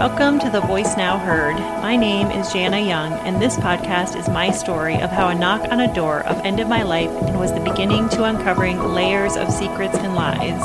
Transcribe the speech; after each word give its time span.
Welcome 0.00 0.38
to 0.38 0.48
the 0.48 0.62
Voice 0.62 0.96
Now 0.96 1.18
Heard. 1.18 1.56
My 1.82 1.94
name 1.94 2.28
is 2.28 2.46
Janna 2.46 2.88
Young, 2.88 3.12
and 3.12 3.38
this 3.38 3.58
podcast 3.58 4.18
is 4.18 4.30
my 4.30 4.50
story 4.50 4.94
of 4.94 5.10
how 5.10 5.28
a 5.28 5.34
knock 5.34 5.70
on 5.70 5.80
a 5.80 5.94
door 5.94 6.26
upended 6.26 6.68
my 6.68 6.82
life 6.82 7.10
and 7.10 7.38
was 7.38 7.52
the 7.52 7.60
beginning 7.60 8.08
to 8.08 8.24
uncovering 8.24 8.78
layers 8.78 9.36
of 9.36 9.52
secrets 9.52 9.98
and 9.98 10.14
lies. 10.14 10.62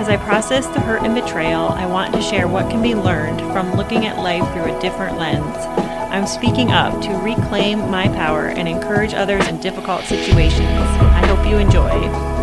As 0.00 0.08
I 0.08 0.16
process 0.16 0.66
the 0.68 0.80
hurt 0.80 1.02
and 1.02 1.14
betrayal, 1.14 1.68
I 1.68 1.84
want 1.84 2.14
to 2.14 2.22
share 2.22 2.48
what 2.48 2.70
can 2.70 2.82
be 2.82 2.94
learned 2.94 3.40
from 3.52 3.74
looking 3.74 4.06
at 4.06 4.22
life 4.22 4.50
through 4.54 4.74
a 4.74 4.80
different 4.80 5.18
lens. 5.18 5.54
I'm 6.10 6.26
speaking 6.26 6.72
up 6.72 6.98
to 7.02 7.12
reclaim 7.18 7.90
my 7.90 8.08
power 8.08 8.46
and 8.46 8.66
encourage 8.66 9.12
others 9.12 9.46
in 9.48 9.60
difficult 9.60 10.04
situations. 10.04 10.62
I 10.62 11.26
hope 11.26 11.46
you 11.46 11.58
enjoy. 11.58 12.35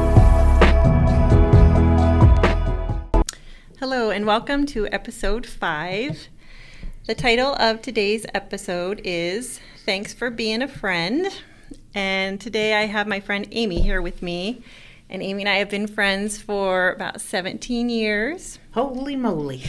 And 4.13 4.27
welcome 4.27 4.67
to 4.67 4.88
episode 4.90 5.44
five. 5.44 6.27
The 7.08 7.16
title 7.16 7.55
of 7.55 7.81
today's 7.81 8.27
episode 8.36 9.02
is 9.03 9.59
Thanks 9.86 10.13
for 10.13 10.30
Being 10.30 10.62
a 10.62 10.67
Friend. 10.67 11.26
And 11.95 12.39
today 12.39 12.76
I 12.76 12.86
have 12.86 13.08
my 13.08 13.20
friend 13.20 13.48
Amy 13.52 13.81
here 13.81 14.03
with 14.03 14.22
me. 14.22 14.62
And 15.09 15.23
Amy 15.23 15.41
and 15.41 15.49
I 15.49 15.55
have 15.55 15.72
been 15.72 15.88
friends 15.88 16.39
for 16.39 16.91
about 16.91 17.22
17 17.22 17.89
years. 17.89 18.59
Holy 18.76 19.16
moly. 19.16 19.63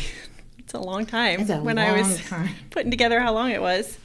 It's 0.59 0.75
a 0.75 0.79
long 0.79 1.06
time 1.06 1.41
It's 1.41 1.51
a 1.51 1.62
when 1.62 1.79
I 1.79 1.98
was 1.98 2.23
time. 2.27 2.55
putting 2.70 2.91
together 2.91 3.20
how 3.20 3.33
long 3.33 3.51
it 3.51 3.62
was. 3.62 3.97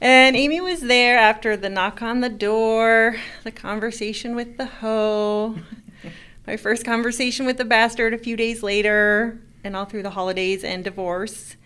And 0.00 0.34
Amy 0.34 0.60
was 0.60 0.80
there 0.80 1.16
after 1.16 1.56
the 1.56 1.68
knock 1.70 2.02
on 2.02 2.22
the 2.22 2.28
door, 2.28 3.18
the 3.44 3.52
conversation 3.52 4.34
with 4.34 4.56
the 4.56 4.66
hoe, 4.66 5.54
my 6.46 6.56
first 6.56 6.84
conversation 6.84 7.46
with 7.46 7.56
the 7.56 7.64
bastard 7.64 8.12
a 8.12 8.18
few 8.18 8.36
days 8.36 8.62
later, 8.62 9.40
and 9.64 9.74
all 9.74 9.86
through 9.86 10.02
the 10.02 10.10
holidays 10.10 10.62
and 10.62 10.84
divorce. 10.84 11.56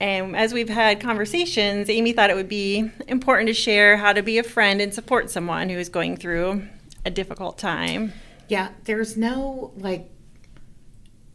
And 0.00 0.36
as 0.36 0.54
we've 0.54 0.68
had 0.68 1.00
conversations, 1.00 1.90
Amy 1.90 2.12
thought 2.12 2.30
it 2.30 2.36
would 2.36 2.48
be 2.48 2.90
important 3.08 3.48
to 3.48 3.54
share 3.54 3.96
how 3.96 4.12
to 4.12 4.22
be 4.22 4.38
a 4.38 4.44
friend 4.44 4.80
and 4.80 4.94
support 4.94 5.28
someone 5.28 5.68
who 5.68 5.76
is 5.76 5.88
going 5.88 6.16
through 6.16 6.62
a 7.04 7.10
difficult 7.10 7.58
time. 7.58 8.12
Yeah, 8.48 8.70
there's 8.84 9.16
no 9.16 9.72
like 9.76 10.08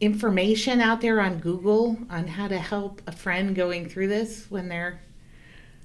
information 0.00 0.80
out 0.80 1.00
there 1.00 1.20
on 1.20 1.38
Google 1.38 1.98
on 2.10 2.26
how 2.26 2.48
to 2.48 2.58
help 2.58 3.02
a 3.06 3.12
friend 3.12 3.54
going 3.54 3.88
through 3.88 4.08
this 4.08 4.46
when 4.50 4.68
their 4.68 5.00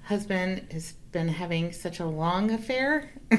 husband 0.04 0.68
has 0.72 0.94
been 1.12 1.28
having 1.28 1.72
such 1.72 2.00
a 2.00 2.06
long 2.06 2.52
affair. 2.52 3.12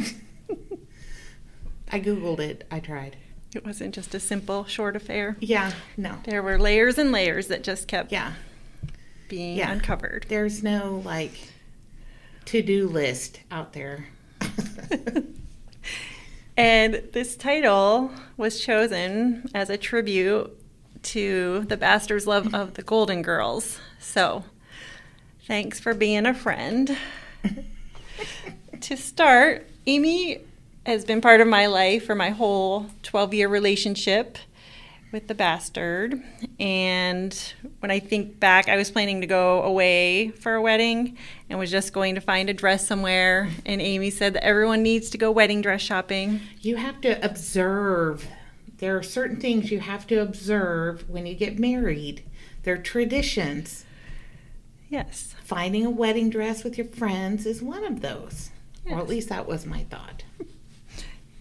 I 1.93 1.99
Googled 1.99 2.39
it. 2.39 2.67
I 2.71 2.79
tried. 2.79 3.17
It 3.55 3.65
wasn't 3.65 3.95
just 3.95 4.15
a 4.15 4.21
simple, 4.21 4.65
short 4.65 4.95
affair. 4.97 5.37
Yeah, 5.41 5.73
no. 5.97 6.19
There 6.25 6.43
were 6.43 6.59
layers 6.59 6.99
and 6.99 7.11
layers 7.13 7.49
that 7.49 7.63
just 7.65 7.89
kept 7.89 8.13
Yeah, 8.13 8.35
being 9.29 9.57
Yeah. 9.57 9.71
uncovered. 9.73 10.27
there's 10.29 10.63
no 10.63 11.03
like 11.05 11.33
to 12.47 12.63
do 12.63 12.89
list 12.89 13.41
out 13.51 13.73
there. 13.73 14.07
And 16.57 16.95
this 17.13 17.37
title 17.37 18.11
was 18.37 18.61
chosen 18.61 19.49
as 19.55 19.71
a 19.71 19.79
tribute 19.79 20.51
to 21.05 21.61
the 21.69 21.77
Bastards' 21.79 22.27
love 22.27 22.55
of 22.55 22.75
the 22.75 22.83
Golden 22.83 23.23
Girls. 23.23 23.79
So, 23.99 24.45
thanks 25.47 25.81
for 25.81 25.95
being 25.95 26.27
a 26.27 26.35
friend. 26.35 26.99
to 28.83 28.97
start, 28.97 29.67
Amy 29.87 30.41
has 30.87 31.05
been 31.05 31.21
part 31.21 31.41
of 31.41 31.49
my 31.49 31.67
life 31.67 32.07
for 32.07 32.15
my 32.15 32.31
whole 32.31 32.87
12 33.03 33.35
year 33.35 33.49
relationship 33.49 34.39
with 35.13 35.29
the 35.29 35.35
bastard. 35.35 36.23
And 36.59 37.37
when 37.81 37.91
I 37.91 37.99
think 37.99 38.39
back, 38.39 38.69
I 38.69 38.77
was 38.77 38.91
planning 38.91 39.21
to 39.21 39.27
go 39.27 39.63
away 39.63 40.31
for 40.31 40.55
a 40.55 40.63
wedding 40.63 41.17
and 41.49 41.59
was 41.59 41.71
just 41.71 41.93
going 41.93 42.15
to 42.15 42.21
find 42.21 42.49
a 42.49 42.55
dress 42.55 42.87
somewhere. 42.87 43.51
And 43.67 43.81
Amy 43.81 44.11
said 44.11 44.35
that 44.35 44.45
everyone 44.45 44.83
needs 44.83 45.11
to 45.11 45.19
go 45.19 45.31
wedding 45.31 45.63
dress 45.63 45.81
shopping. 45.81 46.41
You 46.61 46.77
have 46.77 47.01
to 47.03 47.23
observe. 47.25 48.29
There 48.79 48.97
are 48.97 49.03
certain 49.03 49.41
things 49.41 49.71
you 49.71 49.81
have 49.81 50.07
to 50.07 50.21
observe 50.21 51.09
when 51.09 51.27
you 51.27 51.35
get 51.35 51.59
married. 51.59 52.23
They're 52.63 52.79
traditions. 52.79 53.85
Yes. 54.89 55.35
Finding 55.45 55.85
a 55.85 55.91
wedding 55.91 56.31
dress 56.31 56.65
with 56.65 56.79
your 56.79 56.87
friends 56.87 57.47
is 57.47 57.63
one 57.63 57.85
of 57.85 58.01
those. 58.01 58.51
Or 58.89 58.99
at 58.99 59.09
least 59.09 59.29
that 59.29 59.47
was 59.47 59.67
my 59.67 59.85
thought. 59.85 60.25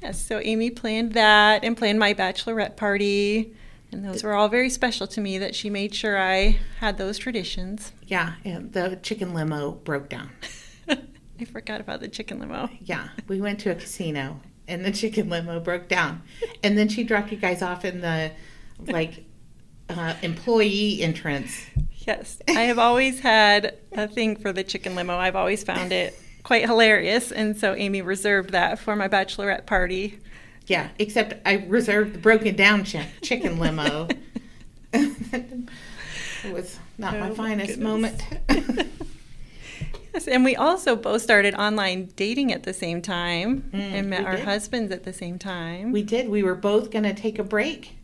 Yes. 0.01 0.25
So 0.25 0.39
Amy 0.43 0.69
planned 0.69 1.13
that 1.13 1.63
and 1.63 1.75
planned 1.75 1.99
my 1.99 2.13
bachelorette 2.13 2.75
party. 2.77 3.53
And 3.91 4.05
those 4.05 4.23
were 4.23 4.33
all 4.33 4.49
very 4.49 4.69
special 4.69 5.07
to 5.07 5.21
me 5.21 5.39
that 5.39 5.55
she 5.55 5.69
made 5.69 5.95
sure 5.95 6.17
I 6.19 6.59
had 6.79 6.97
those 6.97 7.17
traditions. 7.17 7.91
Yeah, 8.05 8.33
and 8.45 8.71
the 8.71 8.99
chicken 9.01 9.33
limo 9.33 9.71
broke 9.71 10.09
down. 10.09 10.29
I 10.89 11.45
forgot 11.45 11.81
about 11.81 11.99
the 11.99 12.07
chicken 12.07 12.39
limo. 12.39 12.69
Yeah, 12.81 13.09
we 13.27 13.41
went 13.41 13.59
to 13.61 13.71
a 13.71 13.75
casino 13.75 14.41
and 14.67 14.85
the 14.85 14.91
chicken 14.91 15.29
limo 15.29 15.59
broke 15.59 15.87
down. 15.87 16.21
And 16.63 16.77
then 16.77 16.87
she 16.87 17.03
dropped 17.03 17.31
you 17.31 17.37
guys 17.37 17.61
off 17.61 17.83
in 17.83 18.01
the 18.01 18.31
like 18.85 19.25
uh, 19.89 20.13
employee 20.21 21.01
entrance. 21.01 21.65
Yes. 22.05 22.39
I 22.47 22.61
have 22.61 22.79
always 22.79 23.19
had 23.19 23.77
a 23.91 24.07
thing 24.07 24.35
for 24.35 24.53
the 24.53 24.63
chicken 24.63 24.95
limo. 24.95 25.17
I've 25.17 25.35
always 25.35 25.63
found 25.63 25.91
it 25.91 26.17
quite 26.49 26.65
hilarious. 26.65 27.31
And 27.31 27.55
so 27.55 27.75
Amy 27.75 28.01
reserved 28.01 28.49
that 28.53 28.79
for 28.79 28.95
my 28.95 29.07
bachelorette 29.07 29.67
party. 29.67 30.17
Yeah, 30.65 30.89
except 30.97 31.35
I 31.47 31.63
reserved 31.67 32.13
the 32.15 32.17
broken 32.17 32.55
down 32.55 32.85
chi- 32.85 33.07
chicken 33.21 33.59
limo. 33.59 34.07
it 34.93 35.69
was 36.51 36.79
not 36.97 37.13
my 37.13 37.27
Oh, 37.27 37.29
my 37.29 37.35
finest 37.35 37.77
moment. 37.79 38.23
Yes, 40.11 40.27
and 40.27 40.43
we 40.43 40.55
also 40.55 40.95
both 40.95 41.21
started 41.21 41.53
online 41.53 42.09
dating 42.15 42.51
at 42.51 42.63
the 42.63 42.73
same 42.73 42.99
time 42.99 43.69
Mm, 43.71 43.79
and 43.79 44.09
met 44.09 44.25
our 44.25 44.37
did. 44.37 44.45
husbands 44.45 44.91
at 44.91 45.03
the 45.03 45.13
same 45.13 45.37
time. 45.37 45.91
we 45.91 46.01
did. 46.01 46.29
We 46.29 46.41
were 46.41 46.55
both 46.55 46.89
going 46.89 47.03
to 47.03 47.13
take 47.13 47.37
a 47.37 47.43
break, 47.43 47.95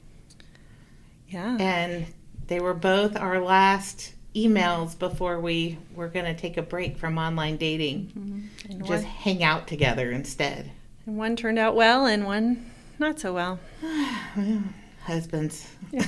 yeah. 1.28 1.58
and 1.60 2.06
they 2.46 2.60
were 2.60 2.76
both 2.76 3.18
our 3.18 3.40
last 3.42 4.14
emails 4.36 4.98
before 4.98 5.40
we 5.40 5.78
were 5.96 6.08
going 6.10 6.26
to 6.26 6.34
take 6.36 6.58
a 6.58 6.62
break 6.62 6.98
from 6.98 7.18
online 7.18 7.58
dating. 7.58 8.12
Mhm. 8.18 8.70
And, 8.72 8.80
Just 8.86 9.04
one, 9.04 9.12
hang 9.12 9.44
out 9.44 9.68
together 9.68 10.12
instead. 10.12 10.72
and 11.06 11.18
one 11.18 11.36
turned 11.36 11.58
out 11.60 11.76
well 11.76 12.06
and 12.06 12.26
one 12.26 12.66
not 13.00 13.20
so 13.20 13.34
well. 13.34 13.60
Husbands. 15.04 15.68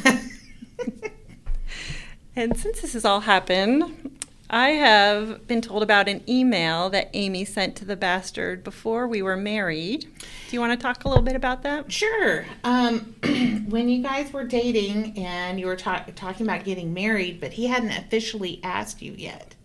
And 2.35 2.55
since 2.55 2.81
this 2.81 2.93
has 2.93 3.03
all 3.03 3.21
happened, 3.21 4.16
I 4.49 4.69
have 4.69 5.45
been 5.47 5.61
told 5.61 5.83
about 5.83 6.07
an 6.07 6.23
email 6.27 6.89
that 6.91 7.09
Amy 7.13 7.43
sent 7.43 7.75
to 7.77 7.85
the 7.85 7.97
bastard 7.97 8.63
before 8.63 9.05
we 9.05 9.21
were 9.21 9.35
married. 9.35 10.07
Do 10.49 10.55
you 10.55 10.61
want 10.61 10.71
to 10.71 10.81
talk 10.81 11.03
a 11.03 11.09
little 11.09 11.23
bit 11.23 11.35
about 11.35 11.63
that? 11.63 11.91
Sure. 11.91 12.45
Um, 12.63 13.15
when 13.67 13.89
you 13.89 14.01
guys 14.01 14.31
were 14.31 14.45
dating 14.45 15.17
and 15.17 15.59
you 15.59 15.65
were 15.65 15.75
ta- 15.75 16.05
talking 16.15 16.45
about 16.45 16.63
getting 16.63 16.93
married, 16.93 17.41
but 17.41 17.53
he 17.53 17.67
hadn't 17.67 17.91
officially 17.91 18.61
asked 18.63 19.01
you 19.01 19.13
yet. 19.17 19.55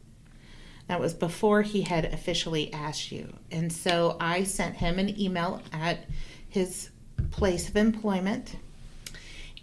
That 0.89 0.99
was 0.99 1.15
before 1.15 1.63
he 1.63 1.83
had 1.83 2.07
officially 2.07 2.73
asked 2.73 3.13
you. 3.13 3.33
And 3.53 3.73
so 3.73 4.17
I 4.19 4.43
sent 4.43 4.77
him 4.77 4.99
an 4.99 5.19
email 5.21 5.63
at 5.73 6.07
his 6.49 6.91
place 7.31 7.69
of 7.69 7.77
employment 7.77 8.57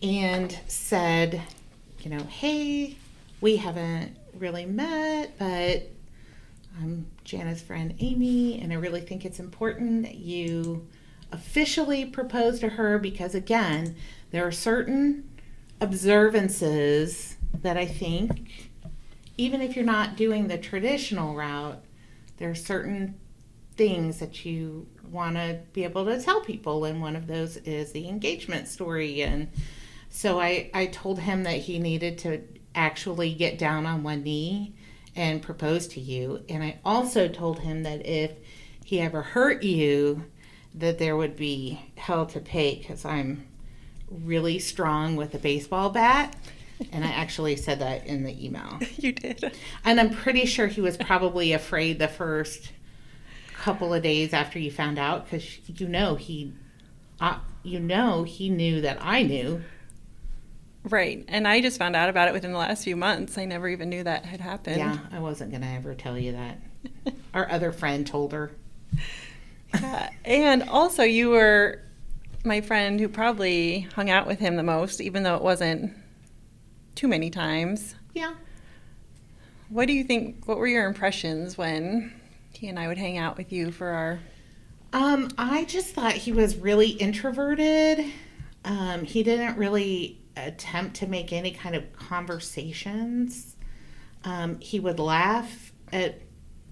and 0.02 0.58
said, 0.68 1.42
you 2.00 2.10
know, 2.10 2.24
hey, 2.24 2.96
we 3.42 3.58
haven't 3.58 4.16
really 4.40 4.66
met, 4.66 5.38
but 5.38 5.90
I'm 6.80 7.08
Janna's 7.26 7.62
friend 7.62 7.94
Amy, 8.00 8.60
and 8.62 8.72
I 8.72 8.78
really 8.78 9.02
think 9.02 9.26
it's 9.26 9.40
important 9.40 10.04
that 10.04 10.16
you 10.16 10.88
officially 11.32 12.06
propose 12.06 12.60
to 12.60 12.70
her 12.70 12.98
because, 12.98 13.36
again, 13.36 13.96
there 14.32 14.48
are 14.48 14.52
certain 14.52 15.30
observances 15.82 17.38
that 17.62 17.78
I 17.78 17.86
think, 17.86 18.72
even 19.38 19.62
if 19.62 19.76
you're 19.76 19.86
not 19.86 20.16
doing 20.16 20.48
the 20.48 20.58
traditional 20.58 21.36
route, 21.36 21.84
there 22.38 22.50
are 22.50 22.56
certain 22.56 23.16
things 23.76 24.20
that 24.20 24.46
you 24.46 24.88
want 25.12 25.36
to 25.36 25.60
be 25.74 25.84
able 25.84 26.06
to 26.06 26.22
tell 26.22 26.42
people, 26.42 26.86
and 26.86 27.02
one 27.02 27.16
of 27.16 27.28
those 27.28 27.58
is 27.58 27.92
the 27.92 28.08
engagement 28.08 28.68
story. 28.68 29.22
And 29.22 29.50
so 30.10 30.40
I, 30.40 30.70
I 30.74 30.88
told 30.88 31.20
him 31.20 31.44
that 31.44 31.58
he 31.58 31.80
needed 31.80 32.18
to 32.20 32.42
actually 32.76 33.34
get 33.34 33.58
down 33.58 33.86
on 33.86 34.04
one 34.04 34.24
knee 34.24 34.74
and 35.16 35.42
propose 35.42 35.88
to 35.88 36.00
you. 36.00 36.44
And 36.50 36.64
I 36.64 36.80
also 36.86 37.28
told 37.28 37.60
him 37.60 37.84
that 37.84 38.06
if 38.06 38.32
he 38.86 39.00
ever 39.00 39.22
hurt 39.22 39.64
you, 39.64 40.26
that 40.74 41.00
there 41.00 41.18
would 41.18 41.36
be 41.36 41.92
hell 41.96 42.26
to 42.28 42.40
pay 42.40 42.76
because 42.76 43.06
I'm 43.06 43.46
really 44.10 44.60
strong 44.60 45.16
with 45.16 45.34
a 45.34 45.40
baseball 45.40 45.90
bat. 45.90 46.36
And 46.92 47.04
I 47.04 47.10
actually 47.10 47.58
said 47.58 47.80
that 47.80 48.08
in 48.08 48.24
the 48.24 48.46
email. 48.46 48.80
You 48.98 49.12
did. 49.12 49.54
And 49.84 50.00
I'm 50.00 50.12
pretty 50.12 50.46
sure 50.46 50.68
he 50.68 50.82
was 50.82 50.98
probably 50.98 51.52
afraid 51.52 52.00
the 52.00 52.08
first 52.08 52.72
couple 53.54 53.94
of 53.94 54.02
days 54.02 54.32
after 54.34 54.58
you 54.58 54.72
found 54.72 54.98
out 54.98 55.26
because 55.26 55.68
you 55.68 55.88
know 55.88 56.16
he, 56.16 56.54
uh, 57.20 57.40
you 57.64 57.80
know 57.80 58.24
he 58.24 58.50
knew 58.50 58.82
that 58.82 58.98
I 59.02 59.24
knew 59.24 59.62
Right. 60.84 61.26
And 61.28 61.48
I 61.48 61.62
just 61.62 61.78
found 61.78 61.96
out 61.96 62.10
about 62.10 62.28
it 62.28 62.34
within 62.34 62.52
the 62.52 62.58
last 62.58 62.84
few 62.84 62.96
months. 62.96 63.38
I 63.38 63.46
never 63.46 63.68
even 63.68 63.90
knew 63.90 64.04
that 64.04 64.26
had 64.26 64.40
happened. 64.40 64.78
Yeah, 64.78 64.98
I 65.12 65.20
wasn't 65.20 65.52
going 65.52 65.62
to 65.62 65.68
ever 65.68 65.94
tell 65.94 66.18
you 66.18 66.32
that. 66.34 66.60
Our 67.34 67.50
other 67.52 67.72
friend 67.72 68.08
told 68.08 68.32
her. 68.34 68.52
Yeah. 69.74 70.10
And 70.26 70.64
also, 70.64 71.04
you 71.04 71.30
were 71.30 71.82
my 72.44 72.62
friend 72.62 73.00
who 73.00 73.08
probably 73.08 73.82
hung 73.96 74.10
out 74.10 74.26
with 74.26 74.40
him 74.40 74.56
the 74.56 74.64
most, 74.64 75.02
even 75.02 75.24
though 75.24 75.36
it 75.36 75.44
wasn't 75.44 75.94
too 76.96 77.08
many 77.08 77.30
times. 77.30 77.96
Yeah. 78.14 78.34
What 79.70 79.88
do 79.88 79.94
you 79.94 80.04
think? 80.04 80.46
What 80.46 80.58
were 80.58 80.68
your 80.68 80.88
impressions 80.88 81.58
when 81.58 82.14
he 82.54 82.68
and 82.68 82.78
I 82.78 82.88
would 82.88 82.98
hang 82.98 83.18
out 83.18 83.38
with 83.38 83.52
you 83.52 83.72
for 83.72 83.88
our. 83.88 84.20
Um, 84.92 85.30
I 85.38 85.66
just 85.66 85.94
thought 85.94 86.14
he 86.14 86.32
was 86.32 86.56
really 86.58 86.90
introverted. 86.90 88.06
Um, 88.66 89.04
he 89.06 89.24
didn't 89.24 89.58
really 89.58 90.19
attempt 90.48 90.98
to 90.98 91.08
make 91.08 91.32
any 91.34 91.52
kind 91.52 91.76
of 91.76 91.94
conversations. 91.94 93.56
Um, 94.24 94.60
he 94.60 94.80
would 94.80 95.00
laugh 95.00 95.72
at 95.92 96.22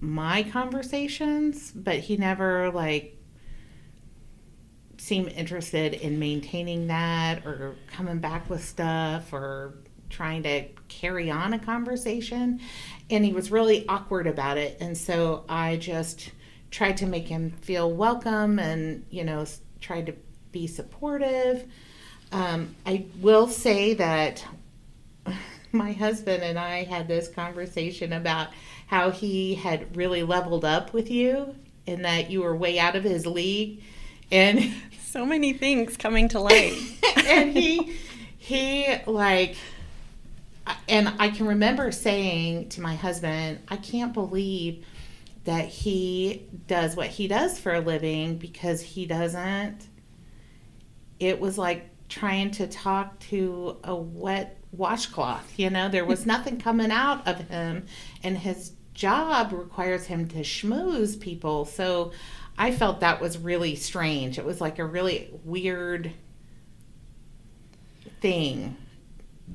my 0.00 0.42
conversations, 0.44 1.72
but 1.72 1.98
he 1.98 2.16
never 2.16 2.70
like 2.70 3.16
seemed 4.98 5.28
interested 5.32 5.94
in 5.94 6.18
maintaining 6.18 6.88
that 6.88 7.46
or 7.46 7.76
coming 7.92 8.18
back 8.18 8.50
with 8.50 8.64
stuff 8.64 9.32
or 9.32 9.74
trying 10.10 10.42
to 10.42 10.64
carry 10.88 11.30
on 11.30 11.52
a 11.52 11.58
conversation. 11.58 12.60
And 13.10 13.24
he 13.24 13.32
was 13.32 13.50
really 13.50 13.86
awkward 13.88 14.26
about 14.26 14.58
it. 14.58 14.78
And 14.80 14.96
so 14.96 15.44
I 15.48 15.76
just 15.76 16.30
tried 16.70 16.96
to 16.98 17.06
make 17.06 17.28
him 17.28 17.50
feel 17.50 17.90
welcome 17.90 18.58
and, 18.58 19.04
you 19.10 19.24
know, 19.24 19.46
tried 19.80 20.06
to 20.06 20.14
be 20.52 20.66
supportive. 20.66 21.66
Um, 22.32 22.74
I 22.84 23.06
will 23.20 23.48
say 23.48 23.94
that 23.94 24.44
my 25.72 25.92
husband 25.92 26.42
and 26.42 26.58
I 26.58 26.84
had 26.84 27.08
this 27.08 27.28
conversation 27.28 28.12
about 28.12 28.48
how 28.86 29.10
he 29.10 29.54
had 29.54 29.96
really 29.96 30.22
leveled 30.22 30.64
up 30.64 30.92
with 30.92 31.10
you 31.10 31.54
and 31.86 32.04
that 32.04 32.30
you 32.30 32.42
were 32.42 32.56
way 32.56 32.78
out 32.78 32.96
of 32.96 33.04
his 33.04 33.26
league. 33.26 33.82
And 34.30 34.72
so 35.04 35.24
many 35.24 35.52
things 35.52 35.96
coming 35.96 36.28
to 36.28 36.40
light. 36.40 36.78
and 37.26 37.50
he, 37.50 37.96
he 38.38 38.96
like, 39.06 39.56
and 40.88 41.12
I 41.18 41.30
can 41.30 41.46
remember 41.46 41.92
saying 41.92 42.70
to 42.70 42.80
my 42.80 42.94
husband, 42.94 43.60
I 43.68 43.76
can't 43.76 44.12
believe 44.12 44.84
that 45.44 45.66
he 45.66 46.46
does 46.66 46.94
what 46.94 47.06
he 47.06 47.26
does 47.26 47.58
for 47.58 47.72
a 47.72 47.80
living 47.80 48.36
because 48.36 48.82
he 48.82 49.06
doesn't. 49.06 49.86
It 51.18 51.40
was 51.40 51.56
like 51.56 51.88
trying 52.08 52.50
to 52.52 52.66
talk 52.66 53.18
to 53.20 53.78
a 53.84 53.94
wet 53.94 54.58
washcloth. 54.72 55.58
You 55.58 55.70
know, 55.70 55.88
there 55.88 56.04
was 56.04 56.26
nothing 56.34 56.58
coming 56.58 56.90
out 56.90 57.26
of 57.26 57.48
him, 57.48 57.86
and 58.22 58.38
his 58.38 58.72
job 58.94 59.52
requires 59.52 60.06
him 60.06 60.28
to 60.28 60.38
schmooze 60.38 61.18
people. 61.18 61.64
So 61.64 62.12
I 62.58 62.72
felt 62.72 63.00
that 63.00 63.20
was 63.20 63.38
really 63.38 63.76
strange. 63.76 64.38
It 64.38 64.44
was 64.44 64.60
like 64.60 64.78
a 64.78 64.84
really 64.84 65.30
weird 65.44 66.12
thing. 68.20 68.76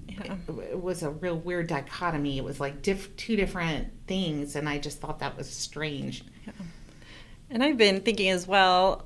Yeah. 0.08 0.38
It, 0.48 0.82
was 0.82 1.04
a 1.04 1.10
real 1.10 1.36
weird 1.36 1.68
dichotomy. 1.68 2.38
It 2.38 2.44
was 2.44 2.60
like 2.60 2.82
diff- 2.82 3.16
two 3.18 3.36
different 3.36 3.90
things, 4.08 4.56
and 4.56 4.70
I 4.70 4.78
just 4.78 5.00
thought 5.00 5.20
that 5.20 5.38
was 5.38 5.50
strange. 5.50 6.24
Yeah. 6.46 6.54
And 7.50 7.64
I've 7.64 7.78
been 7.78 8.02
thinking 8.02 8.30
as 8.30 8.48
well, 8.48 9.06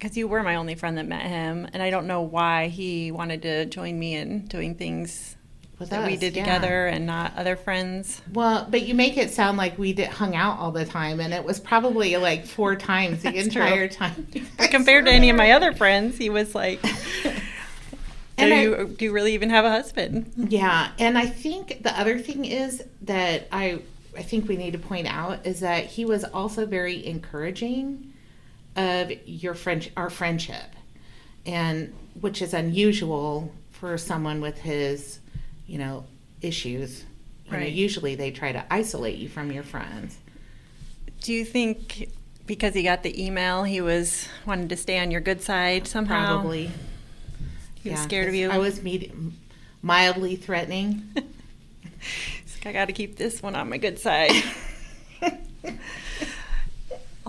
because 0.00 0.16
you 0.16 0.26
were 0.26 0.42
my 0.42 0.56
only 0.56 0.74
friend 0.74 0.96
that 0.96 1.06
met 1.06 1.26
him, 1.26 1.68
and 1.74 1.82
I 1.82 1.90
don't 1.90 2.06
know 2.06 2.22
why 2.22 2.68
he 2.68 3.12
wanted 3.12 3.42
to 3.42 3.66
join 3.66 3.98
me 3.98 4.14
in 4.14 4.46
doing 4.46 4.74
things 4.74 5.36
With 5.78 5.90
that 5.90 6.04
us, 6.04 6.10
we 6.10 6.16
did 6.16 6.34
yeah. 6.34 6.44
together 6.44 6.86
and 6.86 7.04
not 7.04 7.36
other 7.36 7.54
friends. 7.54 8.22
Well, 8.32 8.66
but 8.70 8.82
you 8.82 8.94
make 8.94 9.18
it 9.18 9.30
sound 9.30 9.58
like 9.58 9.78
we 9.78 9.92
did 9.92 10.08
hung 10.08 10.34
out 10.34 10.58
all 10.58 10.72
the 10.72 10.86
time, 10.86 11.20
and 11.20 11.34
it 11.34 11.44
was 11.44 11.60
probably 11.60 12.16
like 12.16 12.46
four 12.46 12.76
times 12.76 13.22
the 13.22 13.34
entire 13.44 13.88
true. 13.88 13.96
time. 13.96 14.26
Compared 14.70 15.04
to 15.04 15.12
any 15.12 15.28
of 15.28 15.36
my 15.36 15.52
other 15.52 15.74
friends, 15.74 16.16
he 16.16 16.30
was 16.30 16.54
like. 16.54 16.80
do 18.38 18.46
I, 18.46 18.62
you 18.62 18.94
do 18.98 19.04
you 19.04 19.12
really 19.12 19.34
even 19.34 19.50
have 19.50 19.66
a 19.66 19.70
husband? 19.70 20.32
Yeah, 20.34 20.92
and 20.98 21.18
I 21.18 21.26
think 21.26 21.82
the 21.82 21.98
other 22.00 22.18
thing 22.18 22.46
is 22.46 22.82
that 23.02 23.48
I 23.52 23.82
I 24.16 24.22
think 24.22 24.48
we 24.48 24.56
need 24.56 24.72
to 24.72 24.78
point 24.78 25.08
out 25.08 25.46
is 25.46 25.60
that 25.60 25.84
he 25.84 26.06
was 26.06 26.24
also 26.24 26.64
very 26.64 27.04
encouraging 27.04 28.09
of 28.76 29.12
your 29.26 29.54
friend 29.54 29.90
our 29.96 30.10
friendship 30.10 30.74
and 31.46 31.92
which 32.20 32.42
is 32.42 32.54
unusual 32.54 33.52
for 33.70 33.96
someone 33.98 34.40
with 34.40 34.58
his 34.58 35.20
you 35.66 35.78
know 35.78 36.04
issues. 36.42 37.04
You 37.46 37.52
right. 37.52 37.60
know 37.60 37.66
usually 37.66 38.14
they 38.14 38.30
try 38.30 38.52
to 38.52 38.64
isolate 38.72 39.16
you 39.16 39.28
from 39.28 39.50
your 39.50 39.62
friends. 39.62 40.18
Do 41.22 41.32
you 41.32 41.44
think 41.44 42.08
because 42.46 42.74
he 42.74 42.82
got 42.82 43.02
the 43.02 43.24
email 43.24 43.64
he 43.64 43.80
was 43.80 44.28
wanted 44.46 44.68
to 44.70 44.76
stay 44.76 44.98
on 44.98 45.10
your 45.10 45.20
good 45.20 45.42
side 45.42 45.86
somehow? 45.86 46.40
Probably. 46.40 46.70
He 47.82 47.88
yeah, 47.88 47.92
was 47.92 48.02
scared 48.02 48.28
of 48.28 48.34
you? 48.34 48.50
I 48.50 48.58
was 48.58 48.82
medium, 48.82 49.36
mildly 49.82 50.36
threatening. 50.36 51.02
Like, 52.64 52.74
i 52.74 52.78
got 52.78 52.86
to 52.86 52.92
keep 52.92 53.16
this 53.16 53.42
one 53.42 53.54
on 53.54 53.70
my 53.70 53.78
good 53.78 53.98
side 53.98 54.32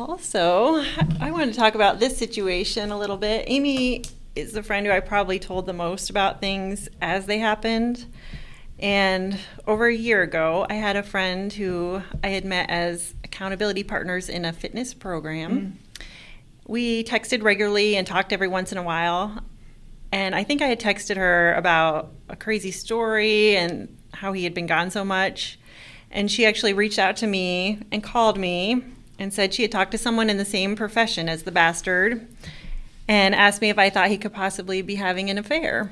Also, 0.07 0.83
I 1.19 1.29
want 1.29 1.53
to 1.53 1.59
talk 1.59 1.75
about 1.75 1.99
this 1.99 2.17
situation 2.17 2.91
a 2.91 2.97
little 2.97 3.17
bit. 3.17 3.45
Amy 3.47 4.03
is 4.35 4.51
the 4.51 4.63
friend 4.63 4.87
who 4.87 4.91
I 4.91 4.99
probably 4.99 5.37
told 5.37 5.67
the 5.67 5.73
most 5.73 6.09
about 6.09 6.41
things 6.41 6.89
as 7.03 7.27
they 7.27 7.37
happened. 7.37 8.07
And 8.79 9.37
over 9.67 9.85
a 9.85 9.95
year 9.95 10.23
ago, 10.23 10.65
I 10.67 10.73
had 10.73 10.95
a 10.95 11.03
friend 11.03 11.53
who 11.53 12.01
I 12.23 12.29
had 12.29 12.45
met 12.45 12.71
as 12.71 13.13
accountability 13.23 13.83
partners 13.83 14.27
in 14.27 14.43
a 14.43 14.51
fitness 14.51 14.95
program. 14.95 15.77
Mm. 15.99 16.03
We 16.65 17.03
texted 17.03 17.43
regularly 17.43 17.95
and 17.95 18.07
talked 18.07 18.33
every 18.33 18.47
once 18.47 18.71
in 18.71 18.79
a 18.79 18.83
while. 18.83 19.37
And 20.11 20.33
I 20.33 20.43
think 20.43 20.63
I 20.63 20.67
had 20.67 20.79
texted 20.79 21.17
her 21.17 21.53
about 21.53 22.11
a 22.27 22.35
crazy 22.35 22.71
story 22.71 23.55
and 23.55 23.95
how 24.13 24.33
he 24.33 24.45
had 24.45 24.55
been 24.55 24.65
gone 24.65 24.89
so 24.89 25.05
much. 25.05 25.59
And 26.09 26.31
she 26.31 26.43
actually 26.47 26.73
reached 26.73 26.97
out 26.97 27.17
to 27.17 27.27
me 27.27 27.77
and 27.91 28.01
called 28.01 28.39
me 28.39 28.83
and 29.21 29.31
said 29.31 29.53
she 29.53 29.61
had 29.61 29.71
talked 29.71 29.91
to 29.91 29.99
someone 29.99 30.31
in 30.31 30.37
the 30.37 30.45
same 30.45 30.75
profession 30.75 31.29
as 31.29 31.43
the 31.43 31.51
bastard 31.51 32.27
and 33.07 33.35
asked 33.35 33.61
me 33.61 33.69
if 33.69 33.77
I 33.77 33.91
thought 33.91 34.09
he 34.09 34.17
could 34.17 34.33
possibly 34.33 34.81
be 34.81 34.95
having 34.95 35.29
an 35.29 35.37
affair. 35.37 35.91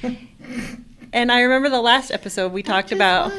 and 1.12 1.32
I 1.32 1.40
remember 1.40 1.68
the 1.68 1.80
last 1.80 2.12
episode 2.12 2.52
we 2.52 2.62
talked 2.62 2.92
about 2.92 3.32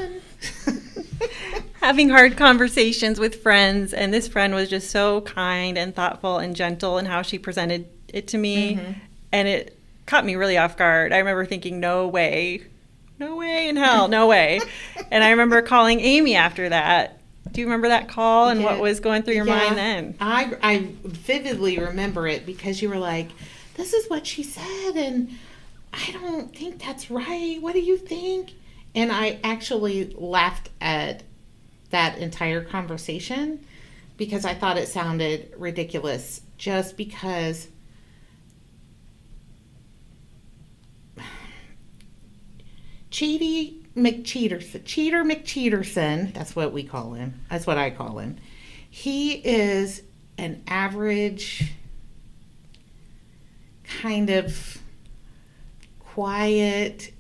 having 1.76 2.10
hard 2.10 2.36
conversations 2.36 3.22
with 3.22 3.42
friends, 3.42 3.94
and 3.94 4.14
this 4.14 4.28
friend 4.28 4.54
was 4.54 4.70
just 4.70 4.92
so 4.92 5.22
kind 5.22 5.78
and 5.78 5.96
thoughtful 5.96 6.38
and 6.38 6.54
gentle 6.54 6.98
in 6.98 7.06
how 7.06 7.22
she 7.22 7.40
presented 7.40 7.88
it 8.10 8.28
to 8.28 8.38
me. 8.38 8.76
Mm-hmm. 8.76 8.92
And 9.32 9.48
it 9.48 9.80
caught 10.08 10.26
me 10.26 10.36
really 10.36 10.58
off 10.58 10.76
guard. 10.76 11.14
I 11.14 11.20
remember 11.20 11.46
thinking, 11.46 11.80
no 11.80 12.06
way, 12.06 12.64
no 13.18 13.38
way 13.38 13.70
in 13.70 13.78
hell, 13.78 14.10
no 14.10 14.28
way. 14.28 14.60
and 15.12 15.24
I 15.24 15.30
remember 15.30 15.62
calling 15.62 16.02
Amy 16.02 16.36
after 16.36 16.68
that 16.68 17.19
do 17.60 17.64
you 17.64 17.68
remember 17.68 17.90
that 17.90 18.08
call 18.08 18.48
and 18.48 18.62
yeah. 18.62 18.68
what 18.68 18.80
was 18.80 19.02
going 19.02 19.22
through 19.22 19.34
your 19.34 19.46
yeah. 19.46 19.58
mind 19.58 19.78
then? 19.78 20.16
I, 20.22 20.56
I 20.64 20.94
vividly 21.04 21.78
remember 21.78 22.26
it 22.26 22.46
because 22.46 22.82
you 22.82 22.88
were 22.88 22.98
like, 22.98 23.28
this 23.76 23.92
is 23.92 24.10
what 24.10 24.26
she 24.26 24.44
said, 24.44 24.94
and 24.96 25.30
I 25.92 26.10
don't 26.14 26.56
think 26.56 26.82
that's 26.82 27.12
right. 27.12 27.58
What 27.60 27.74
do 27.74 27.82
you 27.82 27.98
think? 27.98 28.54
And 28.96 29.12
I 29.12 29.42
actually 29.44 30.16
laughed 30.18 30.70
at 30.80 31.24
that 31.90 32.18
entire 32.20 32.64
conversation 32.64 33.66
because 34.16 34.46
I 34.46 34.54
thought 34.54 34.78
it 34.78 34.88
sounded 34.88 35.54
ridiculous 35.58 36.40
just 36.58 36.96
because 36.96 37.68
Chidi 43.12 43.86
McCheaterson, 43.96 44.86
Cheater 44.86 45.24
McCheaterson, 45.24 46.34
that's 46.34 46.56
what 46.56 46.72
we 46.72 46.84
call 46.84 47.14
him. 47.14 47.42
That's 47.50 47.66
what 47.66 47.78
I 47.78 47.90
call 47.90 48.20
him. 48.20 48.38
He 48.90 49.34
is 49.34 50.04
an 50.38 50.64
average, 50.68 51.72
kind 53.84 54.30
of 54.30 54.78
quiet, 56.00 57.12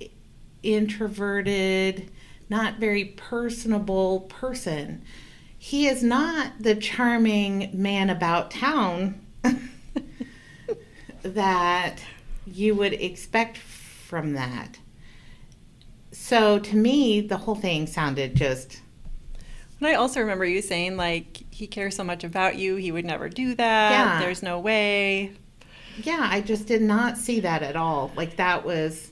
introverted, 0.63 2.11
not 2.49 2.79
very 2.79 3.05
personable 3.05 4.21
person. 4.21 5.03
He 5.57 5.87
is 5.87 6.03
not 6.03 6.53
the 6.59 6.75
charming 6.75 7.69
man 7.73 8.09
about 8.09 8.51
town 8.51 9.25
that 11.23 11.97
you 12.47 12.75
would 12.75 12.93
expect 12.93 13.57
from 13.57 14.33
that. 14.33 14.79
So 16.21 16.59
to 16.59 16.75
me, 16.75 17.21
the 17.21 17.37
whole 17.37 17.55
thing 17.55 17.87
sounded 17.87 18.35
just. 18.35 18.81
And 19.79 19.87
I 19.87 19.93
also 19.93 20.19
remember 20.19 20.45
you 20.45 20.61
saying, 20.61 20.97
like, 20.97 21.45
he 21.49 21.65
cares 21.65 21.95
so 21.95 22.03
much 22.03 22.23
about 22.23 22.57
you, 22.57 22.75
he 22.75 22.91
would 22.91 23.05
never 23.05 23.29
do 23.29 23.55
that. 23.55 23.91
Yeah. 23.91 24.19
There's 24.19 24.43
no 24.43 24.59
way. 24.59 25.31
Yeah, 26.03 26.27
I 26.29 26.41
just 26.41 26.67
did 26.67 26.81
not 26.81 27.17
see 27.17 27.39
that 27.39 27.63
at 27.63 27.75
all. 27.75 28.11
Like, 28.15 28.35
that 28.35 28.63
was. 28.65 29.11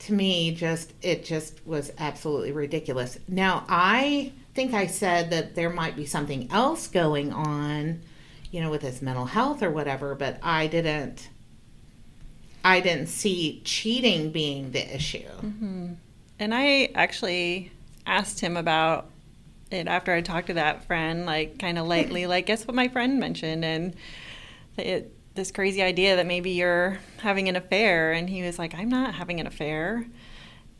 to 0.00 0.12
me 0.12 0.54
just 0.54 0.92
it 1.02 1.24
just 1.24 1.64
was 1.66 1.92
absolutely 1.98 2.52
ridiculous. 2.52 3.18
Now 3.28 3.64
I 3.68 4.32
think 4.54 4.74
I 4.74 4.86
said 4.86 5.30
that 5.30 5.54
there 5.54 5.70
might 5.70 5.96
be 5.96 6.06
something 6.06 6.50
else 6.50 6.88
going 6.88 7.32
on, 7.32 8.02
you 8.50 8.60
know, 8.60 8.70
with 8.70 8.82
his 8.82 9.00
mental 9.00 9.26
health 9.26 9.62
or 9.62 9.70
whatever, 9.70 10.14
but 10.14 10.38
I 10.42 10.66
didn't 10.66 11.28
I 12.64 12.80
didn't 12.80 13.08
see 13.08 13.62
cheating 13.64 14.30
being 14.30 14.72
the 14.72 14.94
issue. 14.94 15.28
Mm-hmm. 15.42 15.92
And 16.38 16.54
I 16.54 16.90
actually 16.94 17.72
asked 18.06 18.40
him 18.40 18.56
about 18.56 19.10
it 19.70 19.86
after 19.86 20.12
I 20.12 20.20
talked 20.20 20.48
to 20.48 20.54
that 20.54 20.84
friend, 20.84 21.26
like 21.26 21.58
kind 21.58 21.78
of 21.78 21.86
lightly, 21.88 22.26
like, 22.26 22.46
guess 22.46 22.66
what 22.66 22.74
my 22.74 22.88
friend 22.88 23.18
mentioned? 23.18 23.64
And 23.64 23.94
it, 24.76 25.12
this 25.34 25.50
crazy 25.50 25.82
idea 25.82 26.16
that 26.16 26.26
maybe 26.26 26.50
you're 26.50 26.98
having 27.18 27.48
an 27.48 27.56
affair. 27.56 28.12
And 28.12 28.28
he 28.28 28.42
was 28.42 28.58
like, 28.58 28.74
I'm 28.74 28.88
not 28.88 29.14
having 29.14 29.40
an 29.40 29.46
affair. 29.46 30.06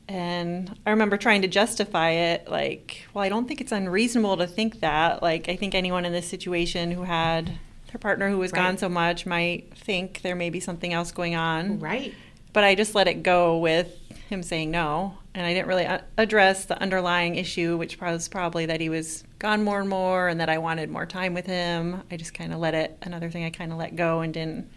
And 0.06 0.78
I 0.84 0.90
remember 0.90 1.16
trying 1.16 1.42
to 1.42 1.48
justify 1.48 2.10
it, 2.10 2.48
like, 2.48 3.06
well, 3.14 3.24
I 3.24 3.30
don't 3.30 3.48
think 3.48 3.60
it's 3.60 3.72
unreasonable 3.72 4.36
to 4.36 4.46
think 4.46 4.80
that. 4.80 5.22
Like, 5.22 5.48
I 5.48 5.56
think 5.56 5.74
anyone 5.74 6.04
in 6.04 6.12
this 6.12 6.28
situation 6.28 6.90
who 6.90 7.04
had 7.04 7.58
their 7.90 7.98
partner 7.98 8.28
who 8.28 8.38
was 8.38 8.52
right. 8.52 8.60
gone 8.60 8.76
so 8.76 8.88
much 8.88 9.24
might 9.24 9.74
think 9.74 10.20
there 10.20 10.34
may 10.34 10.50
be 10.50 10.60
something 10.60 10.92
else 10.92 11.10
going 11.10 11.36
on. 11.36 11.80
Right. 11.80 12.14
But 12.52 12.64
I 12.64 12.74
just 12.74 12.94
let 12.94 13.08
it 13.08 13.22
go 13.22 13.58
with 13.58 13.96
him 14.34 14.42
saying 14.42 14.70
no. 14.70 15.16
And 15.34 15.46
I 15.46 15.54
didn't 15.54 15.68
really 15.68 15.86
uh, 15.86 16.00
address 16.18 16.66
the 16.66 16.80
underlying 16.80 17.36
issue, 17.36 17.76
which 17.76 18.00
was 18.00 18.28
probably 18.28 18.66
that 18.66 18.80
he 18.80 18.88
was 18.88 19.24
gone 19.38 19.64
more 19.64 19.80
and 19.80 19.88
more 19.88 20.28
and 20.28 20.40
that 20.40 20.48
I 20.48 20.58
wanted 20.58 20.90
more 20.90 21.06
time 21.06 21.32
with 21.32 21.46
him. 21.46 22.02
I 22.10 22.16
just 22.16 22.34
kind 22.34 22.52
of 22.52 22.58
let 22.58 22.74
it, 22.74 22.98
another 23.02 23.30
thing 23.30 23.44
I 23.44 23.50
kind 23.50 23.72
of 23.72 23.78
let 23.78 23.96
go 23.96 24.20
and 24.20 24.34
didn't 24.34 24.70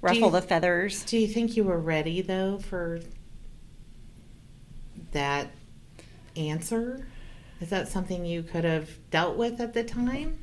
ruffle 0.00 0.26
you, 0.26 0.30
the 0.30 0.42
feathers. 0.42 1.04
Do 1.04 1.18
you 1.18 1.28
think 1.28 1.56
you 1.56 1.64
were 1.64 1.78
ready, 1.78 2.20
though, 2.20 2.58
for 2.58 3.00
that 5.12 5.52
answer? 6.36 7.06
Is 7.60 7.70
that 7.70 7.88
something 7.88 8.26
you 8.26 8.42
could 8.42 8.64
have 8.64 8.90
dealt 9.10 9.36
with 9.36 9.60
at 9.60 9.72
the 9.72 9.84
time? 9.84 10.38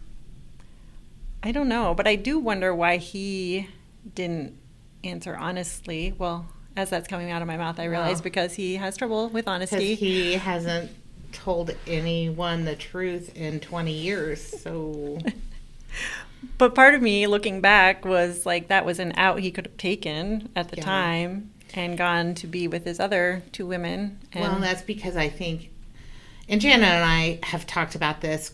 I 1.44 1.52
don't 1.52 1.70
know, 1.70 1.94
but 1.94 2.08
I 2.08 2.16
do 2.16 2.40
wonder 2.40 2.74
why 2.74 2.98
he 2.98 3.68
didn't 4.16 4.58
answer 5.04 5.36
honestly. 5.36 6.14
Well, 6.18 6.50
as 6.80 6.90
that's 6.90 7.08
coming 7.08 7.30
out 7.30 7.42
of 7.42 7.48
my 7.48 7.58
mouth, 7.58 7.80
I 7.80 7.86
realize 7.86 8.18
wow. 8.18 8.24
because 8.24 8.54
he 8.54 8.76
has 8.76 8.96
trouble 8.96 9.28
with 9.30 9.48
honesty. 9.48 9.96
He 9.96 10.34
hasn't 10.34 10.92
told 11.32 11.76
anyone 11.86 12.64
the 12.64 12.76
truth 12.76 13.36
in 13.36 13.60
20 13.60 13.92
years, 13.92 14.42
so. 14.42 15.20
but 16.58 16.74
part 16.74 16.96
of 16.96 17.02
me 17.02 17.28
looking 17.28 17.60
back 17.60 18.06
was 18.06 18.46
like 18.46 18.70
that 18.70 18.86
was 18.86 18.98
an 19.00 19.14
out 19.18 19.40
he 19.40 19.52
could 19.52 19.68
have 19.68 19.78
taken 19.78 20.50
at 20.56 20.70
the 20.70 20.78
yeah. 20.78 20.86
time 20.86 21.52
and 21.74 21.98
gone 21.98 22.34
to 22.36 22.48
be 22.48 22.68
with 22.68 22.86
his 22.86 23.00
other 23.00 23.44
two 23.52 23.68
women. 23.68 24.18
And 24.32 24.44
well, 24.44 24.60
that's 24.60 24.82
because 24.82 25.18
I 25.18 25.28
think, 25.28 25.70
and 26.48 26.62
Janna 26.62 26.84
and 26.84 27.06
I 27.06 27.40
have 27.44 27.68
talked 27.68 27.96
about 27.96 28.22
this 28.22 28.54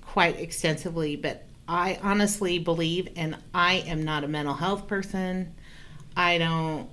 quite 0.00 0.38
extensively, 0.38 1.16
but 1.16 1.44
I 1.66 1.98
honestly 2.02 2.60
believe, 2.60 3.08
and 3.16 3.36
I 3.52 3.84
am 3.86 4.04
not 4.04 4.22
a 4.22 4.28
mental 4.28 4.54
health 4.54 4.86
person. 4.86 5.54
I 6.16 6.38
don't 6.38 6.88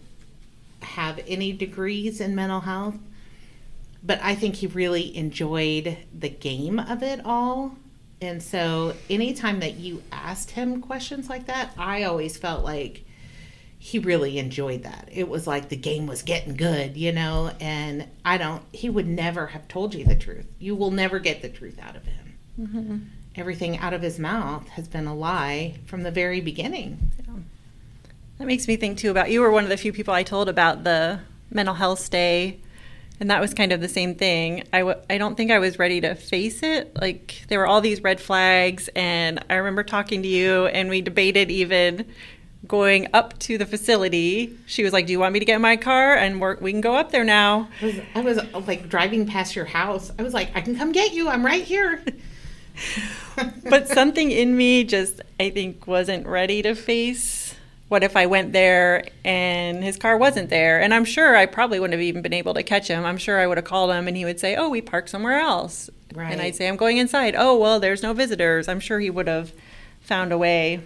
have 0.81 1.19
any 1.27 1.51
degrees 1.53 2.21
in 2.21 2.35
mental 2.35 2.61
health, 2.61 2.97
but 4.03 4.19
I 4.21 4.35
think 4.35 4.55
he 4.55 4.67
really 4.67 5.15
enjoyed 5.15 5.97
the 6.17 6.29
game 6.29 6.79
of 6.79 7.03
it 7.03 7.21
all. 7.25 7.75
And 8.21 8.41
so, 8.41 8.93
anytime 9.09 9.61
that 9.61 9.75
you 9.75 10.03
asked 10.11 10.51
him 10.51 10.81
questions 10.81 11.27
like 11.27 11.47
that, 11.47 11.71
I 11.77 12.03
always 12.03 12.37
felt 12.37 12.63
like 12.63 13.03
he 13.79 13.97
really 13.97 14.37
enjoyed 14.37 14.83
that. 14.83 15.09
It 15.11 15.27
was 15.27 15.47
like 15.47 15.69
the 15.69 15.75
game 15.75 16.05
was 16.05 16.21
getting 16.21 16.55
good, 16.55 16.95
you 16.95 17.11
know, 17.11 17.51
and 17.59 18.07
I 18.23 18.37
don't, 18.37 18.61
he 18.71 18.91
would 18.91 19.07
never 19.07 19.47
have 19.47 19.67
told 19.67 19.95
you 19.95 20.05
the 20.05 20.15
truth. 20.15 20.45
You 20.59 20.75
will 20.75 20.91
never 20.91 21.17
get 21.17 21.41
the 21.41 21.49
truth 21.49 21.79
out 21.81 21.95
of 21.95 22.05
him. 22.05 22.37
Mm-hmm. 22.59 22.97
Everything 23.35 23.79
out 23.79 23.93
of 23.93 24.03
his 24.03 24.19
mouth 24.19 24.67
has 24.69 24.87
been 24.87 25.07
a 25.07 25.15
lie 25.15 25.79
from 25.87 26.03
the 26.03 26.11
very 26.11 26.41
beginning. 26.41 27.11
Yeah. 27.25 27.30
That 28.41 28.47
makes 28.47 28.67
me 28.67 28.75
think 28.75 28.97
too 28.97 29.11
about 29.11 29.29
you 29.29 29.41
were 29.41 29.51
one 29.51 29.65
of 29.65 29.69
the 29.69 29.77
few 29.77 29.93
people 29.93 30.15
I 30.15 30.23
told 30.23 30.49
about 30.49 30.83
the 30.83 31.19
mental 31.51 31.75
health 31.75 31.99
stay. 31.99 32.59
And 33.19 33.29
that 33.29 33.39
was 33.39 33.53
kind 33.53 33.71
of 33.71 33.81
the 33.81 33.87
same 33.87 34.15
thing. 34.15 34.63
I 34.73 34.79
w- 34.79 34.97
I 35.11 35.19
don't 35.19 35.35
think 35.35 35.51
I 35.51 35.59
was 35.59 35.77
ready 35.77 36.01
to 36.01 36.15
face 36.15 36.63
it. 36.63 36.91
Like, 36.99 37.45
there 37.49 37.59
were 37.59 37.67
all 37.67 37.81
these 37.81 38.01
red 38.01 38.19
flags. 38.19 38.89
And 38.95 39.45
I 39.47 39.57
remember 39.57 39.83
talking 39.83 40.23
to 40.23 40.27
you, 40.27 40.65
and 40.65 40.89
we 40.89 41.01
debated 41.01 41.51
even 41.51 42.07
going 42.67 43.09
up 43.13 43.37
to 43.41 43.59
the 43.59 43.67
facility. 43.67 44.57
She 44.65 44.83
was 44.83 44.91
like, 44.91 45.05
"Do 45.05 45.11
you 45.11 45.19
want 45.19 45.33
me 45.33 45.39
to 45.39 45.45
get 45.45 45.57
in 45.57 45.61
my 45.61 45.77
car 45.77 46.15
and 46.15 46.41
we 46.41 46.55
we 46.61 46.71
can 46.71 46.81
go 46.81 46.95
up 46.95 47.11
there 47.11 47.23
now?" 47.23 47.69
I 47.79 47.85
was, 47.85 47.95
I 48.15 48.21
was 48.21 48.37
uh, 48.39 48.63
like 48.65 48.89
driving 48.89 49.27
past 49.27 49.55
your 49.55 49.65
house. 49.65 50.11
I 50.17 50.23
was 50.23 50.33
like, 50.33 50.49
"I 50.55 50.61
can 50.61 50.75
come 50.75 50.91
get 50.91 51.13
you. 51.13 51.29
I'm 51.29 51.45
right 51.45 51.63
here." 51.63 52.03
but 53.69 53.87
something 53.87 54.31
in 54.31 54.57
me 54.57 54.83
just 54.83 55.21
I 55.39 55.51
think 55.51 55.85
wasn't 55.85 56.25
ready 56.25 56.63
to 56.63 56.73
face 56.73 57.53
what 57.91 58.03
if 58.03 58.15
I 58.15 58.25
went 58.25 58.53
there 58.53 59.03
and 59.25 59.83
his 59.83 59.97
car 59.97 60.17
wasn't 60.17 60.49
there? 60.49 60.81
And 60.81 60.93
I'm 60.93 61.05
sure 61.05 61.35
I 61.35 61.45
probably 61.45 61.79
wouldn't 61.79 61.93
have 61.93 62.01
even 62.01 62.21
been 62.21 62.33
able 62.33 62.53
to 62.53 62.63
catch 62.63 62.87
him. 62.87 63.05
I'm 63.05 63.17
sure 63.17 63.39
I 63.39 63.47
would 63.47 63.57
have 63.57 63.65
called 63.65 63.91
him 63.91 64.07
and 64.07 64.15
he 64.15 64.25
would 64.25 64.39
say, 64.39 64.55
"Oh, 64.55 64.69
we 64.69 64.81
parked 64.81 65.09
somewhere 65.09 65.39
else." 65.39 65.89
Right. 66.13 66.31
And 66.31 66.41
I'd 66.41 66.55
say, 66.55 66.67
"I'm 66.67 66.77
going 66.77 66.97
inside." 66.97 67.35
"Oh, 67.37 67.57
well, 67.57 67.79
there's 67.79 68.01
no 68.01 68.13
visitors." 68.13 68.67
I'm 68.67 68.79
sure 68.79 68.99
he 68.99 69.09
would 69.09 69.27
have 69.27 69.51
found 70.01 70.31
a 70.31 70.37
way 70.37 70.79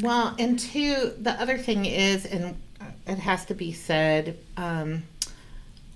well, 0.00 0.34
and 0.38 0.58
two, 0.58 1.12
the 1.18 1.32
other 1.32 1.58
thing 1.58 1.84
is, 1.84 2.24
and 2.24 2.56
it 3.06 3.18
has 3.18 3.44
to 3.46 3.54
be 3.54 3.72
said, 3.72 4.38
um, 4.56 5.02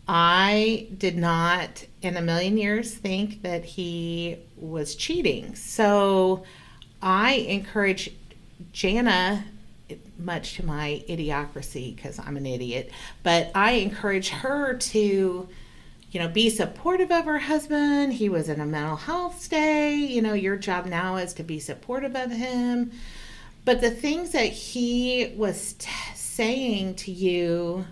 I 0.09 0.89
did 0.99 1.17
not 1.17 1.85
in 2.03 2.17
a 2.17 2.23
million 2.23 2.59
years 2.59 2.95
think 2.95 3.43
that 3.43 3.65
he 3.65 4.39
was 4.57 4.97
cheating. 4.97 5.55
So 5.55 6.43
I 7.01 7.35
encourage 7.35 8.11
Jana, 8.73 9.45
much 10.25 10.55
to 10.55 10.65
my 10.65 11.03
idiocracy, 11.09 11.95
because 11.95 12.19
I'm 12.19 12.37
an 12.37 12.47
idiot, 12.47 12.91
but 13.23 13.51
I 13.55 13.73
encourage 13.73 14.29
her 14.31 14.75
to, 14.75 15.49
you 16.11 16.21
know, 16.21 16.29
be 16.29 16.51
supportive 16.51 17.11
of 17.11 17.25
her 17.25 17.39
husband. 17.39 18.15
He 18.15 18.29
was 18.29 18.49
in 18.49 18.61
a 18.61 18.67
mental 18.67 18.97
health 18.97 19.41
stay. 19.41 19.95
You 19.95 20.23
know, 20.23 20.35
your 20.35 20.57
job 20.57 20.87
now 20.87 21.17
is 21.17 21.33
to 21.35 21.43
be 21.43 21.59
supportive 21.59 22.15
of 22.15 22.31
him. 22.31 22.93
But 23.65 23.81
the 23.81 23.91
things 23.91 24.33
that 24.33 24.51
he 24.51 25.33
was 25.37 25.75
t- 25.75 25.89
saying 26.15 26.97
to 26.97 27.13
you 27.13 27.87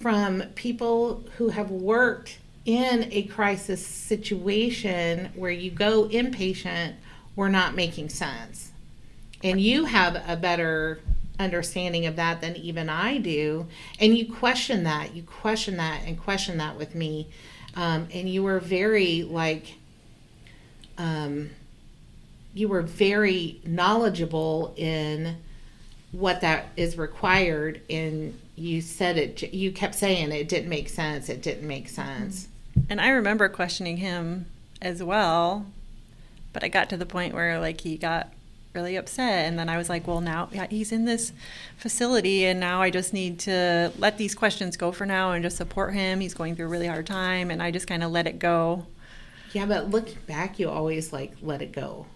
from 0.00 0.42
people 0.54 1.24
who 1.36 1.48
have 1.48 1.70
worked 1.70 2.38
in 2.64 3.08
a 3.10 3.22
crisis 3.24 3.86
situation 3.86 5.30
where 5.34 5.50
you 5.50 5.70
go 5.70 6.08
inpatient 6.08 6.94
were 7.36 7.48
not 7.48 7.74
making 7.74 8.08
sense. 8.08 8.70
And 9.44 9.60
you 9.60 9.84
have 9.84 10.20
a 10.26 10.36
better 10.36 11.00
understanding 11.38 12.06
of 12.06 12.16
that 12.16 12.40
than 12.40 12.56
even 12.56 12.88
I 12.88 13.18
do. 13.18 13.66
And 14.00 14.16
you 14.16 14.32
question 14.32 14.84
that, 14.84 15.14
you 15.14 15.22
question 15.22 15.76
that, 15.76 16.02
and 16.06 16.18
question 16.18 16.58
that 16.58 16.76
with 16.76 16.94
me. 16.94 17.28
Um, 17.76 18.08
and 18.12 18.28
you 18.28 18.42
were 18.42 18.58
very 18.58 19.22
like, 19.22 19.74
um, 20.96 21.50
you 22.54 22.68
were 22.68 22.82
very 22.82 23.60
knowledgeable 23.66 24.74
in 24.76 25.36
what 26.12 26.40
that 26.40 26.66
is 26.76 26.96
required 26.96 27.80
and 27.90 28.38
you 28.54 28.80
said 28.80 29.18
it 29.18 29.52
you 29.52 29.72
kept 29.72 29.96
saying 29.96 30.30
it 30.30 30.48
didn't 30.48 30.68
make 30.68 30.88
sense 30.88 31.28
it 31.28 31.42
didn't 31.42 31.66
make 31.66 31.88
sense 31.88 32.46
and 32.88 33.00
i 33.00 33.08
remember 33.08 33.48
questioning 33.48 33.96
him 33.96 34.46
as 34.80 35.02
well 35.02 35.66
but 36.52 36.62
i 36.62 36.68
got 36.68 36.88
to 36.88 36.96
the 36.96 37.04
point 37.04 37.34
where 37.34 37.58
like 37.58 37.80
he 37.80 37.96
got 37.96 38.28
really 38.74 38.96
upset 38.96 39.46
and 39.46 39.58
then 39.58 39.68
i 39.68 39.76
was 39.76 39.88
like 39.88 40.06
well 40.06 40.20
now 40.20 40.48
yeah, 40.52 40.66
he's 40.68 40.92
in 40.92 41.04
this 41.04 41.32
facility 41.76 42.44
and 42.44 42.58
now 42.58 42.82
i 42.82 42.90
just 42.90 43.12
need 43.12 43.38
to 43.38 43.92
let 43.98 44.18
these 44.18 44.34
questions 44.34 44.76
go 44.76 44.90
for 44.92 45.06
now 45.06 45.32
and 45.32 45.42
just 45.42 45.56
support 45.56 45.94
him 45.94 46.20
he's 46.20 46.34
going 46.34 46.56
through 46.56 46.66
a 46.66 46.68
really 46.68 46.86
hard 46.86 47.06
time 47.06 47.50
and 47.50 47.62
i 47.62 47.70
just 47.70 47.86
kind 47.86 48.02
of 48.02 48.10
let 48.10 48.26
it 48.26 48.38
go 48.38 48.86
yeah 49.52 49.64
but 49.64 49.90
looking 49.90 50.18
back 50.26 50.58
you 50.58 50.68
always 50.68 51.12
like 51.12 51.32
let 51.42 51.62
it 51.62 51.72
go 51.72 52.06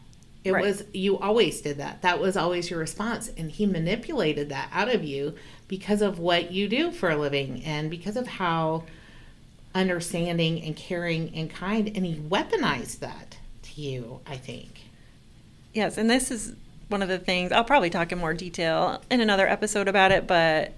it 0.44 0.52
right. 0.52 0.64
was 0.64 0.84
you 0.92 1.18
always 1.18 1.60
did 1.60 1.78
that. 1.78 2.02
That 2.02 2.20
was 2.20 2.36
always 2.36 2.70
your 2.70 2.78
response 2.78 3.30
and 3.36 3.50
he 3.50 3.66
manipulated 3.66 4.48
that 4.48 4.70
out 4.72 4.92
of 4.92 5.04
you 5.04 5.34
because 5.66 6.00
of 6.00 6.18
what 6.18 6.52
you 6.52 6.68
do 6.68 6.90
for 6.90 7.10
a 7.10 7.16
living 7.16 7.62
and 7.64 7.90
because 7.90 8.16
of 8.16 8.26
how 8.26 8.84
understanding 9.74 10.62
and 10.62 10.74
caring 10.74 11.34
and 11.34 11.50
kind 11.50 11.88
and 11.94 12.06
he 12.06 12.14
weaponized 12.14 13.00
that 13.00 13.36
to 13.62 13.80
you, 13.80 14.20
I 14.26 14.36
think. 14.36 14.87
Yes, 15.78 15.96
and 15.96 16.10
this 16.10 16.32
is 16.32 16.56
one 16.88 17.02
of 17.02 17.08
the 17.08 17.20
things 17.20 17.52
I'll 17.52 17.62
probably 17.62 17.88
talk 17.88 18.10
in 18.10 18.18
more 18.18 18.34
detail 18.34 19.00
in 19.12 19.20
another 19.20 19.46
episode 19.46 19.86
about 19.86 20.10
it, 20.10 20.26
but 20.26 20.72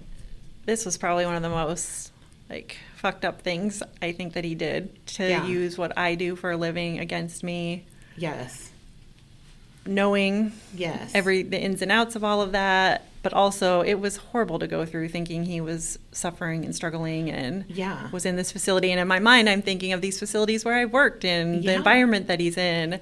this 0.65 0.85
was 0.85 0.95
probably 0.95 1.25
one 1.25 1.33
of 1.33 1.41
the 1.41 1.49
most 1.49 2.11
like 2.51 2.77
fucked 2.97 3.25
up 3.25 3.41
things 3.41 3.81
I 3.99 4.11
think 4.11 4.33
that 4.33 4.43
he 4.43 4.53
did 4.53 5.03
to 5.17 5.27
yeah. 5.27 5.47
use 5.47 5.75
what 5.75 5.97
I 5.97 6.13
do 6.13 6.35
for 6.35 6.51
a 6.51 6.57
living 6.57 6.99
against 6.99 7.43
me. 7.43 7.83
Yes 8.15 8.71
knowing 9.85 10.51
Yes. 10.75 11.11
every 11.13 11.43
the 11.43 11.59
ins 11.59 11.81
and 11.81 11.91
outs 11.91 12.15
of 12.15 12.23
all 12.23 12.41
of 12.41 12.51
that, 12.51 13.05
but 13.23 13.33
also 13.33 13.81
it 13.81 13.95
was 13.95 14.17
horrible 14.17 14.59
to 14.59 14.67
go 14.67 14.85
through 14.85 15.09
thinking 15.09 15.45
he 15.45 15.61
was 15.61 15.97
suffering 16.11 16.65
and 16.65 16.75
struggling 16.75 17.29
and 17.29 17.65
Yeah. 17.67 18.09
was 18.11 18.25
in 18.25 18.35
this 18.35 18.51
facility. 18.51 18.91
And 18.91 18.99
in 18.99 19.07
my 19.07 19.19
mind, 19.19 19.49
I'm 19.49 19.61
thinking 19.61 19.93
of 19.93 20.01
these 20.01 20.19
facilities 20.19 20.63
where 20.63 20.75
I've 20.75 20.93
worked 20.93 21.25
and 21.25 21.63
the 21.63 21.73
environment 21.73 22.27
that 22.27 22.39
he's 22.39 22.57
in. 22.57 22.99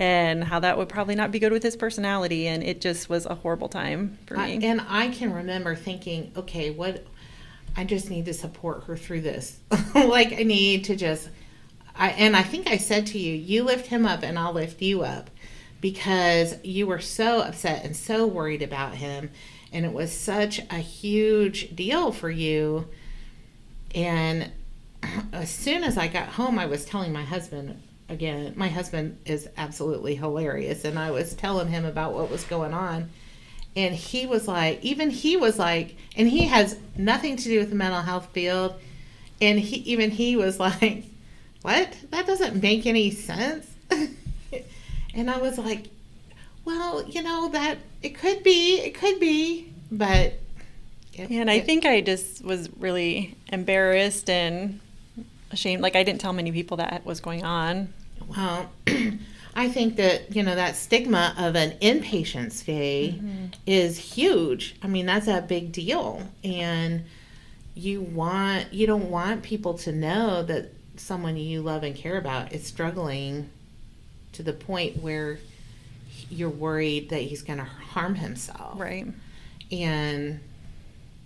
And 0.00 0.42
how 0.42 0.60
that 0.60 0.78
would 0.78 0.88
probably 0.88 1.14
not 1.14 1.30
be 1.30 1.38
good 1.38 1.52
with 1.52 1.62
his 1.62 1.76
personality, 1.76 2.46
and 2.46 2.62
it 2.62 2.80
just 2.80 3.10
was 3.10 3.26
a 3.26 3.34
horrible 3.34 3.68
time 3.68 4.16
for 4.24 4.38
I, 4.38 4.56
me. 4.56 4.66
and 4.66 4.80
I 4.88 5.08
can 5.08 5.30
remember 5.30 5.76
thinking, 5.76 6.32
okay, 6.34 6.70
what? 6.70 7.04
I 7.76 7.84
just 7.84 8.08
need 8.08 8.24
to 8.24 8.32
support 8.32 8.84
her 8.84 8.96
through 8.96 9.20
this. 9.20 9.58
like 9.94 10.32
I 10.32 10.42
need 10.42 10.86
to 10.86 10.96
just. 10.96 11.28
I 11.94 12.08
and 12.12 12.34
I 12.34 12.42
think 12.42 12.70
I 12.70 12.78
said 12.78 13.08
to 13.08 13.18
you, 13.18 13.34
you 13.34 13.62
lift 13.62 13.88
him 13.88 14.06
up, 14.06 14.22
and 14.22 14.38
I'll 14.38 14.54
lift 14.54 14.80
you 14.80 15.02
up, 15.02 15.28
because 15.82 16.54
you 16.64 16.86
were 16.86 17.00
so 17.00 17.42
upset 17.42 17.84
and 17.84 17.94
so 17.94 18.26
worried 18.26 18.62
about 18.62 18.94
him, 18.94 19.30
and 19.70 19.84
it 19.84 19.92
was 19.92 20.18
such 20.18 20.60
a 20.70 20.78
huge 20.78 21.76
deal 21.76 22.10
for 22.10 22.30
you. 22.30 22.88
And 23.94 24.50
as 25.34 25.50
soon 25.50 25.84
as 25.84 25.98
I 25.98 26.08
got 26.08 26.28
home, 26.28 26.58
I 26.58 26.64
was 26.64 26.86
telling 26.86 27.12
my 27.12 27.24
husband 27.24 27.82
again. 28.10 28.52
My 28.56 28.68
husband 28.68 29.18
is 29.24 29.48
absolutely 29.56 30.14
hilarious, 30.16 30.84
and 30.84 30.98
I 30.98 31.10
was 31.10 31.34
telling 31.34 31.68
him 31.68 31.84
about 31.84 32.12
what 32.14 32.30
was 32.30 32.44
going 32.44 32.74
on 32.74 33.10
and 33.76 33.94
he 33.94 34.26
was 34.26 34.48
like 34.48 34.84
even 34.84 35.10
he 35.10 35.36
was 35.36 35.56
like 35.56 35.94
and 36.16 36.28
he 36.28 36.46
has 36.46 36.76
nothing 36.96 37.36
to 37.36 37.44
do 37.44 37.60
with 37.60 37.70
the 37.70 37.76
mental 37.76 38.02
health 38.02 38.26
field 38.32 38.74
and 39.40 39.60
he 39.60 39.76
even 39.76 40.10
he 40.10 40.34
was 40.34 40.58
like 40.58 41.04
what 41.62 41.96
that 42.10 42.26
doesn't 42.26 42.60
make 42.60 42.84
any 42.84 43.12
sense 43.12 43.66
and 45.14 45.30
i 45.30 45.38
was 45.38 45.56
like 45.56 45.86
well 46.64 47.04
you 47.04 47.22
know 47.22 47.48
that 47.48 47.78
it 48.02 48.10
could 48.10 48.42
be 48.42 48.80
it 48.80 48.94
could 48.94 49.20
be 49.20 49.72
but 49.92 50.34
it, 51.12 51.30
and 51.30 51.50
I 51.50 51.54
it- 51.54 51.66
think 51.66 51.84
I 51.84 52.00
just 52.00 52.44
was 52.44 52.68
really 52.78 53.36
embarrassed 53.52 54.30
and 54.30 54.80
ashamed. 55.50 55.82
Like 55.82 55.96
I 55.96 56.04
didn't 56.04 56.20
tell 56.20 56.32
many 56.32 56.52
people 56.52 56.76
that 56.76 57.04
was 57.04 57.18
going 57.20 57.44
on. 57.44 57.92
Well, 58.36 58.70
I 59.54 59.68
think 59.68 59.96
that, 59.96 60.34
you 60.34 60.42
know, 60.42 60.54
that 60.54 60.76
stigma 60.76 61.34
of 61.36 61.56
an 61.56 61.72
inpatient 61.80 62.52
stay 62.52 63.14
mm-hmm. 63.16 63.46
is 63.66 63.98
huge. 63.98 64.76
I 64.82 64.86
mean, 64.86 65.06
that's 65.06 65.26
a 65.26 65.42
big 65.42 65.72
deal. 65.72 66.22
And 66.44 67.04
you 67.74 68.00
want, 68.00 68.72
you 68.72 68.86
don't 68.86 69.10
want 69.10 69.42
people 69.42 69.74
to 69.78 69.92
know 69.92 70.42
that 70.44 70.72
someone 70.96 71.36
you 71.36 71.62
love 71.62 71.82
and 71.82 71.96
care 71.96 72.18
about 72.18 72.52
is 72.52 72.66
struggling 72.66 73.50
to 74.32 74.42
the 74.42 74.52
point 74.52 75.02
where 75.02 75.38
you're 76.30 76.50
worried 76.50 77.08
that 77.10 77.22
he's 77.22 77.42
going 77.42 77.58
to 77.58 77.64
harm 77.64 78.14
himself 78.14 78.78
Right. 78.78 79.06
and 79.72 80.40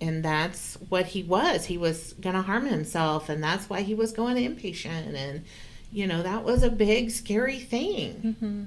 and 0.01 0.23
that's 0.23 0.75
what 0.89 1.07
he 1.07 1.23
was 1.23 1.65
he 1.65 1.77
was 1.77 2.13
going 2.19 2.35
to 2.35 2.41
harm 2.41 2.65
himself 2.65 3.29
and 3.29 3.43
that's 3.43 3.69
why 3.69 3.81
he 3.81 3.93
was 3.93 4.11
going 4.11 4.35
inpatient 4.37 5.13
and 5.15 5.43
you 5.95 6.05
know 6.05 6.21
that 6.23 6.43
was 6.43 6.61
a 6.61 6.69
big 6.69 7.09
scary 7.09 7.59
thing 7.59 8.35
hmm 8.39 8.63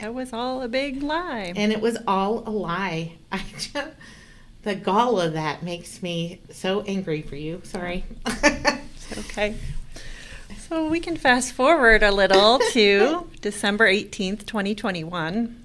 That 0.00 0.12
was 0.12 0.32
all 0.32 0.60
a 0.62 0.68
big 0.68 1.02
lie. 1.02 1.52
and 1.56 1.72
it 1.72 1.80
was 1.80 1.96
all 2.06 2.42
a 2.46 2.50
lie 2.50 3.12
i 3.32 3.40
just 3.58 3.88
the 4.62 4.74
gall 4.74 5.20
of 5.20 5.32
that 5.34 5.62
makes 5.62 6.02
me 6.02 6.40
so 6.50 6.82
angry 6.82 7.22
for 7.22 7.36
you 7.36 7.60
sorry 7.64 8.04
Okay. 9.18 9.54
So 10.68 10.86
we 10.86 11.00
can 11.00 11.16
fast 11.16 11.52
forward 11.54 12.02
a 12.02 12.12
little 12.12 12.58
to 12.72 13.26
December 13.40 13.86
18th, 13.88 14.44
2021, 14.44 15.56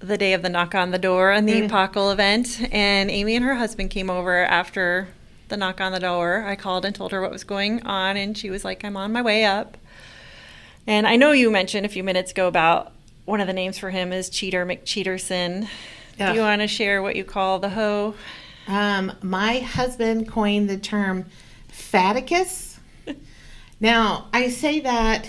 the 0.00 0.18
day 0.18 0.34
of 0.34 0.42
the 0.42 0.50
knock 0.50 0.74
on 0.74 0.90
the 0.90 0.98
door 0.98 1.30
and 1.30 1.48
the 1.48 1.62
Mm. 1.62 1.70
Apocal 1.70 2.12
event. 2.12 2.60
And 2.70 3.10
Amy 3.10 3.36
and 3.36 3.44
her 3.44 3.54
husband 3.54 3.88
came 3.88 4.10
over 4.10 4.44
after 4.44 5.08
the 5.54 5.58
knock 5.58 5.80
on 5.80 5.92
the 5.92 6.00
door. 6.00 6.42
I 6.42 6.56
called 6.56 6.84
and 6.84 6.92
told 6.92 7.12
her 7.12 7.22
what 7.22 7.30
was 7.30 7.44
going 7.44 7.80
on, 7.86 8.16
and 8.16 8.36
she 8.36 8.50
was 8.50 8.64
like, 8.64 8.84
I'm 8.84 8.96
on 8.96 9.12
my 9.12 9.22
way 9.22 9.44
up. 9.44 9.76
And 10.84 11.06
I 11.06 11.14
know 11.14 11.30
you 11.30 11.48
mentioned 11.48 11.86
a 11.86 11.88
few 11.88 12.02
minutes 12.02 12.32
ago 12.32 12.48
about 12.48 12.92
one 13.24 13.40
of 13.40 13.46
the 13.46 13.52
names 13.52 13.78
for 13.78 13.90
him 13.90 14.12
is 14.12 14.28
Cheater 14.28 14.66
McCheaterson. 14.66 15.68
Yeah. 16.18 16.32
Do 16.32 16.38
you 16.38 16.40
want 16.40 16.60
to 16.60 16.66
share 16.66 17.02
what 17.02 17.14
you 17.14 17.22
call 17.22 17.60
the 17.60 17.70
hoe? 17.70 18.14
Um, 18.66 19.12
my 19.22 19.60
husband 19.60 20.28
coined 20.28 20.68
the 20.68 20.76
term 20.76 21.26
faticus. 21.70 22.78
Now, 23.78 24.26
I 24.32 24.48
say 24.48 24.80
that, 24.80 25.28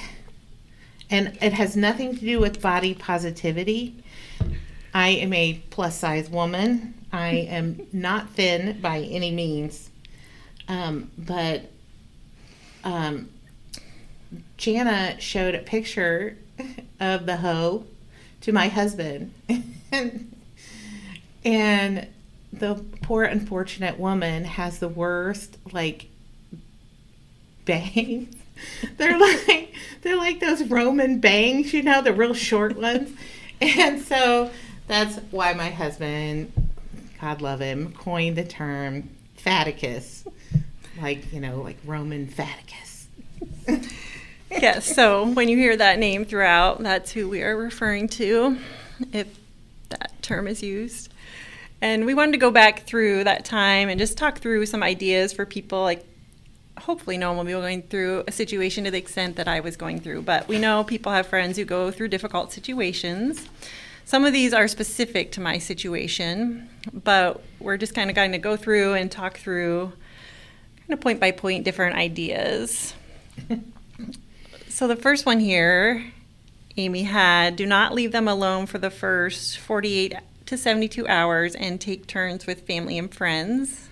and 1.09 1.37
it 1.39 1.53
has 1.53 1.75
nothing 1.77 2.17
to 2.17 2.21
do 2.21 2.39
with 2.39 2.61
body 2.61 2.95
positivity. 2.95 4.03
I 4.91 5.09
am 5.09 5.33
a 5.33 5.61
plus 5.69 5.97
size 5.99 6.29
woman. 6.29 6.95
I 7.11 7.29
am 7.29 7.85
not 7.93 8.31
thin 8.31 8.79
by 8.81 8.99
any 8.99 9.31
means. 9.31 9.89
Um, 10.67 11.11
but 11.17 11.71
um, 12.83 13.29
Janna 14.57 15.19
showed 15.19 15.55
a 15.55 15.59
picture 15.59 16.37
of 16.99 17.25
the 17.25 17.37
hoe 17.37 17.85
to 18.41 18.51
my 18.51 18.67
husband. 18.67 19.33
and 21.45 22.07
the 22.53 22.83
poor 23.01 23.23
unfortunate 23.23 23.99
woman 23.99 24.45
has 24.45 24.79
the 24.79 24.87
worst 24.87 25.57
like 25.71 26.07
bangs. 27.65 28.35
they're 28.97 29.19
like 29.19 29.73
they're 30.01 30.15
like 30.15 30.39
those 30.39 30.63
Roman 30.63 31.19
bangs, 31.19 31.73
you 31.73 31.83
know, 31.83 32.01
the 32.01 32.13
real 32.13 32.33
short 32.33 32.77
ones. 32.77 33.11
And 33.59 34.01
so 34.01 34.51
that's 34.87 35.17
why 35.31 35.53
my 35.53 35.69
husband, 35.69 36.51
God 37.19 37.41
love 37.41 37.59
him, 37.59 37.93
coined 37.93 38.37
the 38.37 38.43
term 38.43 39.09
faticus. 39.37 40.27
Like, 41.01 41.31
you 41.33 41.39
know, 41.39 41.61
like 41.61 41.77
Roman 41.85 42.27
faticus. 42.27 43.05
yes, 44.51 44.93
so 44.95 45.29
when 45.31 45.49
you 45.49 45.57
hear 45.57 45.75
that 45.75 45.99
name 45.99 46.25
throughout, 46.25 46.81
that's 46.81 47.11
who 47.11 47.27
we 47.27 47.43
are 47.43 47.57
referring 47.57 48.07
to 48.09 48.57
if 49.11 49.27
that 49.89 50.11
term 50.21 50.47
is 50.47 50.63
used. 50.63 51.11
And 51.81 52.05
we 52.05 52.13
wanted 52.13 52.31
to 52.33 52.37
go 52.37 52.51
back 52.51 52.83
through 52.83 53.25
that 53.25 53.45
time 53.45 53.89
and 53.89 53.99
just 53.99 54.17
talk 54.17 54.39
through 54.39 54.65
some 54.65 54.81
ideas 54.81 55.33
for 55.33 55.45
people 55.45 55.81
like 55.81 56.05
hopefully 56.77 57.17
no 57.17 57.29
one 57.29 57.37
will 57.37 57.45
be 57.45 57.51
going 57.51 57.81
through 57.83 58.23
a 58.27 58.31
situation 58.31 58.83
to 58.83 58.91
the 58.91 58.97
extent 58.97 59.37
that 59.37 59.47
I 59.47 59.59
was 59.59 59.77
going 59.77 59.99
through, 60.01 60.23
but 60.23 60.47
we 60.47 60.59
know 60.59 60.83
people 60.83 61.11
have 61.11 61.25
friends 61.27 61.57
who 61.57 61.65
go 61.65 61.91
through 61.91 62.09
difficult 62.09 62.51
situations. 62.51 63.47
Some 64.03 64.25
of 64.25 64.33
these 64.33 64.53
are 64.53 64.67
specific 64.67 65.31
to 65.33 65.41
my 65.41 65.57
situation, 65.57 66.69
but 66.93 67.41
we're 67.59 67.77
just 67.77 67.95
kind 67.95 68.09
of 68.09 68.15
going 68.15 68.33
to 68.33 68.37
go 68.37 68.55
through 68.57 68.93
and 68.93 69.11
talk 69.11 69.37
through 69.37 69.93
kind 70.87 70.93
of 70.97 71.01
point 71.01 71.19
by 71.19 71.31
point 71.31 71.63
different 71.63 71.95
ideas. 71.95 72.93
So 74.75 74.89
the 74.89 74.97
first 74.97 75.25
one 75.25 75.39
here, 75.39 76.03
Amy 76.75 77.03
had 77.03 77.55
do 77.55 77.65
not 77.65 77.93
leave 77.93 78.11
them 78.11 78.27
alone 78.27 78.65
for 78.65 78.77
the 78.77 78.89
first 78.89 79.57
48 79.57 80.15
to 80.47 80.57
72 80.57 81.07
hours 81.07 81.55
and 81.55 81.79
take 81.79 82.07
turns 82.07 82.45
with 82.45 82.67
family 82.67 82.97
and 82.97 83.09
friends. 83.13 83.87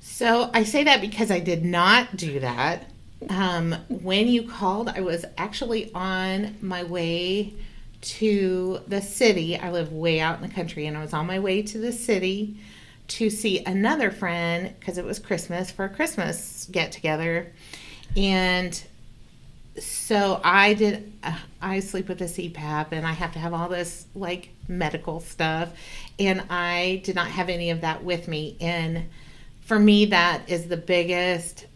So 0.00 0.50
I 0.54 0.64
say 0.64 0.84
that 0.84 1.02
because 1.02 1.30
I 1.30 1.40
did 1.40 1.62
not 1.62 2.16
do 2.16 2.40
that. 2.40 2.90
Um, 3.28 3.76
when 3.90 4.28
you 4.28 4.48
called, 4.48 4.88
I 4.88 5.02
was 5.02 5.26
actually 5.36 5.92
on 5.92 6.56
my 6.62 6.84
way 6.84 7.52
to 8.00 8.80
the 8.86 9.02
city. 9.02 9.58
I 9.58 9.70
live 9.70 9.92
way 9.92 10.20
out 10.20 10.36
in 10.40 10.48
the 10.48 10.54
country, 10.54 10.86
and 10.86 10.96
I 10.96 11.02
was 11.02 11.12
on 11.12 11.26
my 11.26 11.38
way 11.38 11.60
to 11.60 11.78
the 11.78 11.92
city 11.92 12.56
to 13.08 13.30
see 13.30 13.64
another 13.64 14.10
friend 14.10 14.74
because 14.78 14.98
it 14.98 15.04
was 15.04 15.18
Christmas 15.18 15.70
for 15.70 15.84
a 15.86 15.88
Christmas 15.88 16.68
get 16.70 16.92
together. 16.92 17.52
And 18.16 18.80
so 19.78 20.40
I 20.44 20.74
did. 20.74 21.12
Uh, 21.22 21.36
I 21.60 21.80
sleep 21.80 22.08
with 22.08 22.20
a 22.20 22.24
CPAP, 22.24 22.88
and 22.92 23.06
I 23.06 23.12
have 23.12 23.32
to 23.32 23.38
have 23.38 23.54
all 23.54 23.68
this 23.68 24.06
like 24.14 24.50
medical 24.66 25.20
stuff, 25.20 25.70
and 26.18 26.42
I 26.50 27.00
did 27.04 27.14
not 27.14 27.28
have 27.28 27.48
any 27.48 27.70
of 27.70 27.80
that 27.82 28.04
with 28.04 28.28
me. 28.28 28.56
And 28.60 29.08
for 29.60 29.78
me, 29.78 30.06
that 30.06 30.48
is 30.48 30.68
the 30.68 30.76
biggest 30.76 31.66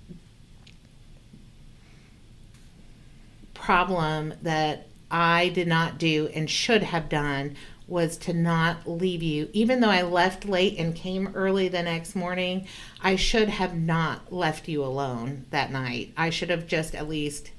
problem 3.55 4.35
that 4.42 4.88
I 5.11 5.51
did 5.51 5.68
not 5.68 5.99
do 5.99 6.29
and 6.35 6.51
should 6.51 6.83
have 6.83 7.09
done 7.09 7.57
was 7.87 8.16
to 8.16 8.33
not 8.33 8.88
leave 8.88 9.23
you. 9.23 9.49
Even 9.53 9.81
though 9.81 9.90
I 9.90 10.03
left 10.03 10.45
late 10.45 10.79
and 10.79 10.95
came 10.95 11.33
early 11.35 11.68
the 11.68 11.83
next 11.83 12.14
morning, 12.14 12.66
I 13.03 13.16
should 13.16 13.49
have 13.49 13.77
not 13.77 14.33
left 14.33 14.68
you 14.68 14.85
alone 14.85 15.47
that 15.51 15.71
night. 15.71 16.12
I 16.16 16.31
should 16.31 16.51
have 16.51 16.66
just 16.66 16.95
at 16.95 17.09
least 17.09 17.51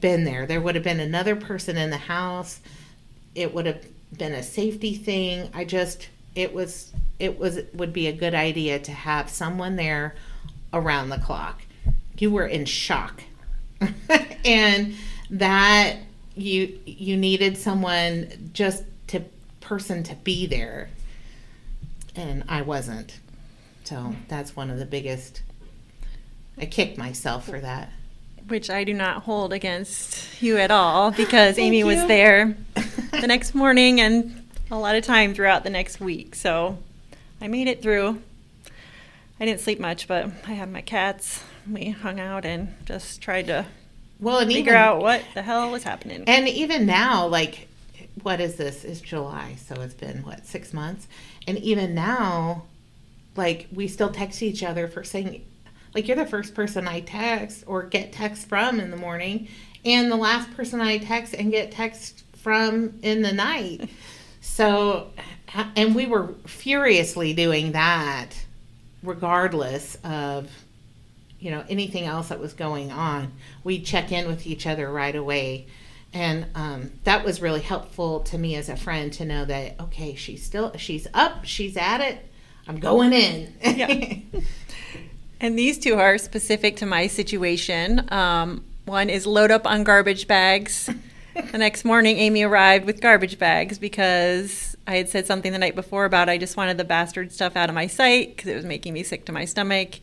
been 0.00 0.24
there. 0.24 0.46
There 0.46 0.60
would 0.60 0.74
have 0.74 0.84
been 0.84 1.00
another 1.00 1.36
person 1.36 1.76
in 1.76 1.90
the 1.90 1.96
house. 1.96 2.60
It 3.34 3.54
would 3.54 3.66
have 3.66 3.84
been 4.16 4.32
a 4.32 4.42
safety 4.42 4.94
thing. 4.94 5.50
I 5.54 5.64
just 5.64 6.08
it 6.34 6.52
was 6.52 6.92
it 7.18 7.38
was 7.38 7.60
would 7.74 7.92
be 7.92 8.06
a 8.06 8.12
good 8.12 8.34
idea 8.34 8.78
to 8.78 8.92
have 8.92 9.28
someone 9.28 9.76
there 9.76 10.14
around 10.72 11.10
the 11.10 11.18
clock. 11.18 11.62
You 12.18 12.30
were 12.30 12.46
in 12.46 12.64
shock. 12.64 13.22
and 14.44 14.94
that 15.30 15.96
you 16.34 16.78
you 16.84 17.16
needed 17.16 17.56
someone 17.56 18.50
just 18.52 18.84
person 19.70 20.02
to 20.02 20.16
be 20.16 20.46
there 20.46 20.88
and 22.16 22.42
I 22.48 22.60
wasn't. 22.60 23.20
So 23.84 24.16
that's 24.26 24.56
one 24.56 24.68
of 24.68 24.80
the 24.80 24.84
biggest 24.84 25.42
I 26.58 26.66
kicked 26.66 26.98
myself 26.98 27.46
for 27.46 27.60
that. 27.60 27.90
Which 28.48 28.68
I 28.68 28.82
do 28.82 28.92
not 28.92 29.22
hold 29.22 29.52
against 29.52 30.42
you 30.42 30.56
at 30.56 30.72
all 30.72 31.10
because 31.22 31.56
Amy 31.56 31.84
was 31.84 32.04
there 32.08 32.56
the 33.12 33.26
next 33.28 33.54
morning 33.54 34.00
and 34.00 34.44
a 34.72 34.76
lot 34.76 34.96
of 34.96 35.04
time 35.04 35.34
throughout 35.34 35.62
the 35.62 35.70
next 35.70 36.00
week. 36.00 36.34
So 36.34 36.76
I 37.40 37.46
made 37.46 37.68
it 37.68 37.80
through. 37.80 38.20
I 39.38 39.44
didn't 39.44 39.60
sleep 39.60 39.78
much, 39.78 40.08
but 40.08 40.32
I 40.48 40.54
had 40.54 40.72
my 40.72 40.80
cats. 40.80 41.44
We 41.70 41.90
hung 41.90 42.18
out 42.18 42.44
and 42.44 42.74
just 42.86 43.22
tried 43.22 43.46
to 43.46 43.66
Well, 44.18 44.40
and 44.40 44.50
figure 44.50 44.72
even, 44.72 44.82
out 44.82 45.00
what 45.00 45.22
the 45.34 45.42
hell 45.42 45.70
was 45.70 45.84
happening. 45.84 46.24
And 46.26 46.48
even 46.48 46.86
now, 46.86 47.28
like, 47.28 47.68
what 48.22 48.40
is 48.40 48.56
this? 48.56 48.84
It's 48.84 49.00
July, 49.00 49.56
so 49.56 49.80
it's 49.80 49.94
been 49.94 50.22
what 50.22 50.46
six 50.46 50.72
months, 50.72 51.08
and 51.46 51.58
even 51.58 51.94
now, 51.94 52.64
like, 53.36 53.68
we 53.72 53.88
still 53.88 54.10
text 54.10 54.42
each 54.42 54.62
other 54.62 54.88
for 54.88 55.04
saying, 55.04 55.44
like, 55.94 56.08
you're 56.08 56.16
the 56.16 56.26
first 56.26 56.54
person 56.54 56.86
I 56.86 57.00
text 57.00 57.64
or 57.66 57.82
get 57.82 58.12
text 58.12 58.48
from 58.48 58.80
in 58.80 58.90
the 58.90 58.96
morning, 58.96 59.48
and 59.84 60.10
the 60.10 60.16
last 60.16 60.50
person 60.54 60.80
I 60.80 60.98
text 60.98 61.34
and 61.34 61.50
get 61.50 61.72
text 61.72 62.24
from 62.36 62.98
in 63.02 63.22
the 63.22 63.32
night. 63.32 63.90
So, 64.42 65.10
and 65.76 65.94
we 65.94 66.06
were 66.06 66.28
furiously 66.46 67.34
doing 67.34 67.72
that, 67.72 68.30
regardless 69.02 69.98
of 70.02 70.50
you 71.40 71.50
know 71.50 71.64
anything 71.68 72.04
else 72.04 72.28
that 72.28 72.38
was 72.38 72.52
going 72.52 72.92
on 72.92 73.32
we'd 73.64 73.84
check 73.84 74.12
in 74.12 74.28
with 74.28 74.46
each 74.46 74.66
other 74.66 74.90
right 74.92 75.16
away 75.16 75.66
and 76.12 76.46
um, 76.54 76.90
that 77.04 77.24
was 77.24 77.40
really 77.40 77.60
helpful 77.60 78.20
to 78.20 78.36
me 78.36 78.56
as 78.56 78.68
a 78.68 78.76
friend 78.76 79.12
to 79.12 79.24
know 79.24 79.44
that 79.44 79.78
okay 79.80 80.14
she's 80.14 80.44
still 80.44 80.72
she's 80.76 81.06
up 81.14 81.44
she's 81.44 81.76
at 81.76 82.00
it 82.00 82.26
i'm 82.66 82.78
going 82.78 83.12
in 83.12 83.54
Yeah. 83.62 84.40
And 85.40 85.58
these 85.58 85.78
two 85.78 85.94
are 85.94 86.18
specific 86.18 86.76
to 86.76 86.86
my 86.86 87.06
situation. 87.06 88.06
Um, 88.12 88.62
one 88.84 89.08
is 89.08 89.26
load 89.26 89.50
up 89.50 89.66
on 89.66 89.84
garbage 89.84 90.28
bags. 90.28 90.90
the 91.52 91.58
next 91.58 91.84
morning, 91.84 92.18
Amy 92.18 92.42
arrived 92.42 92.84
with 92.84 93.00
garbage 93.00 93.38
bags 93.38 93.78
because 93.78 94.76
I 94.86 94.96
had 94.96 95.08
said 95.08 95.26
something 95.26 95.50
the 95.50 95.58
night 95.58 95.74
before 95.74 96.04
about 96.04 96.28
I 96.28 96.36
just 96.36 96.58
wanted 96.58 96.76
the 96.76 96.84
bastard 96.84 97.32
stuff 97.32 97.56
out 97.56 97.70
of 97.70 97.74
my 97.74 97.86
sight 97.86 98.36
because 98.36 98.50
it 98.50 98.54
was 98.54 98.66
making 98.66 98.92
me 98.92 99.02
sick 99.02 99.24
to 99.26 99.32
my 99.32 99.46
stomach. 99.46 100.00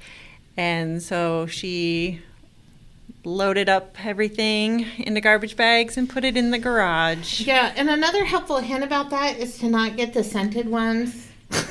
And 0.55 1.03
so 1.03 1.45
she 1.45 2.21
loaded 3.27 3.67
up 3.67 3.95
everything 4.05 4.85
into 4.99 5.19
garbage 5.19 5.57
bags 5.57 5.97
and 5.97 6.09
put 6.09 6.23
it 6.23 6.37
in 6.37 6.49
the 6.51 6.57
garage. 6.57 7.41
yeah 7.41 7.73
and 7.75 7.89
another 7.89 8.23
helpful 8.23 8.57
hint 8.59 8.83
about 8.83 9.09
that 9.09 9.37
is 9.37 9.57
to 9.59 9.67
not 9.67 9.97
get 9.97 10.13
the 10.13 10.23
scented 10.23 10.67
ones 10.69 11.27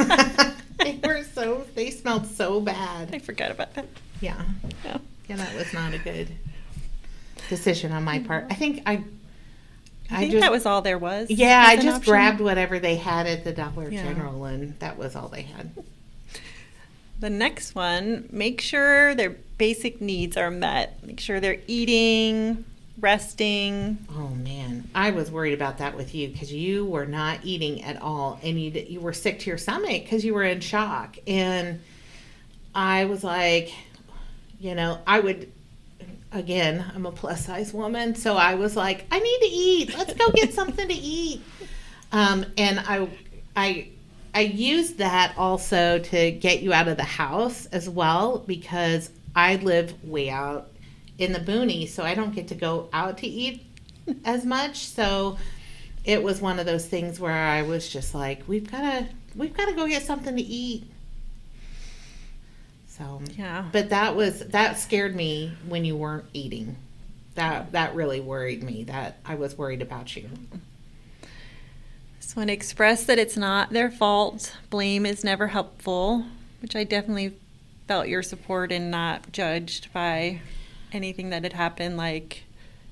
they 0.78 1.00
were 1.02 1.22
so 1.34 1.64
they 1.74 1.90
smelled 1.90 2.26
so 2.26 2.60
bad. 2.60 3.14
I 3.14 3.18
forgot 3.18 3.50
about 3.50 3.72
that. 3.74 3.86
yeah 4.20 4.42
Yeah. 4.84 4.98
yeah 5.28 5.36
that 5.36 5.54
was 5.54 5.72
not 5.72 5.94
a 5.94 5.98
good 5.98 6.28
decision 7.48 7.92
on 7.92 8.04
my 8.04 8.18
part 8.18 8.46
i 8.50 8.54
think 8.54 8.82
i 8.86 9.02
I 10.08 10.28
think 10.28 10.38
that 10.40 10.52
was 10.52 10.66
all 10.66 10.82
there 10.82 10.98
was. 10.98 11.28
Yeah, 11.30 11.64
I 11.66 11.74
just 11.74 11.88
option. 11.96 12.12
grabbed 12.12 12.40
whatever 12.40 12.78
they 12.78 12.94
had 12.94 13.26
at 13.26 13.42
the 13.42 13.50
Dollar 13.50 13.90
Yeah. 13.90 14.04
General, 14.04 14.44
and 14.44 14.78
that 14.78 14.96
was 14.96 15.16
all 15.16 15.26
they 15.26 15.42
had. 15.42 15.72
The 17.18 17.30
next 17.30 17.74
one, 17.74 18.28
make 18.30 18.60
sure 18.60 19.14
their 19.14 19.36
basic 19.58 20.00
needs 20.00 20.36
are 20.36 20.50
met. 20.50 21.02
Make 21.02 21.18
sure 21.18 21.40
they're 21.40 21.60
eating, 21.66 22.64
resting. 23.00 23.98
Oh 24.10 24.28
man, 24.28 24.88
I 24.94 25.10
was 25.10 25.30
worried 25.30 25.54
about 25.54 25.78
that 25.78 25.96
with 25.96 26.14
you 26.14 26.28
because 26.28 26.52
you 26.52 26.84
were 26.84 27.06
not 27.06 27.40
eating 27.42 27.82
at 27.82 28.00
all, 28.02 28.38
and 28.42 28.60
you 28.60 28.70
you 28.70 29.00
were 29.00 29.12
sick 29.12 29.38
to 29.40 29.50
your 29.50 29.58
stomach 29.58 30.02
because 30.02 30.24
you 30.24 30.34
were 30.34 30.44
in 30.44 30.60
shock, 30.60 31.16
and 31.26 31.80
I 32.74 33.06
was 33.06 33.24
like, 33.24 33.72
you 34.60 34.74
know, 34.74 34.98
I 35.06 35.20
would. 35.20 35.52
Again, 36.32 36.84
I'm 36.94 37.06
a 37.06 37.12
plus 37.12 37.46
size 37.46 37.72
woman, 37.72 38.14
so 38.14 38.36
I 38.36 38.56
was 38.56 38.76
like, 38.76 39.06
I 39.10 39.20
need 39.20 39.38
to 39.38 39.46
eat. 39.46 39.96
Let's 39.96 40.12
go 40.12 40.28
get 40.32 40.52
something 40.52 40.86
to 40.86 40.94
eat. 40.94 41.40
Um, 42.12 42.44
and 42.58 42.78
I, 42.80 43.08
I, 43.54 43.88
I 44.36 44.40
used 44.40 44.98
that 44.98 45.32
also 45.38 45.98
to 45.98 46.30
get 46.30 46.60
you 46.62 46.74
out 46.74 46.88
of 46.88 46.98
the 46.98 47.02
house 47.04 47.64
as 47.66 47.88
well 47.88 48.44
because 48.46 49.08
I 49.34 49.56
live 49.56 49.94
way 50.04 50.28
out 50.28 50.68
in 51.16 51.32
the 51.32 51.38
boonies, 51.40 51.88
so 51.88 52.02
I 52.02 52.14
don't 52.14 52.34
get 52.34 52.48
to 52.48 52.54
go 52.54 52.90
out 52.92 53.16
to 53.18 53.26
eat 53.26 53.64
as 54.26 54.44
much. 54.44 54.86
So 54.88 55.38
it 56.04 56.22
was 56.22 56.42
one 56.42 56.58
of 56.58 56.66
those 56.66 56.84
things 56.86 57.18
where 57.18 57.32
I 57.32 57.62
was 57.62 57.88
just 57.88 58.14
like, 58.14 58.42
we've 58.46 58.70
got 58.70 58.82
to, 58.82 59.08
we've 59.34 59.56
got 59.56 59.68
to 59.68 59.72
go 59.74 59.88
get 59.88 60.02
something 60.02 60.36
to 60.36 60.42
eat. 60.42 60.84
So, 62.88 63.22
Yeah. 63.38 63.64
but 63.72 63.88
that 63.88 64.16
was 64.16 64.40
that 64.40 64.78
scared 64.78 65.16
me 65.16 65.52
when 65.66 65.86
you 65.86 65.96
weren't 65.96 66.26
eating. 66.34 66.76
That 67.36 67.72
that 67.72 67.94
really 67.94 68.20
worried 68.20 68.62
me. 68.62 68.84
That 68.84 69.18
I 69.24 69.34
was 69.34 69.56
worried 69.56 69.80
about 69.82 70.14
you. 70.14 70.28
So, 72.26 72.40
and 72.40 72.50
express 72.50 73.04
that 73.04 73.20
it's 73.20 73.36
not 73.36 73.70
their 73.70 73.88
fault. 73.88 74.56
Blame 74.68 75.06
is 75.06 75.22
never 75.22 75.46
helpful, 75.46 76.24
which 76.60 76.74
I 76.74 76.82
definitely 76.82 77.34
felt 77.86 78.08
your 78.08 78.24
support 78.24 78.72
and 78.72 78.90
not 78.90 79.30
judged 79.30 79.92
by 79.92 80.40
anything 80.92 81.30
that 81.30 81.44
had 81.44 81.52
happened. 81.52 81.96
Like, 81.96 82.42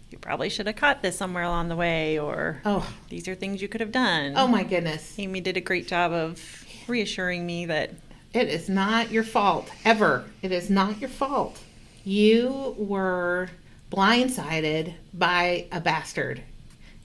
you 0.09 0.19
probably 0.19 0.49
should 0.49 0.69
have 0.69 0.77
caught 0.77 1.03
this 1.03 1.19
somewhere 1.19 1.43
along 1.43 1.69
the 1.69 1.75
way, 1.75 2.17
or 2.17 2.61
Oh, 2.65 2.89
these 3.09 3.27
are 3.27 3.35
things 3.35 3.61
you 3.61 3.67
could 3.67 3.81
have 3.81 3.91
done. 3.91 4.35
oh 4.37 4.47
my 4.47 4.63
goodness! 4.63 5.19
Amy 5.19 5.41
did 5.41 5.57
a 5.57 5.61
great 5.61 5.89
job 5.89 6.13
of 6.13 6.65
reassuring 6.87 7.45
me 7.45 7.67
that 7.67 7.91
It 8.33 8.47
is 8.47 8.69
not 8.69 9.11
your 9.11 9.25
fault 9.25 9.69
ever. 9.85 10.27
It 10.43 10.53
is 10.53 10.71
not 10.71 11.01
your 11.01 11.11
fault. 11.11 11.61
You 12.05 12.77
were 12.79 13.51
blindsided 13.91 14.95
by 15.13 15.67
a 15.73 15.81
bastard. 15.81 16.43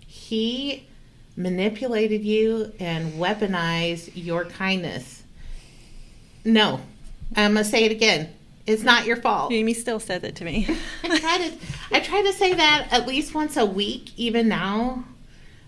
He 0.06 0.86
manipulated 1.40 2.22
you 2.22 2.72
and 2.80 3.14
weaponized 3.14 4.12
your 4.14 4.44
kindness. 4.46 5.24
No, 6.44 6.82
I'm 7.36 7.54
gonna 7.54 7.64
say 7.64 7.86
it 7.86 7.92
again. 7.92 8.30
It's 8.68 8.84
not 8.84 9.06
your 9.06 9.16
fault. 9.16 9.52
Amy 9.52 9.74
still 9.74 10.00
says 10.00 10.24
it 10.24 10.36
to 10.36 10.46
me. 10.46 10.68
I 11.04 11.18
try 11.18 11.38
to 11.38 11.54
I 11.92 12.00
try 12.02 12.22
to 12.22 12.34
say 12.34 12.54
that 12.54 12.90
at 12.92 13.08
least 13.08 13.34
once 13.34 13.56
a 13.58 13.66
week, 13.66 14.12
even 14.18 14.50
now, 14.50 15.06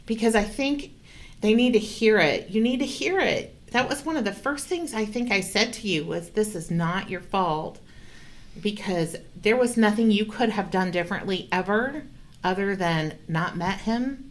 because 0.06 0.36
I 0.36 0.44
think 0.44 0.92
they 1.40 1.56
need 1.56 1.74
to 1.74 1.80
hear 1.80 2.20
it. 2.20 2.50
You 2.50 2.62
need 2.62 2.80
to 2.80 2.86
hear 2.86 3.20
it. 3.20 3.56
That 3.72 3.88
was 3.88 4.06
one 4.06 4.18
of 4.18 4.26
the 4.26 4.34
first 4.34 4.68
things 4.68 4.94
I 4.94 5.06
think 5.06 5.32
I 5.32 5.40
said 5.40 5.72
to 5.74 5.88
you 5.88 6.04
was 6.04 6.32
this 6.32 6.54
is 6.54 6.70
not 6.70 7.10
your 7.10 7.22
fault 7.22 7.80
because 8.62 9.16
there 9.42 9.56
was 9.56 9.78
nothing 9.78 10.12
you 10.12 10.26
could 10.26 10.50
have 10.50 10.70
done 10.70 10.92
differently 10.92 11.48
ever 11.50 12.04
other 12.44 12.76
than 12.76 13.18
not 13.30 13.56
met 13.56 13.80
him 13.80 14.31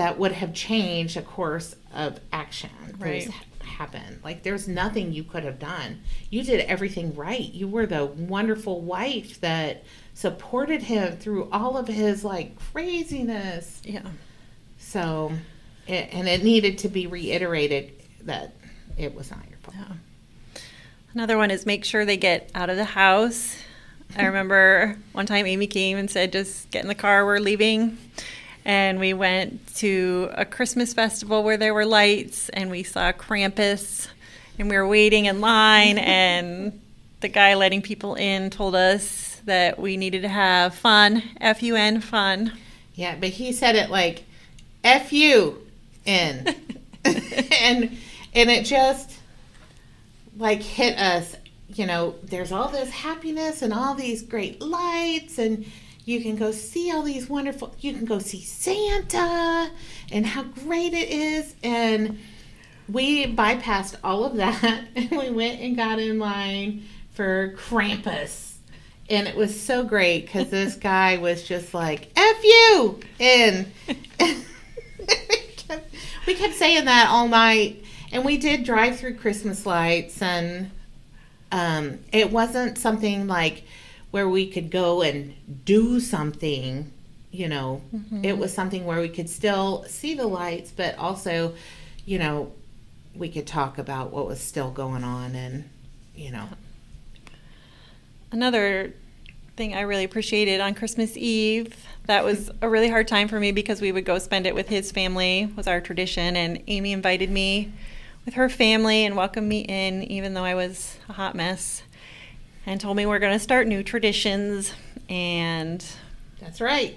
that 0.00 0.18
would 0.18 0.32
have 0.32 0.54
changed 0.54 1.14
a 1.18 1.20
course 1.22 1.76
of 1.94 2.18
action 2.32 2.70
Right. 2.98 3.28
happened. 3.62 4.20
Like 4.24 4.42
there's 4.42 4.66
nothing 4.66 5.12
you 5.12 5.24
could 5.24 5.44
have 5.44 5.58
done. 5.58 6.00
You 6.30 6.42
did 6.42 6.60
everything 6.60 7.14
right. 7.14 7.52
You 7.52 7.68
were 7.68 7.84
the 7.84 8.06
wonderful 8.06 8.80
wife 8.80 9.38
that 9.42 9.84
supported 10.14 10.80
him 10.84 11.18
through 11.18 11.50
all 11.50 11.76
of 11.76 11.86
his 11.86 12.24
like 12.24 12.58
craziness. 12.72 13.82
yeah. 13.84 14.00
So, 14.78 15.32
it, 15.86 16.08
and 16.12 16.26
it 16.26 16.42
needed 16.42 16.78
to 16.78 16.88
be 16.88 17.06
reiterated 17.06 17.92
that 18.22 18.54
it 18.96 19.14
was 19.14 19.30
not 19.30 19.40
your 19.50 19.58
fault. 19.58 19.76
Yeah. 19.78 20.60
Another 21.12 21.36
one 21.36 21.50
is 21.50 21.66
make 21.66 21.84
sure 21.84 22.06
they 22.06 22.16
get 22.16 22.50
out 22.54 22.70
of 22.70 22.78
the 22.78 22.84
house. 22.86 23.54
I 24.16 24.24
remember 24.24 24.96
one 25.12 25.26
time 25.26 25.44
Amy 25.46 25.66
came 25.66 25.98
and 25.98 26.10
said, 26.10 26.32
just 26.32 26.70
get 26.70 26.80
in 26.82 26.88
the 26.88 26.94
car, 26.94 27.26
we're 27.26 27.38
leaving. 27.38 27.98
And 28.64 29.00
we 29.00 29.14
went 29.14 29.74
to 29.76 30.30
a 30.34 30.44
Christmas 30.44 30.92
festival 30.92 31.42
where 31.42 31.56
there 31.56 31.74
were 31.74 31.86
lights, 31.86 32.48
and 32.50 32.70
we 32.70 32.82
saw 32.82 33.12
Krampus, 33.12 34.08
and 34.58 34.68
we 34.68 34.76
were 34.76 34.86
waiting 34.86 35.24
in 35.24 35.40
line, 35.40 35.98
and 35.98 36.80
the 37.20 37.28
guy 37.28 37.54
letting 37.54 37.82
people 37.82 38.14
in 38.14 38.50
told 38.50 38.74
us 38.74 39.40
that 39.44 39.78
we 39.78 39.96
needed 39.96 40.22
to 40.22 40.28
have 40.28 40.74
fun, 40.74 41.22
F 41.40 41.62
U 41.62 41.76
N, 41.76 42.00
fun. 42.00 42.52
Yeah, 42.94 43.16
but 43.18 43.30
he 43.30 43.52
said 43.52 43.76
it 43.76 43.90
like 43.90 44.24
F 44.84 45.12
U 45.12 45.66
N. 46.06 46.54
and 47.04 47.96
and 48.34 48.50
it 48.50 48.64
just 48.64 49.18
like 50.36 50.62
hit 50.62 50.96
us, 50.98 51.36
you 51.68 51.86
know, 51.86 52.14
there's 52.22 52.52
all 52.52 52.68
this 52.68 52.90
happiness 52.90 53.62
and 53.62 53.72
all 53.72 53.94
these 53.94 54.22
great 54.22 54.60
lights 54.60 55.38
and 55.38 55.66
you 56.10 56.20
can 56.20 56.34
go 56.34 56.50
see 56.50 56.90
all 56.90 57.02
these 57.02 57.28
wonderful 57.28 57.72
you 57.78 57.92
can 57.92 58.04
go 58.04 58.18
see 58.18 58.42
Santa 58.42 59.70
and 60.10 60.26
how 60.26 60.42
great 60.42 60.92
it 60.92 61.08
is 61.08 61.54
and 61.62 62.18
we 62.88 63.32
bypassed 63.32 63.94
all 64.02 64.24
of 64.24 64.34
that 64.36 64.88
and 64.96 65.10
we 65.12 65.30
went 65.30 65.60
and 65.60 65.76
got 65.76 66.00
in 66.00 66.18
line 66.18 66.84
for 67.12 67.54
Krampus. 67.56 68.54
and 69.08 69.28
it 69.28 69.36
was 69.36 69.58
so 69.58 69.84
great 69.84 70.26
because 70.26 70.50
this 70.50 70.74
guy 70.90 71.16
was 71.18 71.44
just 71.44 71.72
like 71.74 72.10
"f 72.16 72.42
you," 72.42 72.98
and 73.20 73.70
we 76.26 76.34
kept 76.34 76.54
saying 76.54 76.86
that 76.86 77.08
all 77.08 77.28
night. 77.28 77.84
And 78.12 78.24
we 78.24 78.38
did 78.38 78.64
drive 78.64 78.98
through 78.98 79.14
Christmas 79.18 79.64
lights, 79.64 80.20
and 80.20 80.72
um, 81.52 82.00
it 82.12 82.32
wasn't 82.32 82.76
something 82.76 83.28
like 83.28 83.62
where 84.10 84.28
we 84.28 84.46
could 84.46 84.70
go 84.70 85.02
and 85.02 85.34
do 85.64 86.00
something. 86.00 86.92
You 87.32 87.48
know, 87.48 87.80
Mm-hmm. 87.94 88.24
it 88.24 88.38
was 88.38 88.52
something 88.52 88.84
where 88.84 89.00
we 89.00 89.08
could 89.08 89.28
still 89.30 89.84
see 89.86 90.14
the 90.14 90.26
lights, 90.26 90.72
but 90.76 90.98
also, 90.98 91.54
you 92.04 92.18
know, 92.18 92.52
we 93.14 93.28
could 93.28 93.46
talk 93.46 93.78
about 93.78 94.10
what 94.12 94.26
was 94.26 94.40
still 94.40 94.70
going 94.70 95.04
on, 95.04 95.34
and 95.36 95.68
you 96.16 96.30
know, 96.32 96.48
Another 98.32 98.92
thing 99.56 99.74
I 99.74 99.80
really 99.80 100.04
appreciated 100.04 100.60
on 100.60 100.74
Christmas 100.74 101.16
Eve, 101.16 101.74
that 102.06 102.24
was 102.24 102.50
a 102.62 102.68
really 102.68 102.88
hard 102.88 103.08
time 103.08 103.28
for 103.28 103.40
me 103.40 103.50
because 103.52 103.80
we 103.80 103.90
would 103.92 104.04
go 104.04 104.18
spend 104.18 104.46
it 104.46 104.54
with 104.54 104.68
his 104.68 104.92
family, 104.92 105.52
was 105.56 105.66
our 105.66 105.80
tradition, 105.80 106.36
and 106.36 106.62
Amy 106.68 106.92
invited 106.92 107.30
me 107.30 107.72
with 108.24 108.34
her 108.34 108.48
family 108.48 109.04
and 109.04 109.16
welcomed 109.16 109.48
me 109.48 109.60
in, 109.60 110.02
even 110.04 110.34
though 110.34 110.44
I 110.44 110.54
was 110.54 110.96
a 111.08 111.14
hot 111.14 111.34
mess, 111.34 111.82
and 112.66 112.80
told 112.80 112.96
me 112.96 113.06
we're 113.06 113.18
going 113.18 113.32
to 113.32 113.38
start 113.38 113.66
new 113.66 113.82
traditions. 113.82 114.72
And 115.08 115.84
that's 116.40 116.60
right. 116.60 116.96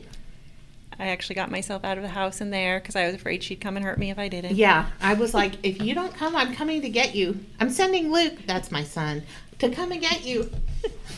I 1.00 1.08
actually 1.08 1.36
got 1.36 1.50
myself 1.50 1.84
out 1.84 1.98
of 1.98 2.04
the 2.04 2.10
house 2.10 2.40
in 2.40 2.52
there 2.52 2.80
because 2.80 2.96
I 2.96 3.08
was 3.08 3.16
afraid 3.16 3.44
she'd 3.44 3.60
come 3.62 3.76
and 3.76 3.86
hurt 3.86 3.98
me 3.98 4.12
if 4.12 4.20
I 4.20 4.28
didn't. 4.28 4.56
Yeah, 4.56 4.90
I 5.02 5.16
was 5.16 5.34
like, 5.34 5.56
if 5.64 5.82
you 5.82 5.96
don't 5.96 6.14
come, 6.14 6.36
I'm 6.36 6.54
coming 6.54 6.82
to 6.82 6.90
get 6.90 7.16
you. 7.16 7.44
I'm 7.60 7.72
sending 7.72 8.12
Luke, 8.12 8.40
that's 8.46 8.72
my 8.72 8.84
son, 8.84 9.24
to 9.60 9.70
come 9.70 9.92
and 9.92 10.02
get 10.02 10.24
you. 10.24 10.52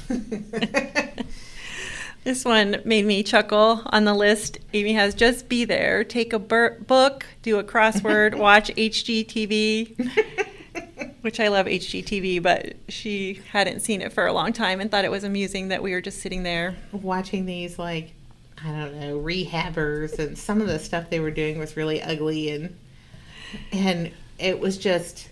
This 2.25 2.43
one 2.43 2.81
made 2.85 3.05
me 3.05 3.21
chuckle 3.21 3.83
on 3.85 4.05
the 4.05 4.15
list. 4.15 4.57
Amy 4.73 4.93
has 4.93 5.13
just 5.13 5.47
be 5.47 5.63
there, 5.63 6.03
take 6.03 6.33
a 6.33 6.39
bur- 6.39 6.79
book, 6.87 7.27
do 7.43 7.59
a 7.59 7.63
crossword, 7.63 8.33
watch 8.39 8.69
HGTV, 8.69 10.09
which 11.25 11.39
I 11.39 11.47
love 11.47 11.65
HGTV, 11.65 12.43
but 12.43 12.75
she 12.87 13.41
hadn't 13.51 13.79
seen 13.79 13.99
it 14.01 14.13
for 14.13 14.27
a 14.27 14.31
long 14.31 14.53
time 14.53 14.79
and 14.79 14.91
thought 14.91 15.05
it 15.05 15.09
was 15.09 15.23
amusing 15.23 15.69
that 15.69 15.81
we 15.81 15.91
were 15.91 15.99
just 15.99 16.21
sitting 16.21 16.43
there. 16.43 16.75
Watching 16.91 17.47
these, 17.47 17.79
like, 17.79 18.13
I 18.63 18.67
don't 18.67 18.99
know, 18.99 19.19
rehabbers, 19.19 20.19
and 20.19 20.37
some 20.37 20.61
of 20.61 20.67
the 20.67 20.77
stuff 20.77 21.09
they 21.09 21.19
were 21.19 21.31
doing 21.31 21.57
was 21.57 21.75
really 21.75 21.99
ugly, 21.99 22.51
and 22.51 22.77
and 23.71 24.11
it 24.37 24.59
was 24.59 24.77
just, 24.77 25.29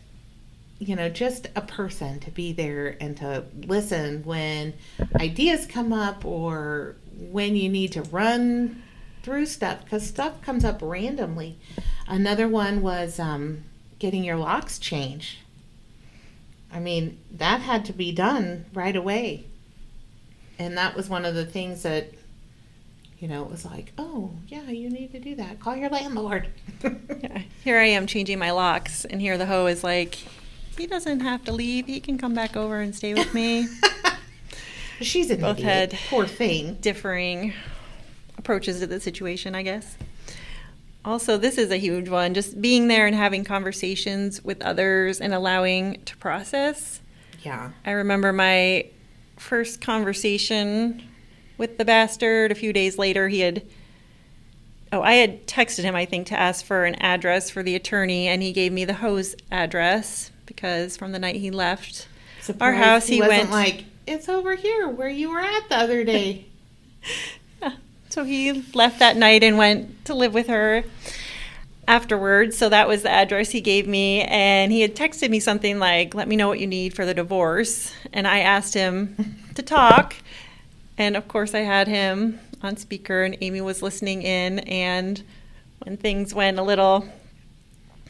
you 0.80 0.96
know, 0.96 1.10
just 1.10 1.50
a 1.56 1.62
person 1.62 2.20
to 2.22 2.32
be 2.32 2.54
there 2.54 2.98
and 3.00 3.16
to 3.18 3.44
listen 3.68 4.24
when 4.24 4.74
ideas 5.18 5.68
come 5.68 5.94
up 5.94 6.26
or 6.26 6.96
when 7.20 7.56
you 7.56 7.70
need 7.70 7.92
to 7.92 8.02
run 8.02 8.82
through 9.22 9.46
stuff 9.46 9.84
because 9.84 10.08
stuff 10.08 10.42
comes 10.42 10.66
up 10.66 10.80
randomly. 10.82 11.60
Another 12.08 12.48
one 12.48 12.82
was 12.82 13.20
um, 13.20 13.64
getting 14.00 14.24
your 14.24 14.38
locks 14.38 14.80
changed. 14.80 15.38
I 16.74 16.80
mean, 16.80 17.20
that 17.32 17.62
had 17.62 17.86
to 17.86 17.94
be 17.94 18.12
done 18.12 18.66
right 18.74 18.96
away. 18.96 19.46
And 20.60 20.78
that 20.78 20.96
was 20.96 21.08
one 21.10 21.24
of 21.26 21.36
the 21.36 21.46
things 21.46 21.84
that, 21.84 22.08
you 23.20 23.28
know, 23.28 23.44
it 23.44 23.52
was 23.52 23.64
like, 23.66 23.92
oh, 23.98 24.32
yeah, 24.48 24.64
you 24.70 24.90
need 24.90 25.12
to 25.12 25.20
do 25.20 25.36
that. 25.36 25.60
Call 25.60 25.76
your 25.76 25.90
landlord. 25.90 26.48
Yeah. 26.84 27.42
Here 27.64 27.78
I 27.80 27.86
am 27.86 28.08
changing 28.08 28.40
my 28.40 28.52
locks, 28.52 29.06
and 29.06 29.22
here 29.22 29.38
the 29.38 29.46
hoe 29.46 29.68
is 29.68 29.84
like, 29.84 30.18
he 30.78 30.86
doesn't 30.88 31.22
have 31.22 31.44
to 31.46 31.52
leave. 31.54 31.86
He 31.86 32.00
can 32.02 32.18
come 32.18 32.34
back 32.34 32.58
over 32.58 32.82
and 32.82 32.94
stay 32.96 33.14
with 33.14 33.34
me. 33.34 33.68
She's 35.02 35.30
an 35.30 35.40
Both 35.42 35.60
idiot. 35.60 35.94
had- 35.94 36.00
Poor 36.10 36.26
thing. 36.28 36.76
differing 36.82 37.54
approaches 38.38 38.80
to 38.80 38.88
the 38.88 39.00
situation, 39.00 39.56
I 39.56 39.64
guess. 39.64 39.98
Also, 41.06 41.38
this 41.38 41.58
is 41.58 41.70
a 41.70 41.78
huge 41.78 42.08
one 42.08 42.34
just 42.34 42.62
being 42.62 42.88
there 42.88 43.06
and 43.06 43.16
having 43.16 43.44
conversations 43.44 44.44
with 44.44 44.62
others 44.62 45.20
and 45.20 45.34
allowing 45.34 46.02
to 46.06 46.16
process. 46.18 47.02
Yeah. 47.42 47.72
I 47.86 47.92
remember 47.92 48.32
my 48.32 48.86
first 49.38 49.82
conversation 49.82 51.04
with 51.58 51.78
the 51.78 51.86
bastard. 51.86 52.52
A 52.52 52.56
few 52.56 52.72
days 52.72 52.98
later, 52.98 53.28
he 53.28 53.42
had. 53.42 53.64
Oh, 54.94 55.02
I 55.02 55.14
had 55.14 55.48
texted 55.48 55.84
him, 55.84 55.96
I 55.96 56.06
think, 56.06 56.28
to 56.28 56.40
ask 56.40 56.64
for 56.64 56.86
an 56.86 56.96
address 56.96 57.50
for 57.50 57.64
the 57.64 57.76
attorney, 57.76 58.28
and 58.28 58.44
he 58.44 58.54
gave 58.54 58.72
me 58.72 58.86
the 58.86 58.94
hoe's 58.94 59.36
address 59.52 60.32
because 60.46 60.96
from 60.96 61.12
the 61.12 61.20
night 61.20 61.38
he 61.38 61.50
left 61.50 62.08
Surprised 62.42 62.62
our 62.62 62.74
house, 62.74 63.08
he, 63.08 63.16
he, 63.16 63.22
went. 63.22 63.50
like, 63.50 63.86
it's 64.06 64.30
over 64.30 64.56
here 64.56 64.88
where 64.88 65.10
you 65.10 65.32
were 65.32 65.40
at 65.40 65.68
the 65.68 65.78
other 65.78 66.04
day. 66.04 66.46
So 68.14 68.24
he 68.24 68.52
left 68.76 69.00
that 69.00 69.18
night 69.18 69.44
and 69.44 69.58
went 69.58 70.06
to 70.06 70.14
live 70.14 70.36
with 70.36 70.46
her 70.46 70.84
afterwards. 71.88 72.56
So 72.56 72.70
that 72.70 72.88
was 72.88 73.02
the 73.02 73.10
address 73.10 73.50
he 73.50 73.60
gave 73.60 73.88
me. 73.88 74.22
And 74.22 74.72
he 74.72 74.82
had 74.82 74.96
texted 74.96 75.32
me 75.32 75.40
something 75.40 75.80
like, 75.80 76.14
let 76.14 76.28
me 76.28 76.36
know 76.36 76.48
what 76.48 76.60
you 76.60 76.68
need 76.68 76.94
for 76.94 77.08
the 77.08 77.16
divorce. 77.16 77.92
And 78.14 78.28
I 78.28 78.42
asked 78.42 78.76
him 78.76 79.40
to 79.56 79.64
talk. 79.64 80.16
And 80.96 81.18
of 81.18 81.28
course, 81.28 81.56
I 81.56 81.62
had 81.62 81.88
him 81.88 82.40
on 82.62 82.78
speaker, 82.78 83.24
and 83.24 83.36
Amy 83.42 83.62
was 83.62 83.82
listening 83.82 84.22
in. 84.22 84.60
And 84.60 85.24
when 85.80 85.98
things 85.98 86.36
went 86.36 86.60
a 86.60 86.64
little 86.64 87.08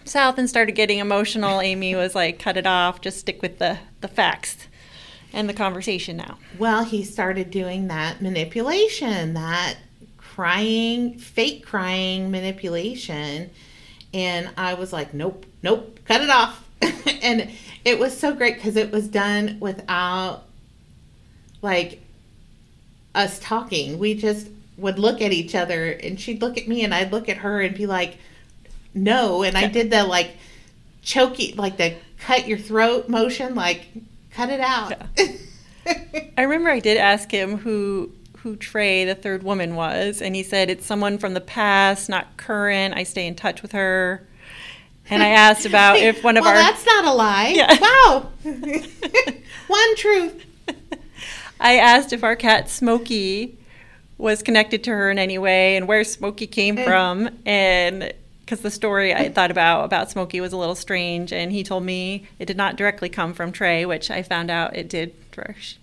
south 0.03 0.37
and 0.37 0.49
started 0.49 0.73
getting 0.73 0.99
emotional, 0.99 1.61
Amy 1.61 1.95
was 1.95 2.13
like, 2.13 2.39
cut 2.39 2.57
it 2.57 2.67
off, 2.67 2.99
just 2.99 3.19
stick 3.19 3.41
with 3.41 3.59
the, 3.59 3.79
the 4.01 4.09
facts 4.09 4.67
and 5.31 5.47
the 5.47 5.53
conversation 5.53 6.17
now. 6.17 6.39
Well, 6.59 6.83
he 6.83 7.05
started 7.05 7.49
doing 7.51 7.87
that 7.87 8.21
manipulation, 8.21 9.33
that 9.35 9.77
crying, 10.33 11.17
fake 11.19 11.63
crying 11.63 12.31
manipulation. 12.31 13.51
And 14.13 14.49
I 14.57 14.73
was 14.73 14.91
like, 14.91 15.13
nope, 15.13 15.45
nope, 15.61 15.99
cut 16.05 16.21
it 16.21 16.29
off. 16.29 16.67
and 17.21 17.51
it 17.85 17.99
was 17.99 18.17
so 18.17 18.33
great 18.33 18.55
because 18.55 18.75
it 18.75 18.91
was 18.91 19.07
done 19.07 19.57
without 19.59 20.45
like 21.61 22.01
us 23.13 23.37
talking. 23.39 23.99
We 23.99 24.15
just 24.15 24.47
would 24.77 24.97
look 24.97 25.21
at 25.21 25.31
each 25.31 25.53
other 25.53 25.91
and 25.91 26.19
she'd 26.19 26.41
look 26.41 26.57
at 26.57 26.67
me 26.67 26.83
and 26.83 26.95
I'd 26.95 27.11
look 27.11 27.29
at 27.29 27.37
her 27.37 27.61
and 27.61 27.75
be 27.75 27.85
like, 27.85 28.17
no. 28.95 29.43
And 29.43 29.55
I 29.55 29.67
did 29.67 29.91
the 29.91 30.03
like 30.03 30.31
choky, 31.03 31.53
like 31.53 31.77
the 31.77 31.95
cut 32.17 32.47
your 32.47 32.57
throat 32.57 33.07
motion, 33.07 33.53
like 33.53 33.87
cut 34.31 34.49
it 34.49 34.61
out. 34.61 34.93
I 36.37 36.41
remember 36.41 36.71
I 36.71 36.79
did 36.79 36.97
ask 36.97 37.29
him 37.29 37.57
who 37.57 38.11
who 38.43 38.58
Trey, 38.58 39.06
the 39.06 39.15
third 39.15 39.41
woman, 39.41 39.73
was, 39.73 40.21
and 40.21 40.36
he 40.36 40.43
said 40.43 40.69
it's 40.69 40.86
someone 40.86 41.17
from 41.17 41.34
the 41.34 41.41
past, 41.41 42.10
not 42.10 42.36
current. 42.36 42.93
I 42.93 43.03
stay 43.03 43.25
in 43.25 43.36
touch 43.36 43.62
with 43.62 43.71
her. 43.71 44.27
And 45.10 45.23
I 45.23 45.29
asked 45.29 45.65
about 45.65 45.97
if 45.97 46.23
one 46.23 46.36
of 46.36 46.41
well, 46.45 46.51
our 46.51 46.62
that's 46.62 46.86
not 46.86 47.06
a 47.06 47.13
lie. 47.13 47.53
Yeah. 47.56 47.77
Wow. 47.82 48.29
One 49.67 49.95
truth. 49.95 50.45
I 51.60 51.77
asked 51.77 52.12
if 52.12 52.23
our 52.23 52.36
cat 52.36 52.69
Smokey 52.69 53.58
was 54.17 54.43
connected 54.43 54.84
to 54.86 54.91
her 54.91 55.10
in 55.10 55.17
any 55.17 55.38
way 55.38 55.77
and 55.77 55.88
where 55.88 56.03
Smokey 56.03 56.47
came 56.47 56.75
from 56.75 57.29
and 57.45 58.13
because 58.53 58.61
the 58.61 58.69
story 58.69 59.15
I 59.15 59.29
thought 59.29 59.49
about 59.49 59.85
about 59.85 60.11
Smokey 60.11 60.39
was 60.39 60.53
a 60.53 60.57
little 60.57 60.75
strange 60.75 61.33
and 61.33 61.51
he 61.51 61.63
told 61.63 61.83
me 61.83 62.27
it 62.37 62.45
did 62.45 62.55
not 62.55 62.75
directly 62.75 63.09
come 63.09 63.33
from 63.33 63.51
Trey, 63.51 63.83
which 63.83 64.11
I 64.11 64.21
found 64.21 64.51
out 64.51 64.75
it 64.75 64.89
did. 64.89 65.15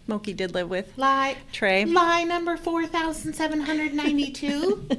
Smokey 0.06 0.32
did 0.32 0.54
live 0.54 0.70
with 0.70 0.96
Lie. 0.96 1.36
Trey. 1.50 1.84
Lie 1.84 2.22
number 2.22 2.56
4792. 2.56 4.86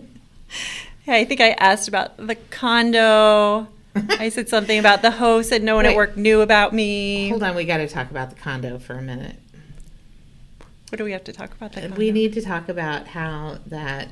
Yeah, 1.08 1.16
I 1.16 1.26
think 1.26 1.42
I 1.42 1.52
asked 1.52 1.88
about 1.88 2.18
the 2.18 2.36
condo. 2.36 3.68
I 3.96 4.30
said 4.30 4.50
something 4.50 4.78
about 4.78 5.02
the 5.02 5.10
host 5.10 5.50
said 5.50 5.64
no 5.64 5.76
one 5.76 5.86
Wait. 5.86 5.94
at 5.94 5.96
work 5.96 6.16
knew 6.16 6.42
about 6.42 6.76
me. 6.76 7.30
Hold 7.30 7.42
on, 7.42 7.56
we 7.56 7.64
got 7.64 7.78
to 7.78 7.88
talk 7.88 8.12
about 8.12 8.30
the 8.30 8.36
condo 8.36 8.78
for 8.78 8.94
a 8.94 9.02
minute. 9.02 9.38
What 10.90 10.98
do 10.98 11.04
we 11.04 11.14
have 11.14 11.24
to 11.24 11.34
talk 11.34 11.54
about? 11.54 11.72
The 11.72 11.82
condo? 11.82 11.96
We 11.96 12.12
need 12.12 12.34
to 12.34 12.42
talk 12.42 12.70
about 12.70 13.08
how 13.08 13.58
that 13.66 14.10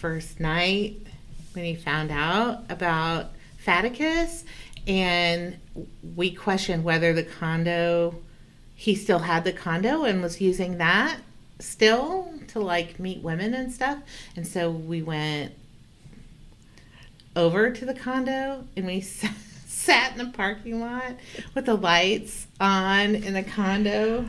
first 0.00 0.40
night 0.40 1.05
when 1.56 1.64
he 1.64 1.74
found 1.74 2.10
out 2.10 2.64
about 2.68 3.30
Faticus 3.64 4.44
and 4.86 5.58
we 6.14 6.30
questioned 6.30 6.84
whether 6.84 7.12
the 7.12 7.24
condo 7.24 8.14
he 8.74 8.94
still 8.94 9.20
had 9.20 9.42
the 9.44 9.52
condo 9.52 10.04
and 10.04 10.22
was 10.22 10.40
using 10.40 10.78
that 10.78 11.18
still 11.58 12.32
to 12.48 12.60
like 12.60 13.00
meet 13.00 13.22
women 13.22 13.54
and 13.54 13.72
stuff 13.72 13.98
and 14.36 14.46
so 14.46 14.70
we 14.70 15.02
went 15.02 15.52
over 17.34 17.70
to 17.70 17.84
the 17.84 17.94
condo 17.94 18.64
and 18.76 18.86
we 18.86 19.00
sat 19.66 20.12
in 20.12 20.18
the 20.18 20.32
parking 20.32 20.80
lot 20.80 21.14
with 21.54 21.66
the 21.66 21.74
lights 21.74 22.46
on 22.60 23.16
in 23.16 23.34
the 23.34 23.42
condo 23.42 24.26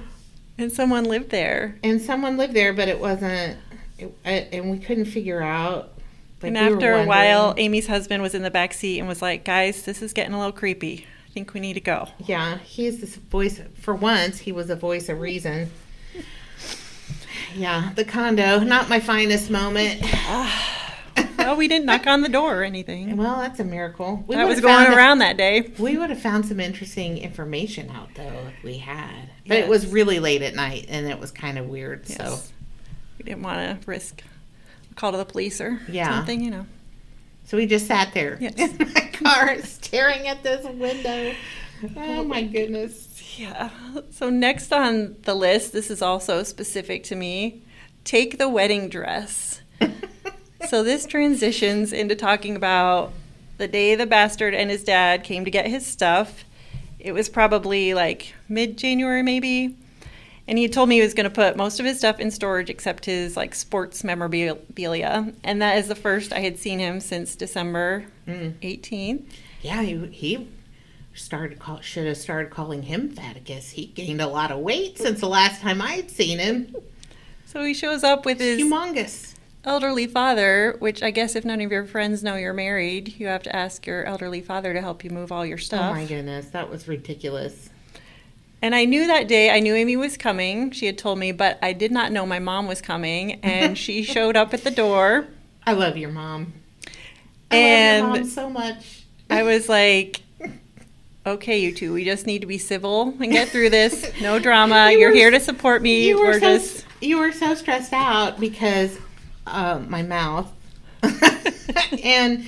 and 0.58 0.72
someone 0.72 1.04
lived 1.06 1.30
there. 1.30 1.78
and 1.84 2.02
someone 2.02 2.38
lived 2.38 2.54
there, 2.54 2.74
but 2.74 2.88
it 2.88 3.00
wasn't. 3.00 3.58
It, 4.00 4.16
and 4.26 4.72
we 4.72 4.80
couldn't 4.80 5.06
figure 5.06 5.42
out. 5.42 5.94
Like, 6.42 6.54
and 6.56 6.68
we 6.68 6.74
after 6.74 6.94
a 6.94 7.06
while, 7.06 7.54
Amy's 7.58 7.88
husband 7.88 8.22
was 8.22 8.34
in 8.36 8.44
the 8.44 8.52
back 8.52 8.74
seat 8.74 9.00
and 9.00 9.08
was 9.08 9.22
like, 9.22 9.44
"Guys, 9.44 9.84
this 9.84 10.02
is 10.02 10.14
getting 10.14 10.34
a 10.34 10.38
little 10.38 10.52
creepy. 10.54 11.06
I 11.28 11.32
think 11.32 11.54
we 11.54 11.60
need 11.60 11.74
to 11.74 11.80
go." 11.82 12.08
yeah, 12.26 12.58
he's 12.60 13.00
this 13.02 13.16
voice. 13.16 13.62
For 13.80 13.94
once, 13.96 14.40
he 14.40 14.52
was 14.52 14.70
a 14.70 14.76
voice 14.76 15.10
of 15.10 15.20
reason. 15.20 15.72
Yeah, 17.56 17.92
the 17.96 18.06
condo, 18.06 18.60
not 18.60 18.90
my 18.90 19.00
finest 19.00 19.50
moment. 19.50 20.02
well, 21.38 21.56
we 21.56 21.68
didn't 21.68 21.86
knock 21.86 22.06
on 22.06 22.22
the 22.22 22.30
door 22.30 22.62
or 22.62 22.64
anything. 22.64 23.16
Well, 23.18 23.38
that's 23.40 23.60
a 23.60 23.64
miracle. 23.64 24.24
We 24.28 24.36
That 24.36 24.48
was 24.48 24.60
going 24.62 24.76
found 24.86 24.94
a- 24.94 24.98
around 24.98 25.20
that 25.20 25.38
day. 25.38 25.72
we 25.80 25.98
would 25.98 26.10
have 26.10 26.22
found 26.22 26.46
some 26.46 26.60
interesting 26.60 27.18
information 27.18 27.90
out 27.90 28.10
though 28.16 28.48
if 28.58 28.64
we 28.64 28.78
had. 28.78 29.30
But 29.48 29.58
it 29.58 29.68
was 29.68 29.88
really 29.88 30.20
late 30.20 30.42
at 30.42 30.54
night 30.56 30.86
and 30.90 31.08
it 31.08 31.20
was 31.20 31.32
kind 31.32 31.58
of 31.58 31.68
weird. 31.68 32.08
So 32.08 32.38
We 33.18 33.24
didn't 33.24 33.44
want 33.44 33.82
to 33.82 33.90
risk 33.90 34.24
call 34.98 35.12
to 35.12 35.18
the 35.18 35.26
police 35.26 35.62
or 35.62 35.80
Yeah. 35.90 36.10
something, 36.12 36.42
you 36.42 36.52
know. 36.52 36.66
so 37.46 37.56
we 37.58 37.66
just 37.66 37.88
sat 37.88 38.14
there 38.14 38.38
Yes. 38.42 38.56
in 38.58 38.78
my 38.94 39.10
car 39.14 39.62
staring 39.62 40.28
at 40.28 40.44
this 40.44 40.66
window. 40.66 41.34
Oh 41.96 42.24
my 42.24 42.44
goodness. 42.44 43.38
Yeah. 43.38 43.70
So 44.12 44.30
next 44.30 44.74
on 44.74 45.16
the 45.24 45.36
list, 45.36 45.72
this 45.72 45.90
is 45.92 46.02
also 46.02 46.44
specific 46.44 47.04
to 47.06 47.16
me. 47.16 47.62
Take 48.04 48.38
the 48.40 48.50
wedding 48.50 48.90
dress. 48.90 49.62
so 50.70 50.82
this 50.84 51.06
transitions 51.06 51.94
into 51.94 52.16
talking 52.16 52.56
about 52.56 53.14
the 53.58 53.68
day 53.68 53.94
the 53.96 54.06
bastard 54.08 54.54
and 54.56 54.70
his 54.72 54.84
dad 54.84 55.24
came 55.24 55.46
to 55.46 55.52
get 55.52 55.68
his 55.68 55.86
stuff. 55.86 56.44
It 57.00 57.12
was 57.12 57.30
probably 57.30 57.94
like 57.94 58.34
mid-January 58.50 59.22
maybe. 59.24 59.76
And 60.48 60.58
he 60.58 60.68
told 60.70 60.88
me 60.90 60.96
he 60.96 61.02
was 61.02 61.14
going 61.14 61.26
to 61.26 61.30
put 61.30 61.58
most 61.58 61.80
of 61.80 61.86
his 61.86 61.98
stuff 61.98 62.20
in 62.20 62.32
storage 62.32 62.70
except 62.70 63.06
his 63.06 63.36
like 63.36 63.54
sports 63.54 64.04
memorabilia. 64.04 65.34
And 65.44 65.62
that 65.62 65.78
is 65.78 65.88
the 65.88 65.96
first 65.96 66.32
I 66.32 66.40
had 66.40 66.58
seen 66.58 66.80
him 66.80 67.00
since 67.00 67.36
December 67.36 68.06
Mm. 68.28 68.54
18th. 68.62 69.24
Yeah, 69.62 69.82
he, 69.84 70.06
he 70.08 70.48
started 71.14 71.60
call, 71.60 71.80
should 71.82 72.06
have 72.08 72.18
started 72.18 72.52
calling 72.52 72.84
him 72.84 73.10
Faticus. 73.10 73.72
He 73.72 73.86
gained 73.88 74.22
a 74.22 74.28
lot 74.28 74.52
of 74.52 74.60
weight 74.60 74.98
since 74.98 75.20
the 75.22 75.28
last 75.30 75.62
time 75.62 75.82
i 75.82 75.92
had 75.94 76.12
seen 76.12 76.38
him. 76.40 76.76
So 77.46 77.64
he 77.64 77.74
shows 77.74 78.04
up 78.04 78.26
with 78.26 78.40
his 78.40 78.60
Humongous. 78.60 79.36
elderly 79.64 80.08
father, 80.08 80.76
which 80.80 81.02
I 81.02 81.12
guess 81.12 81.36
if 81.36 81.46
none 81.46 81.62
of 81.62 81.72
your 81.72 81.86
friends 81.86 82.22
know 82.22 82.36
you're 82.36 82.54
married, 82.54 83.16
you 83.18 83.28
have 83.28 83.44
to 83.44 83.56
ask 83.56 83.88
your 83.88 84.04
elderly 84.04 84.42
father 84.42 84.74
to 84.74 84.82
help 84.82 85.04
you 85.06 85.10
move 85.10 85.32
all 85.32 85.46
your 85.46 85.58
stuff. 85.58 85.92
Oh 85.92 85.96
my 85.96 86.06
goodness, 86.06 86.50
that 86.50 86.70
was 86.70 86.88
ridiculous. 86.88 87.70
And 88.62 88.74
I 88.76 88.86
knew 88.86 89.08
that 89.08 89.28
day, 89.28 89.50
I 89.52 89.60
knew 89.60 89.76
Amy 89.76 89.96
was 89.98 90.18
coming. 90.18 90.72
She 90.72 90.86
had 90.88 90.98
told 90.98 91.20
me, 91.20 91.32
but 91.32 91.60
I 91.62 91.74
did 91.74 91.92
not 91.92 92.12
know 92.12 92.26
my 92.26 92.40
mom 92.40 92.68
was 92.68 92.82
coming. 92.82 93.34
And 93.44 93.78
she 93.78 94.04
showed 94.14 94.36
up 94.36 94.54
at 94.54 94.64
the 94.64 94.72
door. 94.72 95.28
I 95.66 95.74
love 95.74 95.98
your 95.98 96.10
mom. 96.12 96.54
I 97.52 97.56
And- 97.58 98.06
love 98.08 98.16
your 98.16 98.24
mom 98.26 98.30
so 98.32 98.50
much. 98.50 99.04
I 99.30 99.44
was 99.44 99.68
like, 99.68 100.22
okay, 101.26 101.60
you 101.60 101.74
two, 101.74 101.94
we 101.94 102.06
just 102.06 102.26
need 102.26 102.40
to 102.40 102.48
be 102.48 102.58
civil 102.58 103.14
and 103.20 103.32
get 103.32 103.50
through 103.50 103.70
this. 103.70 104.10
No 104.22 104.40
drama. 104.48 104.92
You 104.92 105.08
are 105.08 105.12
here 105.12 105.30
to 105.32 105.40
support 105.42 105.82
me. 105.82 106.08
you 106.08 106.18
were 106.18 106.28
We're 106.28 106.40
so 106.40 106.58
just. 106.58 106.86
you 107.02 107.18
were 107.20 107.34
so 107.34 107.54
stressed 107.54 107.92
out 107.92 108.40
because 108.40 108.98
uh, 109.46 109.82
my 109.88 110.02
mouth 110.04 110.50
and 112.04 112.46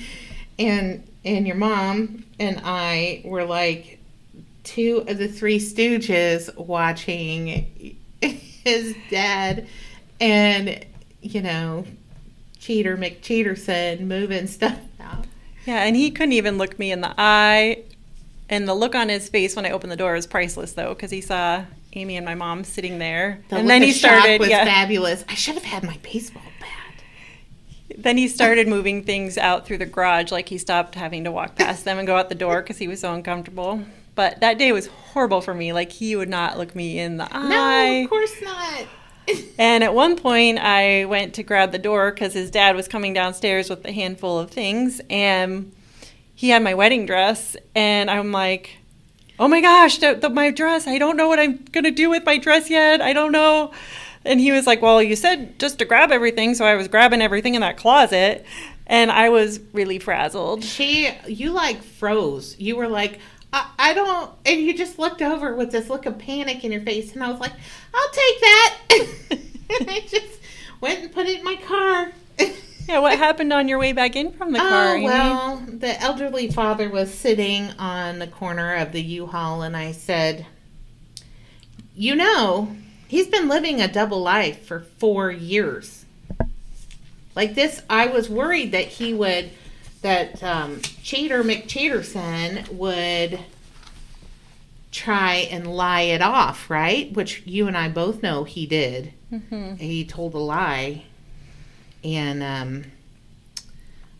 and 0.57 1.07
and 1.25 1.45
your 1.47 1.55
mom 1.57 2.23
and 2.39 2.61
I 2.63 3.21
were 3.25 3.43
like 3.45 3.98
two 4.63 5.03
of 5.07 5.17
the 5.17 5.27
three 5.27 5.59
Stooges 5.59 6.55
watching 6.57 7.97
his 8.21 8.95
dad 9.09 9.67
and 10.19 10.85
you 11.21 11.41
know 11.41 11.85
Cheater 12.59 12.97
McCheaterson 12.97 14.01
moving 14.01 14.47
stuff 14.47 14.79
out. 14.99 15.25
Yeah, 15.65 15.83
and 15.83 15.95
he 15.95 16.11
couldn't 16.11 16.33
even 16.33 16.57
look 16.57 16.77
me 16.77 16.91
in 16.91 17.01
the 17.01 17.13
eye. 17.17 17.83
And 18.49 18.67
the 18.67 18.73
look 18.73 18.95
on 18.95 19.09
his 19.09 19.29
face 19.29 19.55
when 19.55 19.65
I 19.65 19.71
opened 19.71 19.91
the 19.91 19.97
door 19.97 20.13
was 20.13 20.25
priceless, 20.25 20.73
though, 20.73 20.95
because 20.95 21.11
he 21.11 21.21
saw 21.21 21.63
Amy 21.93 22.17
and 22.17 22.25
my 22.25 22.35
mom 22.35 22.63
sitting 22.63 22.97
there. 22.97 23.41
The 23.49 23.57
and 23.57 23.69
then 23.69 23.83
he 23.83 23.91
started, 23.91 24.39
was 24.39 24.49
yeah. 24.49 24.65
fabulous. 24.65 25.23
I 25.29 25.35
should 25.35 25.53
have 25.53 25.63
had 25.63 25.83
my 25.83 25.97
baseball 26.01 26.41
bat. 26.59 27.03
Then 27.97 28.17
he 28.17 28.27
started 28.27 28.67
moving 28.67 29.03
things 29.03 29.37
out 29.37 29.65
through 29.65 29.77
the 29.77 29.85
garage, 29.85 30.31
like 30.31 30.49
he 30.49 30.57
stopped 30.57 30.95
having 30.95 31.23
to 31.25 31.31
walk 31.31 31.55
past 31.55 31.85
them 31.85 31.97
and 31.97 32.07
go 32.07 32.17
out 32.17 32.29
the 32.29 32.35
door 32.35 32.61
because 32.61 32.77
he 32.77 32.87
was 32.87 33.01
so 33.01 33.13
uncomfortable. 33.13 33.83
But 34.19 34.41
that 34.41 34.57
day 34.57 34.73
was 34.73 34.87
horrible 34.87 35.39
for 35.39 35.53
me. 35.53 35.71
Like 35.71 35.93
he 35.93 36.13
would 36.17 36.27
not 36.27 36.57
look 36.57 36.75
me 36.75 36.99
in 36.99 37.15
the 37.15 37.27
eye. 37.33 37.47
No, 37.47 38.03
of 38.03 38.09
course 38.09 38.41
not. 38.41 38.85
And 39.57 39.81
at 39.81 39.93
one 39.93 40.17
point, 40.17 40.59
I 40.59 41.05
went 41.05 41.35
to 41.35 41.43
grab 41.43 41.71
the 41.71 41.77
door 41.77 42.11
because 42.11 42.33
his 42.33 42.51
dad 42.51 42.75
was 42.75 42.89
coming 42.89 43.13
downstairs 43.13 43.69
with 43.69 43.85
a 43.85 43.93
handful 43.93 44.37
of 44.39 44.51
things, 44.51 44.99
and 45.09 45.71
he 46.35 46.49
had 46.49 46.63
my 46.63 46.73
wedding 46.73 47.05
dress, 47.05 47.55
and 47.75 48.09
I'm 48.11 48.33
like, 48.33 48.79
"Oh 49.39 49.47
my 49.47 49.61
gosh, 49.61 49.99
the, 49.99 50.15
the, 50.15 50.29
my 50.29 50.51
dress! 50.51 50.85
I 50.85 50.97
don't 50.97 51.15
know 51.15 51.29
what 51.29 51.39
I'm 51.39 51.63
gonna 51.71 51.91
do 51.91 52.09
with 52.09 52.25
my 52.25 52.37
dress 52.37 52.69
yet. 52.69 53.01
I 53.01 53.13
don't 53.13 53.31
know." 53.31 53.71
And 54.25 54.41
he 54.41 54.51
was 54.51 54.67
like, 54.67 54.81
"Well, 54.81 55.01
you 55.01 55.15
said 55.15 55.59
just 55.59 55.79
to 55.79 55.85
grab 55.85 56.11
everything, 56.11 56.55
so 56.55 56.65
I 56.65 56.75
was 56.75 56.89
grabbing 56.89 57.21
everything 57.21 57.55
in 57.55 57.61
that 57.61 57.77
closet." 57.77 58.45
And 58.87 59.11
I 59.11 59.29
was 59.29 59.59
really 59.71 59.99
frazzled. 59.99 60.63
She, 60.63 61.11
you 61.27 61.51
like 61.51 61.83
froze. 61.83 62.55
You 62.57 62.75
were 62.75 62.87
like, 62.87 63.19
I, 63.51 63.69
I 63.77 63.93
don't, 63.93 64.31
and 64.45 64.61
you 64.61 64.77
just 64.77 64.99
looked 64.99 65.21
over 65.21 65.55
with 65.55 65.71
this 65.71 65.89
look 65.89 66.05
of 66.05 66.19
panic 66.19 66.63
in 66.63 66.71
your 66.71 66.81
face, 66.81 67.13
and 67.13 67.23
I 67.23 67.31
was 67.31 67.39
like, 67.39 67.53
I'll 67.93 68.09
take 68.11 68.39
that. 68.41 68.77
and 69.79 69.89
I 69.89 69.99
just 70.07 70.39
went 70.81 70.99
and 70.99 71.11
put 71.11 71.27
it 71.27 71.39
in 71.39 71.43
my 71.43 71.55
car. 71.55 72.11
Yeah, 72.87 72.99
what 72.99 73.17
happened 73.19 73.53
on 73.53 73.67
your 73.67 73.77
way 73.77 73.91
back 73.91 74.15
in 74.15 74.31
from 74.31 74.51
the 74.51 74.59
oh, 74.59 74.67
car? 74.67 74.97
Oh 74.97 75.03
well, 75.03 75.57
the 75.67 76.01
elderly 76.01 76.49
father 76.49 76.89
was 76.89 77.13
sitting 77.13 77.69
on 77.77 78.17
the 78.17 78.25
corner 78.25 78.75
of 78.75 78.93
the 78.93 79.01
U-Haul, 79.01 79.61
and 79.61 79.77
I 79.77 79.91
said, 79.91 80.47
"You 81.95 82.15
know, 82.15 82.75
he's 83.07 83.27
been 83.27 83.47
living 83.47 83.79
a 83.79 83.87
double 83.87 84.21
life 84.21 84.65
for 84.65 84.79
four 84.79 85.29
years. 85.29 86.05
Like 87.35 87.53
this, 87.55 87.81
I 87.89 88.07
was 88.07 88.27
worried 88.27 88.71
that 88.71 88.85
he 88.85 89.13
would, 89.13 89.51
that 90.01 90.41
um, 90.43 90.81
Cheater 90.81 91.43
McCheaterson 91.43 92.69
would." 92.73 93.39
try 94.91 95.35
and 95.51 95.67
lie 95.67 96.01
it 96.01 96.19
off, 96.21 96.67
right? 96.67 97.13
Which 97.13 97.43
you 97.45 97.67
and 97.67 97.77
I 97.77 97.89
both 97.89 98.23
know 98.23 98.43
he 98.43 98.65
did 98.65 99.13
Mhm. 99.31 99.77
he 99.79 100.03
told 100.03 100.33
a 100.33 100.39
lie 100.39 101.03
and 102.03 102.41
um, 102.41 102.85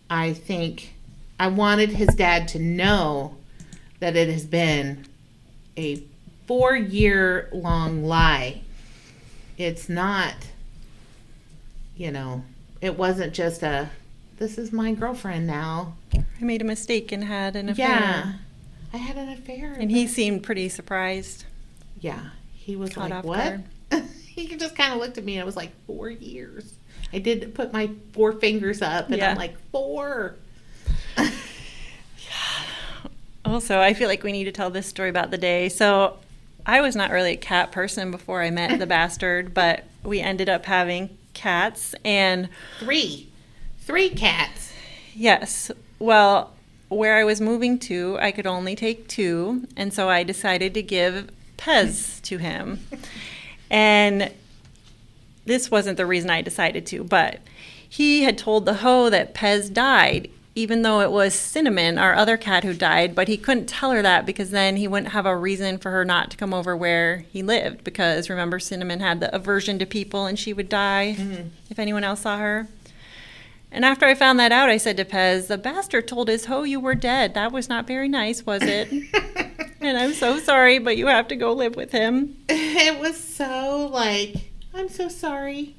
i 0.08 0.32
think 0.34 0.94
i 1.40 1.48
wanted 1.48 1.90
his 1.90 2.10
dad 2.10 2.48
to 2.50 2.60
know 2.60 3.36
that 4.00 4.16
it 4.16 4.30
has 4.30 4.46
been 4.46 5.08
a 5.76 6.04
four 6.46 6.76
year 6.76 7.50
long 7.52 8.04
lie 8.04 8.62
it's 9.58 9.90
not 9.90 10.36
you 11.98 12.12
know 12.12 12.44
it 12.82 12.96
wasn't 12.96 13.34
just 13.34 13.64
a 13.64 13.90
this 14.40 14.58
is 14.58 14.72
my 14.72 14.94
girlfriend 14.94 15.46
now 15.46 15.94
I 16.16 16.24
made 16.44 16.62
a 16.62 16.66
mistake 16.66 17.12
and 17.12 17.24
had 17.24 17.56
an 17.56 17.70
affair. 17.70 17.88
yeah 17.90 18.34
i 18.94 18.98
had 18.98 19.18
an 19.18 19.30
affair 19.30 19.74
And 19.80 19.92
he 19.92 20.08
seemed 20.08 20.42
pretty 20.44 20.68
surprised. 20.70 21.46
yeah 22.00 22.30
he 22.54 22.76
was 22.76 22.92
Caught 22.94 23.10
like 23.12 23.24
what 23.24 23.60
he 24.28 24.56
just 24.56 24.76
kind 24.76 24.94
of 24.94 25.00
looked 25.00 25.18
at 25.18 25.24
me 25.26 25.36
and 25.36 25.42
I 25.42 25.46
was 25.46 25.56
like 25.58 25.72
four 25.86 26.10
years 26.10 26.74
i 27.14 27.20
did 27.20 27.54
put 27.54 27.72
my 27.74 27.90
four 28.14 28.34
fingers 28.34 28.82
up 28.82 29.08
and 29.10 29.18
Yeah. 29.18 29.32
i'm 29.32 29.38
like 29.38 29.56
four 29.72 30.36
Also, 33.46 33.80
I 33.80 33.94
feel 33.94 34.08
like 34.08 34.22
we 34.24 34.32
need 34.32 34.44
to 34.44 34.52
tell 34.52 34.70
this 34.70 34.86
story 34.86 35.10
about 35.10 35.32
the 35.32 35.38
day. 35.38 35.70
So, 35.70 36.18
I 36.68 36.82
was 36.82 36.96
not 36.96 37.10
really 37.10 37.32
a 37.32 37.38
cat 37.38 37.72
person 37.72 38.12
before 38.12 38.44
I 38.44 38.52
met 38.52 38.78
the 38.78 38.86
bastard, 38.98 39.56
but 39.56 39.86
we 40.04 40.20
ended 40.20 40.50
up 40.50 40.66
having 40.66 41.18
cats. 41.34 41.96
And 42.06 42.50
three 42.80 43.29
three 43.90 44.10
cats 44.10 44.70
yes, 45.20 45.70
well, 46.00 46.54
where 46.88 47.18
I 47.18 47.24
was 47.24 47.42
moving 47.42 47.78
to, 47.80 48.18
I 48.20 48.32
could 48.32 48.48
only 48.48 48.76
take 48.76 49.08
two. 49.08 49.68
And 49.76 49.94
so 49.94 50.10
I 50.10 50.24
decided 50.24 50.74
to 50.74 50.82
give 50.82 51.30
Pez 51.58 52.22
to 52.24 52.38
him. 52.38 52.80
And 53.70 54.32
this 55.46 55.70
wasn't 55.70 55.98
the 55.98 56.06
reason 56.06 56.30
I 56.30 56.42
decided 56.42 56.86
to, 56.88 57.04
but 57.04 57.40
he 57.88 58.24
had 58.24 58.38
told 58.38 58.66
the 58.66 58.76
hoe 58.76 59.10
that 59.10 59.36
Pez 59.36 59.72
died, 59.72 60.30
even 60.56 60.82
though 60.84 61.02
it 61.02 61.12
was 61.12 61.34
Cinnamon, 61.34 61.98
our 61.98 62.14
other 62.16 62.38
cat, 62.38 62.64
who 62.64 62.74
died. 62.74 63.14
But 63.14 63.28
he 63.28 63.38
couldn't 63.38 63.68
tell 63.68 63.92
her 63.92 64.02
that 64.02 64.26
because 64.26 64.52
then 64.52 64.78
he 64.78 64.88
wouldn't 64.88 65.12
have 65.12 65.26
a 65.26 65.36
reason 65.36 65.78
for 65.78 65.92
her 65.92 66.06
not 66.06 66.32
to 66.32 66.38
come 66.38 66.54
over 66.54 66.76
where 66.78 67.26
he 67.32 67.44
lived. 67.44 67.84
Because 67.84 68.30
remember, 68.30 68.60
Cinnamon 68.60 69.00
had 69.00 69.20
the 69.20 69.36
aversion 69.36 69.80
to 69.80 69.86
people 69.86 70.26
and 70.26 70.40
she 70.40 70.54
would 70.54 70.70
die 70.70 71.16
mm-hmm. 71.18 71.50
if 71.70 71.78
anyone 71.78 72.04
else 72.04 72.22
saw 72.22 72.38
her. 72.38 72.68
And 73.72 73.86
after 73.86 74.06
I 74.06 74.16
found 74.16 74.40
that 74.40 74.52
out, 74.52 74.70
I 74.70 74.78
said 74.78 74.98
to 74.98 75.06
Pez, 75.06 75.48
The 75.48 75.58
bastard 75.58 76.08
told 76.08 76.28
his 76.28 76.46
hoe 76.46 76.64
you 76.64 76.80
were 76.80 76.96
dead. 76.96 77.34
That 77.36 77.52
was 77.52 77.70
not 77.70 77.86
very 77.88 78.08
nice, 78.08 78.46
was 78.46 78.64
it? 78.64 78.92
and 79.82 79.98
I'm 79.98 80.14
so 80.14 80.40
sorry, 80.40 80.80
but 80.80 80.98
you 80.98 81.08
have 81.08 81.28
to 81.30 81.36
go 81.36 81.54
live 81.54 81.76
with 81.76 81.92
him. 81.92 82.38
it 82.50 83.00
was 83.00 83.18
so 83.22 83.90
like 83.92 84.36
i'm 84.74 84.88
so 84.90 85.08
sorry 85.10 85.76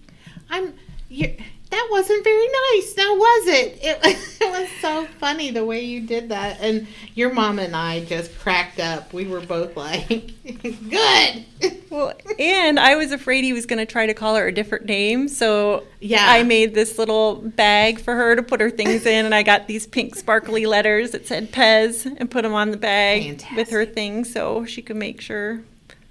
i'm 0.50 0.74
you 1.08 1.36
that 1.70 1.88
wasn't 1.90 2.22
very 2.24 2.46
nice 2.74 2.96
now 2.96 3.14
was 3.14 3.46
it? 3.46 3.78
it 3.82 3.98
it 4.40 4.50
was 4.60 4.68
so 4.80 5.06
funny 5.18 5.50
the 5.50 5.64
way 5.64 5.80
you 5.80 6.00
did 6.00 6.28
that 6.28 6.58
and 6.60 6.86
your 7.14 7.32
mom 7.32 7.58
and 7.58 7.74
i 7.76 8.04
just 8.04 8.36
cracked 8.38 8.80
up 8.80 9.12
we 9.12 9.24
were 9.26 9.40
both 9.40 9.76
like 9.76 10.08
good 10.90 11.44
Well, 11.90 12.14
and 12.38 12.78
I 12.78 12.94
was 12.94 13.10
afraid 13.10 13.42
he 13.42 13.52
was 13.52 13.66
going 13.66 13.80
to 13.80 13.84
try 13.84 14.06
to 14.06 14.14
call 14.14 14.36
her 14.36 14.46
a 14.46 14.52
different 14.52 14.86
name. 14.86 15.26
So 15.26 15.82
Yeah. 15.98 16.24
I 16.24 16.44
made 16.44 16.72
this 16.72 16.98
little 16.98 17.34
bag 17.36 17.98
for 17.98 18.14
her 18.14 18.36
to 18.36 18.44
put 18.44 18.60
her 18.60 18.70
things 18.70 19.04
in, 19.06 19.24
and 19.26 19.34
I 19.34 19.42
got 19.42 19.66
these 19.66 19.88
pink 19.88 20.14
sparkly 20.14 20.66
letters 20.66 21.10
that 21.10 21.26
said 21.26 21.50
Pez 21.50 22.06
and 22.06 22.30
put 22.30 22.42
them 22.42 22.54
on 22.54 22.70
the 22.70 22.76
bag 22.76 23.44
with 23.56 23.70
her 23.70 23.84
things 23.84 24.32
so 24.32 24.64
she 24.64 24.82
could 24.82 24.96
make 24.96 25.20
sure 25.20 25.62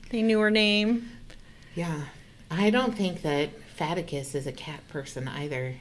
they 0.10 0.22
knew 0.22 0.40
her 0.42 0.52
name. 0.52 1.10
Yeah. 1.76 2.02
I 2.52 2.70
don't 2.72 2.94
think 2.96 3.22
that 3.22 3.50
Faticus 3.80 4.36
is 4.36 4.46
a 4.46 4.52
cat 4.52 4.86
person 4.90 5.28
either. 5.28 5.76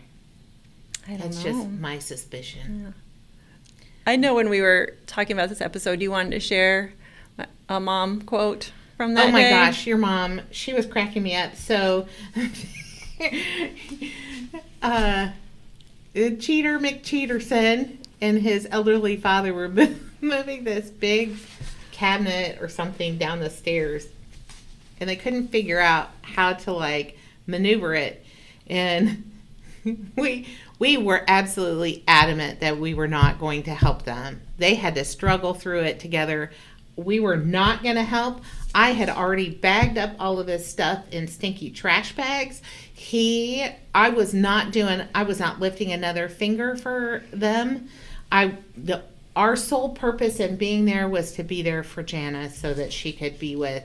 I 1.07 1.11
don't 1.11 1.21
That's 1.21 1.45
know. 1.45 1.53
just 1.53 1.69
my 1.71 1.99
suspicion. 1.99 2.95
I 4.07 4.17
know 4.17 4.35
when 4.35 4.49
we 4.49 4.61
were 4.61 4.95
talking 5.07 5.37
about 5.37 5.49
this 5.49 5.61
episode, 5.61 6.01
you 6.01 6.11
wanted 6.11 6.31
to 6.31 6.41
share 6.41 6.93
a 7.69 7.81
mom 7.81 8.23
quote 8.23 8.73
from 8.97 9.15
that 9.15 9.29
Oh 9.29 9.33
my 9.33 9.43
day. 9.43 9.51
gosh, 9.51 9.87
your 9.87 9.99
mom, 9.99 10.41
she 10.51 10.73
was 10.73 10.87
cracking 10.87 11.23
me 11.25 11.35
up. 11.35 11.57
So, 11.57 12.07
uh, 14.83 15.31
Cheater 16.15 16.79
McCheaterson 16.79 17.97
and 18.21 18.39
his 18.39 18.69
elderly 18.71 19.17
father 19.17 19.53
were 19.53 19.69
moving 20.21 20.65
this 20.65 20.89
big 20.89 21.37
cabinet 21.91 22.59
or 22.61 22.69
something 22.69 23.19
down 23.19 23.41
the 23.41 23.51
stairs, 23.51 24.07
and 25.01 25.11
they 25.11 25.17
couldn't 25.17 25.49
figure 25.49 25.81
out 25.81 26.11
how 26.23 26.53
to 26.53 26.73
like 26.73 27.18
maneuver 27.49 27.95
it. 27.95 28.25
And 28.69 29.33
we 30.17 30.47
we 30.79 30.97
were 30.97 31.25
absolutely 31.27 32.05
adamant 32.07 32.61
that 32.61 32.79
we 32.79 32.95
were 32.95 33.09
not 33.09 33.41
going 33.41 33.65
to 33.65 33.75
help 33.75 34.05
them. 34.05 34.41
They 34.59 34.75
had 34.75 34.95
to 34.95 35.05
struggle 35.05 35.55
through 35.55 35.81
it 35.81 35.99
together. 35.99 36.53
We 36.95 37.19
were 37.19 37.37
not 37.37 37.83
going 37.83 37.97
to 37.97 38.05
help. 38.05 38.43
I 38.75 38.91
had 38.91 39.09
already 39.09 39.51
bagged 39.51 39.99
up 39.99 40.15
all 40.21 40.39
of 40.39 40.47
his 40.47 40.67
stuff 40.67 41.05
in 41.11 41.27
stinky 41.27 41.71
trash 41.71 42.15
bags. 42.15 42.63
He 42.93 43.67
I 43.95 44.11
was 44.11 44.35
not 44.35 44.71
doing 44.71 45.03
I 45.15 45.25
was 45.25 45.41
not 45.41 45.59
lifting 45.59 45.91
another 45.91 46.29
finger 46.29 46.77
for 46.77 47.25
them. 47.33 47.89
I 48.31 48.55
the 48.77 49.03
our 49.35 49.57
sole 49.57 49.91
purpose 49.91 50.41
in 50.41 50.57
being 50.57 50.85
there 50.85 51.09
was 51.09 51.33
to 51.33 51.45
be 51.45 51.63
there 51.63 51.85
for 51.85 52.03
Janna 52.03 52.51
so 52.51 52.75
that 52.75 52.93
she 52.93 53.13
could 53.13 53.39
be 53.39 53.57
with 53.57 53.85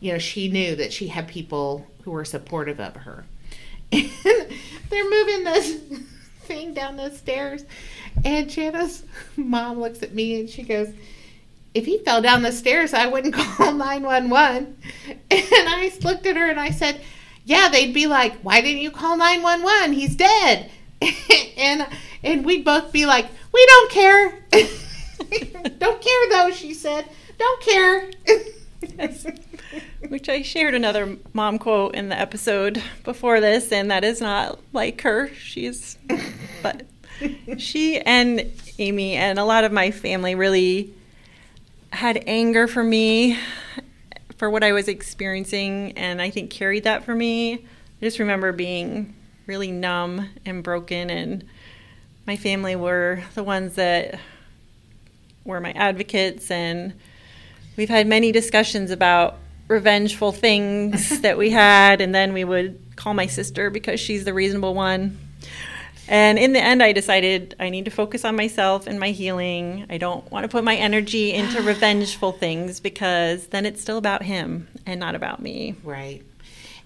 you 0.00 0.12
know, 0.12 0.18
she 0.18 0.48
knew 0.48 0.74
that 0.76 0.92
she 0.92 1.08
had 1.08 1.28
people 1.28 1.86
who 2.02 2.10
were 2.10 2.24
supportive 2.24 2.80
of 2.80 2.94
her. 2.96 3.24
And 3.92 4.08
they're 4.90 5.10
moving 5.10 5.44
this 5.44 5.74
thing 6.42 6.74
down 6.74 6.96
the 6.96 7.10
stairs. 7.10 7.64
And 8.24 8.48
Janna's 8.48 9.04
mom 9.36 9.80
looks 9.80 10.02
at 10.02 10.14
me 10.14 10.40
and 10.40 10.48
she 10.50 10.62
goes, 10.64 10.88
If 11.74 11.86
he 11.86 11.98
fell 11.98 12.20
down 12.20 12.42
the 12.42 12.50
stairs, 12.52 12.92
I 12.92 13.06
wouldn't 13.06 13.34
call 13.36 13.72
911. 13.72 14.76
And 15.08 15.18
I 15.30 15.92
looked 16.02 16.26
at 16.26 16.36
her 16.36 16.48
and 16.50 16.58
I 16.58 16.70
said, 16.70 17.00
Yeah, 17.44 17.68
they'd 17.68 17.94
be 17.94 18.06
like, 18.06 18.34
Why 18.42 18.60
didn't 18.60 18.82
you 18.82 18.90
call 18.90 19.16
911? 19.16 19.92
He's 19.92 20.16
dead. 20.16 20.70
and 21.56 21.86
and 22.22 22.44
we'd 22.44 22.64
both 22.64 22.92
be 22.92 23.06
like, 23.06 23.26
We 23.52 23.64
don't 23.66 23.90
care. 23.90 24.38
don't 25.78 26.00
care 26.02 26.28
though, 26.30 26.50
she 26.52 26.74
said. 26.74 27.04
Don't 27.38 27.62
care. 27.62 28.10
Which 30.08 30.28
I 30.28 30.42
shared 30.42 30.74
another 30.74 31.16
mom 31.32 31.58
quote 31.58 31.94
in 31.94 32.08
the 32.08 32.18
episode 32.18 32.82
before 33.04 33.40
this, 33.40 33.70
and 33.70 33.90
that 33.90 34.04
is 34.04 34.20
not 34.20 34.58
like 34.72 35.00
her. 35.02 35.28
She's, 35.34 35.96
but 36.62 36.86
she 37.58 38.00
and 38.00 38.50
Amy 38.78 39.14
and 39.14 39.38
a 39.38 39.44
lot 39.44 39.64
of 39.64 39.72
my 39.72 39.90
family 39.90 40.34
really 40.34 40.92
had 41.92 42.24
anger 42.26 42.66
for 42.66 42.82
me 42.82 43.38
for 44.36 44.48
what 44.50 44.64
I 44.64 44.72
was 44.72 44.88
experiencing, 44.88 45.92
and 45.96 46.20
I 46.20 46.30
think 46.30 46.50
carried 46.50 46.84
that 46.84 47.04
for 47.04 47.14
me. 47.14 47.54
I 47.54 47.58
just 48.00 48.18
remember 48.18 48.52
being 48.52 49.14
really 49.46 49.70
numb 49.70 50.30
and 50.46 50.62
broken, 50.62 51.10
and 51.10 51.44
my 52.26 52.36
family 52.36 52.74
were 52.74 53.22
the 53.34 53.44
ones 53.44 53.74
that 53.74 54.18
were 55.44 55.60
my 55.60 55.72
advocates 55.72 56.50
and 56.50 56.92
we've 57.76 57.88
had 57.88 58.06
many 58.06 58.30
discussions 58.30 58.90
about 58.90 59.38
revengeful 59.70 60.32
things 60.32 61.20
that 61.22 61.38
we 61.38 61.48
had 61.48 62.00
and 62.00 62.12
then 62.12 62.32
we 62.32 62.44
would 62.44 62.78
call 62.96 63.14
my 63.14 63.26
sister 63.26 63.70
because 63.70 64.00
she's 64.00 64.24
the 64.24 64.34
reasonable 64.34 64.74
one. 64.74 65.16
And 66.08 66.40
in 66.40 66.52
the 66.52 66.60
end 66.60 66.82
i 66.82 66.90
decided 66.90 67.54
i 67.60 67.70
need 67.70 67.84
to 67.84 67.90
focus 67.92 68.24
on 68.24 68.34
myself 68.34 68.88
and 68.88 68.98
my 68.98 69.12
healing. 69.12 69.86
I 69.88 69.96
don't 69.96 70.28
want 70.32 70.42
to 70.42 70.48
put 70.48 70.64
my 70.64 70.74
energy 70.74 71.32
into 71.32 71.62
revengeful 71.72 72.32
things 72.32 72.80
because 72.80 73.46
then 73.46 73.64
it's 73.64 73.80
still 73.80 73.96
about 73.96 74.24
him 74.24 74.66
and 74.86 74.98
not 74.98 75.14
about 75.14 75.40
me. 75.40 75.76
Right. 75.84 76.24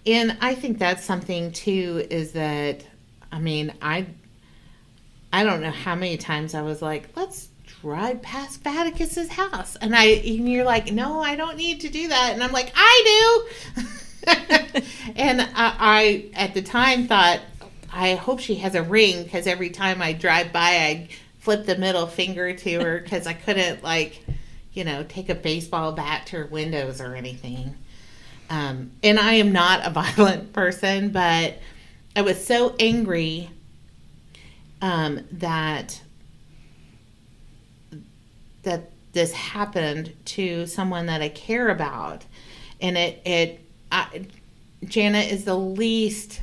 And 0.07 0.37
I 0.43 0.55
think 0.55 0.79
that's 0.79 1.03
something 1.03 1.53
too 1.53 2.07
is 2.11 2.33
that 2.33 2.85
I 3.33 3.39
mean, 3.39 3.73
I 3.81 4.07
I 5.33 5.43
don't 5.43 5.63
know 5.63 5.71
how 5.71 5.95
many 5.95 6.19
times 6.19 6.55
I 6.55 6.61
was 6.61 6.83
like, 6.83 7.09
let's 7.17 7.49
drive 7.85 8.23
past 8.23 8.65
Vaticus's 8.65 9.29
house. 9.29 9.77
And 9.77 9.95
I 9.95 10.05
and 10.05 10.51
you're 10.51 10.65
like, 10.65 10.91
no, 10.91 11.21
I 11.21 11.37
don't 11.37 11.59
need 11.59 11.83
to 11.83 11.91
do 11.91 12.09
that. 12.09 12.31
And 12.33 12.43
I'm 12.43 12.51
like, 12.51 12.73
I 12.75 13.47
do. 13.77 13.83
and 15.17 15.43
I, 15.43 15.47
I 15.55 16.31
at 16.35 16.55
the 16.55 16.63
time 16.63 17.07
thought 17.07 17.41
I 17.93 18.15
hope 18.15 18.41
she 18.41 18.55
has 18.57 18.75
a 18.75 18.83
ring 18.83 19.23
because 19.23 19.47
every 19.47 19.69
time 19.69 20.01
I 20.01 20.15
drive 20.15 20.51
by 20.51 20.61
I 20.61 21.09
flip 21.41 21.67
the 21.67 21.77
middle 21.77 22.07
finger 22.07 22.55
to 22.55 22.81
her 22.81 23.01
because 23.05 23.27
I 23.27 23.35
couldn't 23.35 23.85
like 23.85 24.25
you 24.73 24.83
know, 24.83 25.05
take 25.05 25.29
a 25.29 25.37
baseball 25.37 25.93
bat 25.93 26.27
to 26.27 26.37
her 26.37 26.47
windows 26.47 27.01
or 27.01 27.15
anything. 27.15 27.77
Um, 28.51 28.93
and 29.03 29.21
I 29.21 29.35
am 29.35 29.53
not 29.53 29.87
a 29.87 29.91
violent 30.17 30.55
person, 30.55 31.11
but 31.11 31.59
I 32.17 32.23
was 32.23 32.45
so 32.45 32.75
angry 32.81 33.51
um, 34.83 35.21
that 35.33 36.01
that 38.65 38.91
this 39.13 39.33
happened 39.33 40.13
to 40.27 40.67
someone 40.67 41.07
that 41.07 41.23
I 41.23 41.29
care 41.29 41.69
about, 41.69 42.25
and 42.81 42.99
it 42.99 43.23
it 43.25 43.61
I, 43.91 44.27
Janna 44.85 45.31
is 45.31 45.45
the 45.45 45.57
least 45.57 46.41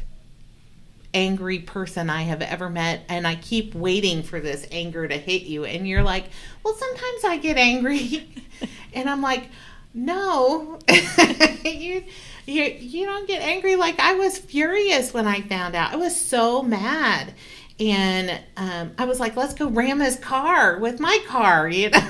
angry 1.14 1.60
person 1.60 2.10
I 2.10 2.24
have 2.24 2.42
ever 2.42 2.70
met, 2.70 3.04
and 3.10 3.28
I 3.28 3.36
keep 3.36 3.76
waiting 3.76 4.24
for 4.24 4.40
this 4.40 4.66
anger 4.72 5.08
to 5.08 5.18
hit 5.18 5.44
you, 5.44 5.66
and 5.66 5.88
you're 5.88 6.04
like, 6.04 6.26
well, 6.64 6.74
sometimes 6.74 7.26
I 7.26 7.38
get 7.38 7.58
angry, 7.58 8.30
and 8.94 9.10
I'm 9.10 9.22
like, 9.22 9.50
no, 9.94 10.80
you. 11.64 12.04
You, 12.48 12.64
you 12.64 13.06
don't 13.06 13.28
get 13.28 13.44
angry 13.44 13.76
like 13.76 14.00
I 14.00 14.16
was 14.16 14.38
furious 14.40 15.14
when 15.14 15.28
I 15.28 15.42
found 15.42 15.76
out. 15.76 15.94
I 15.94 15.96
was 15.96 16.20
so 16.20 16.64
mad. 16.64 17.36
And 17.82 18.40
um, 18.58 18.92
I 19.00 19.06
was 19.06 19.20
like, 19.20 19.36
let's 19.36 19.56
go 19.56 19.68
ram 19.68 20.00
his 20.02 20.16
car 20.16 20.78
with 20.78 21.00
my 21.00 21.18
car, 21.28 21.68
you 21.68 21.90
know. 21.90 22.08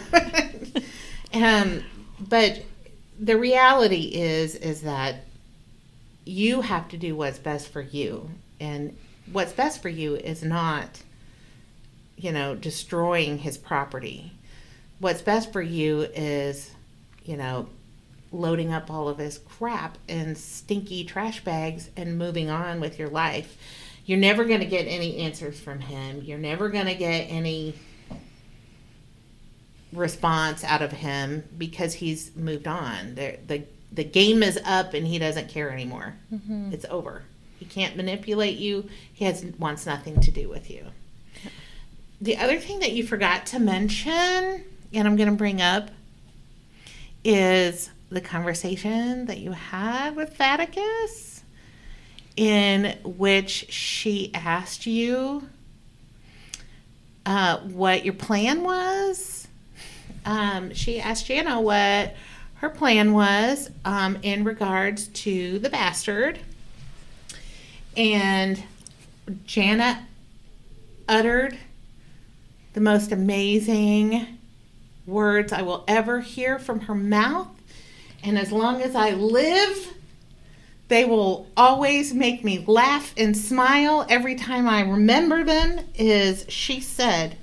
um, 1.34 1.84
but 2.20 2.62
the 3.18 3.38
reality 3.38 4.12
is 4.14 4.56
is 4.56 4.82
that 4.82 5.24
you 6.26 6.60
have 6.60 6.90
to 6.90 6.98
do 6.98 7.16
what's 7.16 7.40
best 7.40 7.70
for 7.70 7.82
you. 7.82 8.30
And 8.60 8.98
what's 9.32 9.54
best 9.54 9.82
for 9.82 9.88
you 9.88 10.16
is 10.16 10.44
not, 10.44 11.02
you 12.18 12.34
know, 12.34 12.54
destroying 12.54 13.38
his 13.38 13.58
property. 13.58 14.34
What's 15.00 15.22
best 15.22 15.54
for 15.54 15.62
you 15.62 16.02
is, 16.14 16.72
you 17.24 17.38
know, 17.38 17.70
loading 18.34 18.74
up 18.74 18.92
all 18.92 19.08
of 19.08 19.20
his 19.20 19.38
crap 19.38 19.98
in 20.10 20.36
stinky 20.36 21.06
trash 21.06 21.44
bags 21.44 21.90
and 21.96 22.18
moving 22.18 22.50
on 22.50 22.82
with 22.82 23.00
your 23.00 23.10
life. 23.10 23.58
You're 24.06 24.20
never 24.20 24.46
going 24.46 24.60
to 24.60 24.66
get 24.66 24.84
any 24.84 25.18
answers 25.18 25.60
from 25.60 25.80
him. 25.80 26.22
You're 26.24 26.38
never 26.38 26.70
going 26.70 26.88
to 26.88 26.96
get 26.96 27.26
any 27.30 27.76
response 29.94 30.64
out 30.64 30.82
of 30.82 30.92
him 30.92 31.44
because 31.58 31.94
he's 31.94 32.36
moved 32.36 32.68
on. 32.68 33.16
The 33.16 33.38
the 33.46 33.64
the 33.92 34.04
game 34.04 34.42
is 34.42 34.60
up 34.66 34.94
and 34.94 35.06
he 35.06 35.20
doesn't 35.20 35.50
care 35.50 35.70
anymore. 35.70 36.16
Mm-hmm. 36.34 36.72
It's 36.74 36.86
over. 36.90 37.24
He 37.60 37.66
can't 37.66 37.96
manipulate 37.96 38.58
you. 38.58 38.90
He 39.14 39.26
has 39.26 39.44
wants 39.60 39.86
nothing 39.86 40.20
to 40.22 40.32
do 40.32 40.50
with 40.50 40.72
you. 40.72 40.86
The 42.20 42.38
other 42.38 42.60
thing 42.60 42.80
that 42.80 42.92
you 42.92 43.06
forgot 43.06 43.46
to 43.48 43.60
mention, 43.60 44.12
and 44.14 45.08
I'm 45.08 45.16
going 45.16 45.30
to 45.30 45.36
bring 45.36 45.62
up, 45.62 45.90
is 47.24 47.90
the 48.10 48.22
conversation 48.22 49.26
that 49.26 49.40
you 49.40 49.52
had 49.52 50.16
with 50.16 50.38
Vaticus, 50.38 51.31
in 52.42 52.98
which 53.04 53.72
she 53.72 54.32
asked 54.34 54.88
you 54.88 55.48
uh, 57.24 57.60
what 57.60 58.04
your 58.04 58.16
plan 58.16 58.64
was. 58.64 59.48
Um, 60.26 60.74
she 60.74 61.00
asked 61.00 61.28
Janna 61.28 61.62
what 61.62 62.16
her 62.56 62.70
plan 62.70 63.14
was 63.14 63.70
um, 63.86 64.18
in 64.24 64.44
regards 64.44 65.10
to 65.10 65.60
the 65.60 65.70
bastard. 65.70 66.40
And 67.96 68.64
Janna 69.46 70.02
uttered 71.08 71.56
the 72.74 72.82
most 72.82 73.12
amazing 73.12 74.40
words 75.06 75.54
I 75.54 75.62
will 75.62 75.84
ever 75.88 76.22
hear 76.22 76.58
from 76.58 76.80
her 76.80 76.96
mouth. 76.96 77.50
And 78.24 78.40
as 78.40 78.52
long 78.52 78.82
as 78.82 78.96
I 78.96 79.12
live, 79.12 79.94
They 80.92 81.06
will 81.06 81.48
always 81.56 82.14
make 82.14 82.44
me 82.44 82.62
laugh 82.68 83.14
and 83.16 83.38
smile 83.38 84.06
every 84.10 84.36
time 84.36 84.68
I 84.68 84.82
remember 84.82 85.42
them. 85.42 85.80
Is 85.96 86.46
she 86.50 86.82
said, 86.82 87.38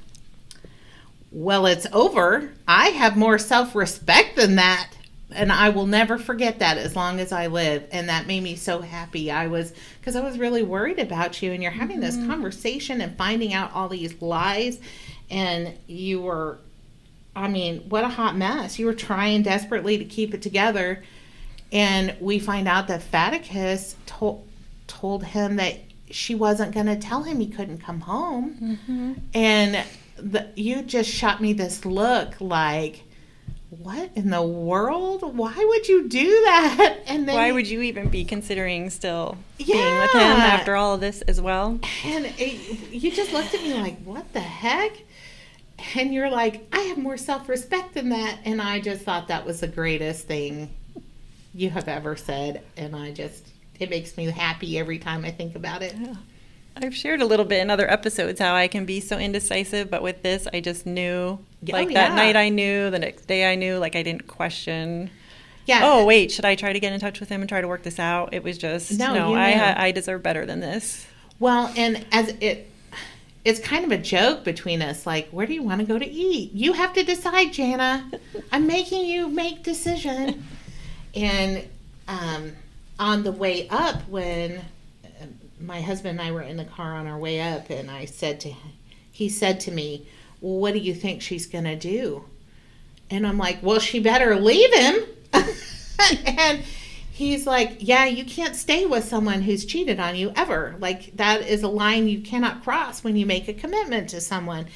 Well, 1.33 1.65
it's 1.65 1.87
over. 1.91 2.53
I 2.69 2.89
have 2.89 3.17
more 3.17 3.39
self 3.39 3.75
respect 3.75 4.37
than 4.37 4.57
that. 4.57 4.91
And 5.31 5.51
I 5.51 5.71
will 5.71 5.87
never 5.87 6.19
forget 6.19 6.59
that 6.59 6.77
as 6.77 6.95
long 6.95 7.21
as 7.21 7.33
I 7.33 7.47
live. 7.47 7.89
And 7.91 8.11
that 8.11 8.27
made 8.27 8.43
me 8.43 8.55
so 8.55 8.83
happy. 8.83 9.31
I 9.31 9.47
was, 9.47 9.73
because 9.99 10.15
I 10.15 10.21
was 10.21 10.39
really 10.39 10.63
worried 10.63 10.99
about 10.99 11.41
you. 11.41 11.51
And 11.53 11.63
you're 11.63 11.73
having 11.73 12.01
this 12.01 12.19
mm-hmm. 12.19 12.29
conversation 12.29 13.01
and 13.01 13.17
finding 13.17 13.55
out 13.55 13.73
all 13.73 13.89
these 13.89 14.21
lies. 14.21 14.79
And 15.31 15.73
you 15.87 16.21
were, 16.21 16.59
I 17.35 17.49
mean, 17.49 17.89
what 17.89 18.05
a 18.05 18.09
hot 18.09 18.37
mess. 18.37 18.79
You 18.79 18.85
were 18.85 18.93
trying 18.93 19.41
desperately 19.41 19.97
to 19.97 20.05
keep 20.05 20.35
it 20.35 20.43
together 20.43 21.03
and 21.73 22.16
we 22.21 22.39
find 22.39 22.66
out 22.69 22.89
that 22.89 23.01
Faticus 23.03 23.95
told 24.07 24.47
told 24.87 25.23
him 25.25 25.57
that 25.57 25.79
she 26.11 26.35
wasn't 26.35 26.73
going 26.73 26.87
to 26.87 26.97
tell 26.97 27.23
him 27.25 27.39
he 27.41 27.47
couldn't 27.49 27.79
come 27.79 28.01
home, 28.01 28.79
Mm-hmm. 28.89 29.12
and 29.35 29.85
the, 30.16 30.49
you 30.57 30.83
just 30.83 31.09
shot 31.11 31.41
me 31.43 31.53
this 31.53 31.85
look 31.85 32.41
like, 32.41 33.03
"What 33.71 34.11
in 34.16 34.31
the 34.31 34.43
world? 34.43 35.37
Why 35.37 35.55
would 35.57 35.87
you 35.87 36.09
do 36.09 36.25
that?" 36.47 37.01
And 37.07 37.29
then 37.29 37.37
Why 37.37 37.53
would 37.53 37.66
you 37.69 37.83
even 37.83 38.09
be 38.09 38.25
considering 38.25 38.89
still 38.91 39.37
being 39.59 39.69
with 39.69 40.11
Yeah. 40.14 40.35
him 40.35 40.41
after 40.41 40.75
all 40.77 40.95
of 40.95 41.01
this 41.01 41.21
as 41.23 41.41
well? 41.41 41.79
And 42.05 42.27
it, 42.39 42.91
you 42.91 43.11
just 43.12 43.33
looked 43.33 43.55
at 43.55 43.62
me 43.62 43.75
like, 43.75 43.99
"What 44.05 44.33
the 44.33 44.41
heck?" 44.41 44.93
And 45.95 46.12
you're 46.12 46.31
like, 46.31 46.66
"I 46.73 46.81
have 46.81 46.99
more 46.99 47.16
self-respect 47.19 47.95
than 47.95 48.09
that," 48.09 48.39
and 48.45 48.61
I 48.61 48.81
just 48.81 49.03
thought 49.03 49.29
that 49.29 49.45
was 49.47 49.61
the 49.61 49.69
greatest 49.69 50.27
thing 50.27 50.71
you 51.55 51.71
have 51.71 51.89
ever 51.89 52.17
said, 52.17 52.63
and 52.77 52.95
I 52.95 53.13
just 53.13 53.49
it 53.79 53.91
makes 53.91 54.17
me 54.17 54.27
happy 54.27 54.79
every 54.79 54.99
time 54.99 55.25
I 55.25 55.31
think 55.31 55.55
about 55.55 55.83
it. 55.83 55.95
I've 56.81 56.95
shared 56.95 57.21
a 57.21 57.27
little 57.27 57.45
bit 57.45 57.61
in 57.61 57.71
other 57.71 57.91
episodes 57.91 58.39
how 58.41 58.55
I 58.55 58.69
can 58.69 58.85
be 58.85 59.01
so 59.01 59.19
indecisive, 59.19 59.91
but 59.91 60.03
with 60.03 60.23
this, 60.23 60.47
I 60.53 60.61
just 60.61 60.87
knew. 60.87 61.39
Oh, 61.39 61.41
yeah, 61.63 61.75
Like 61.75 61.89
oh, 61.89 61.95
that 61.95 62.15
night, 62.15 62.37
I 62.37 62.51
knew. 62.51 62.91
The 62.91 62.99
next 63.01 63.27
day, 63.27 63.51
I 63.51 63.57
knew. 63.57 63.79
Like 63.79 63.97
I 63.97 64.03
didn't 64.03 64.29
question. 64.29 65.11
Yeah. 65.67 65.81
Oh 65.83 66.07
wait, 66.07 66.33
should 66.33 66.45
I 66.45 66.55
try 66.55 66.73
to 66.73 66.81
get 66.81 66.93
in 66.93 67.01
touch 67.01 67.21
with 67.21 67.29
him 67.29 67.43
and 67.43 67.49
try 67.49 67.61
to 67.61 67.69
work 67.69 67.83
this 67.83 67.99
out? 67.99 68.33
It 68.33 68.43
was 68.43 68.57
just 68.59 68.99
No, 68.99 69.13
no. 69.13 69.35
I 69.35 69.87
I 69.87 69.91
deserve 69.93 70.23
better 70.23 70.47
than 70.47 70.61
this. 70.61 71.07
Well, 71.39 71.73
and 71.77 72.07
as 72.11 72.35
it 72.41 72.71
it's 73.45 73.61
kind 73.61 73.85
of 73.85 73.93
a 73.93 73.99
joke 73.99 74.45
between 74.45 74.83
us 74.83 75.07
like 75.07 75.29
where 75.31 75.47
do 75.47 75.53
you 75.55 75.63
want 75.63 75.81
to 75.81 75.87
go 75.87 75.99
to 75.99 76.07
eat? 76.09 76.53
You 76.53 76.73
have 76.73 76.93
to 76.95 77.03
decide, 77.03 77.49
Janna. 77.49 78.19
I'm 78.51 78.67
making 78.67 79.05
you 79.07 79.29
make 79.29 79.63
decision. 79.63 80.45
And 81.15 81.67
um 82.07 82.53
on 82.99 83.23
the 83.23 83.33
way 83.33 83.69
up 83.69 84.09
when 84.09 84.59
uh, 85.05 85.27
my 85.61 85.81
husband 85.81 86.19
and 86.19 86.29
I 86.29 86.33
were 86.33 86.43
in 86.43 86.57
the 86.57 86.65
car 86.65 86.95
on 86.95 87.07
our 87.07 87.19
way 87.19 87.41
up 87.41 87.71
and 87.71 87.91
I 87.91 88.07
said 88.07 88.41
to 88.41 88.49
him, 88.51 88.73
he 89.11 89.29
said 89.29 89.61
to 89.61 89.71
me, 89.71 90.07
"Well, 90.41 90.59
what 90.59 90.75
do 90.75 90.81
you 90.81 90.95
think 90.95 91.23
she's 91.23 91.47
going 91.47 91.65
to 91.65 91.77
do?" 91.77 92.25
And 93.11 93.27
I'm 93.27 93.39
like, 93.39 93.63
"Well, 93.63 93.79
she 93.79 94.01
better 94.01 94.37
leave 94.37 94.73
him." 94.75 95.05
and 96.27 96.63
he's 97.19 97.47
like, 97.49 97.77
Yeah, 97.81 98.07
you 98.07 98.25
can't 98.25 98.55
stay 98.55 98.87
with 98.87 99.05
someone 99.05 99.43
who's 99.43 99.65
cheated 99.65 99.99
on 99.99 100.15
you 100.15 100.33
ever. 100.37 100.77
Like, 100.79 101.17
that 101.17 101.43
is 101.43 101.65
a 101.65 101.69
line 101.69 102.07
you 102.07 102.21
cannot 102.21 102.63
cross 102.63 103.03
when 103.03 103.17
you 103.17 103.27
make 103.27 103.49
a 103.49 103.53
commitment 103.53 104.11
to 104.11 104.21
someone. 104.21 104.67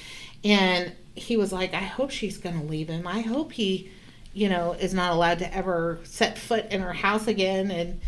And 0.43 0.93
he 1.15 1.37
was 1.37 1.53
like, 1.53 1.73
I 1.73 1.79
hope 1.79 2.11
she's 2.11 2.39
going 2.39 2.59
to 2.59 2.67
leave 2.67 2.89
him. 2.89 3.07
I 3.07 3.21
hope 3.21 3.53
he, 3.53 3.91
you 4.33 4.49
know, 4.49 4.73
is 4.73 4.95
not 4.95 5.13
allowed 5.13 5.39
to 5.41 5.55
ever 5.55 5.99
set 6.05 6.39
foot 6.39 6.71
in 6.71 6.81
her 6.81 6.93
house 6.93 7.27
again. 7.27 7.71
And 7.71 8.01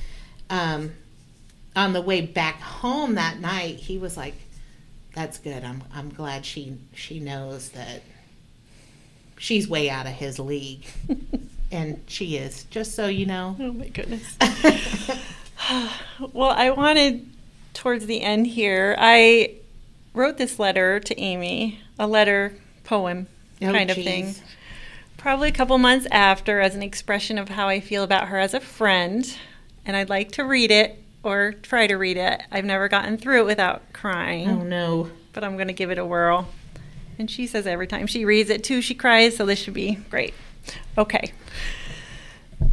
um, 0.51 0.93
on 1.77 1.93
the 1.93 2.01
way 2.03 2.21
back 2.23 2.61
home 2.61 3.17
that 3.17 3.41
night, 3.41 3.77
he 3.77 3.99
was 3.99 4.17
like, 4.17 4.35
That's 5.15 5.39
good. 5.39 5.65
I'm, 5.65 5.83
I'm 5.93 6.09
glad 6.11 6.45
she, 6.47 6.77
she 6.95 7.21
knows 7.21 7.71
that 7.71 8.03
she's 9.39 9.69
way 9.69 9.91
out 9.91 10.07
of 10.07 10.13
his 10.13 10.39
league. 10.39 10.87
and 11.73 12.01
she 12.07 12.37
is, 12.37 12.65
just 12.65 12.95
so 12.95 13.07
you 13.07 13.27
know. 13.27 13.57
Oh 13.61 13.73
my 13.73 13.89
goodness. 13.89 14.37
well, 16.33 16.51
I 16.51 16.71
wanted 16.71 17.27
towards 17.75 18.07
the 18.07 18.23
end 18.23 18.47
here. 18.47 18.95
I 18.99 19.55
wrote 20.15 20.39
this 20.39 20.59
letter 20.59 21.01
to 21.01 21.19
Amy, 21.21 21.81
a 21.99 22.07
letter 22.07 22.55
poem 22.85 23.27
Oh, 23.63 23.73
kind 23.73 23.91
of 23.91 23.97
geez. 23.97 24.05
thing. 24.05 24.35
Probably 25.25 25.49
a 25.49 25.53
couple 25.53 25.79
months 25.79 26.07
after, 26.11 26.61
as 26.61 26.75
an 26.75 26.83
expression 26.83 27.39
of 27.39 27.49
how 27.49 27.67
I 27.67 27.81
feel 27.81 28.03
about 28.03 28.29
her 28.29 28.39
as 28.39 28.53
a 28.53 28.61
friend, 28.61 29.35
and 29.87 29.97
I'd 29.97 30.11
like 30.11 30.33
to 30.33 30.45
read 30.45 30.71
it 30.71 31.03
or 31.23 31.55
try 31.63 31.87
to 31.87 31.95
read 31.95 32.19
it. 32.19 32.43
I've 32.53 32.67
never 32.67 32.89
gotten 32.91 33.17
through 33.17 33.41
it 33.41 33.47
without 33.47 33.91
crying, 33.95 34.51
Oh 34.51 34.63
no. 34.63 35.09
but 35.33 35.43
I'm 35.43 35.57
going 35.57 35.69
to 35.69 35.73
give 35.73 35.91
it 35.91 35.97
a 35.97 36.05
whirl. 36.05 36.49
And 37.19 37.31
she 37.31 37.47
says 37.47 37.67
every 37.67 37.87
time 37.87 38.07
she 38.07 38.27
reads 38.27 38.51
it 38.51 38.63
too, 38.63 38.83
she 38.83 38.95
cries, 38.95 39.35
so 39.35 39.47
this 39.47 39.59
should 39.59 39.73
be 39.73 39.95
great. 40.11 40.35
Okay. 40.99 41.33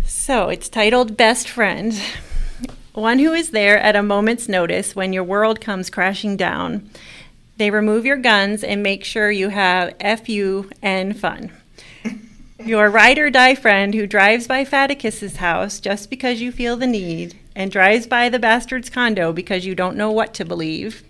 So 0.04 0.50
it's 0.50 0.68
titled 0.68 1.16
Best 1.16 1.48
Friend. 1.48 1.98
One 2.92 3.20
who 3.20 3.32
is 3.32 3.52
there 3.52 3.80
at 3.80 3.96
a 3.96 4.04
moment's 4.04 4.50
notice 4.50 4.94
when 4.94 5.14
your 5.14 5.24
world 5.24 5.62
comes 5.62 5.90
crashing 5.90 6.36
down. 6.36 6.90
They 7.56 7.72
remove 7.72 8.06
your 8.06 8.18
guns 8.18 8.62
and 8.62 8.84
make 8.84 9.06
sure 9.06 9.32
you 9.32 9.48
have 9.48 9.94
FUN 10.02 11.14
fun. 11.14 11.52
Your 12.66 12.92
ride 12.92 13.18
or 13.18 13.30
die 13.32 13.56
friend 13.56 13.94
who 13.94 14.06
drives 14.06 14.48
by 14.48 14.66
Faticus's 14.66 15.38
house 15.38 15.80
just 15.80 16.10
because 16.10 16.42
you 16.42 16.52
feel 16.52 16.78
the 16.78 16.86
need 16.86 17.40
and 17.56 17.72
drives 17.72 18.06
by 18.06 18.30
the 18.30 18.38
bastard's 18.38 18.90
condo 18.90 19.34
because 19.34 19.66
you 19.66 19.74
don't 19.74 19.98
know 19.98 20.12
what 20.12 20.34
to 20.36 20.46
believe. 20.46 21.04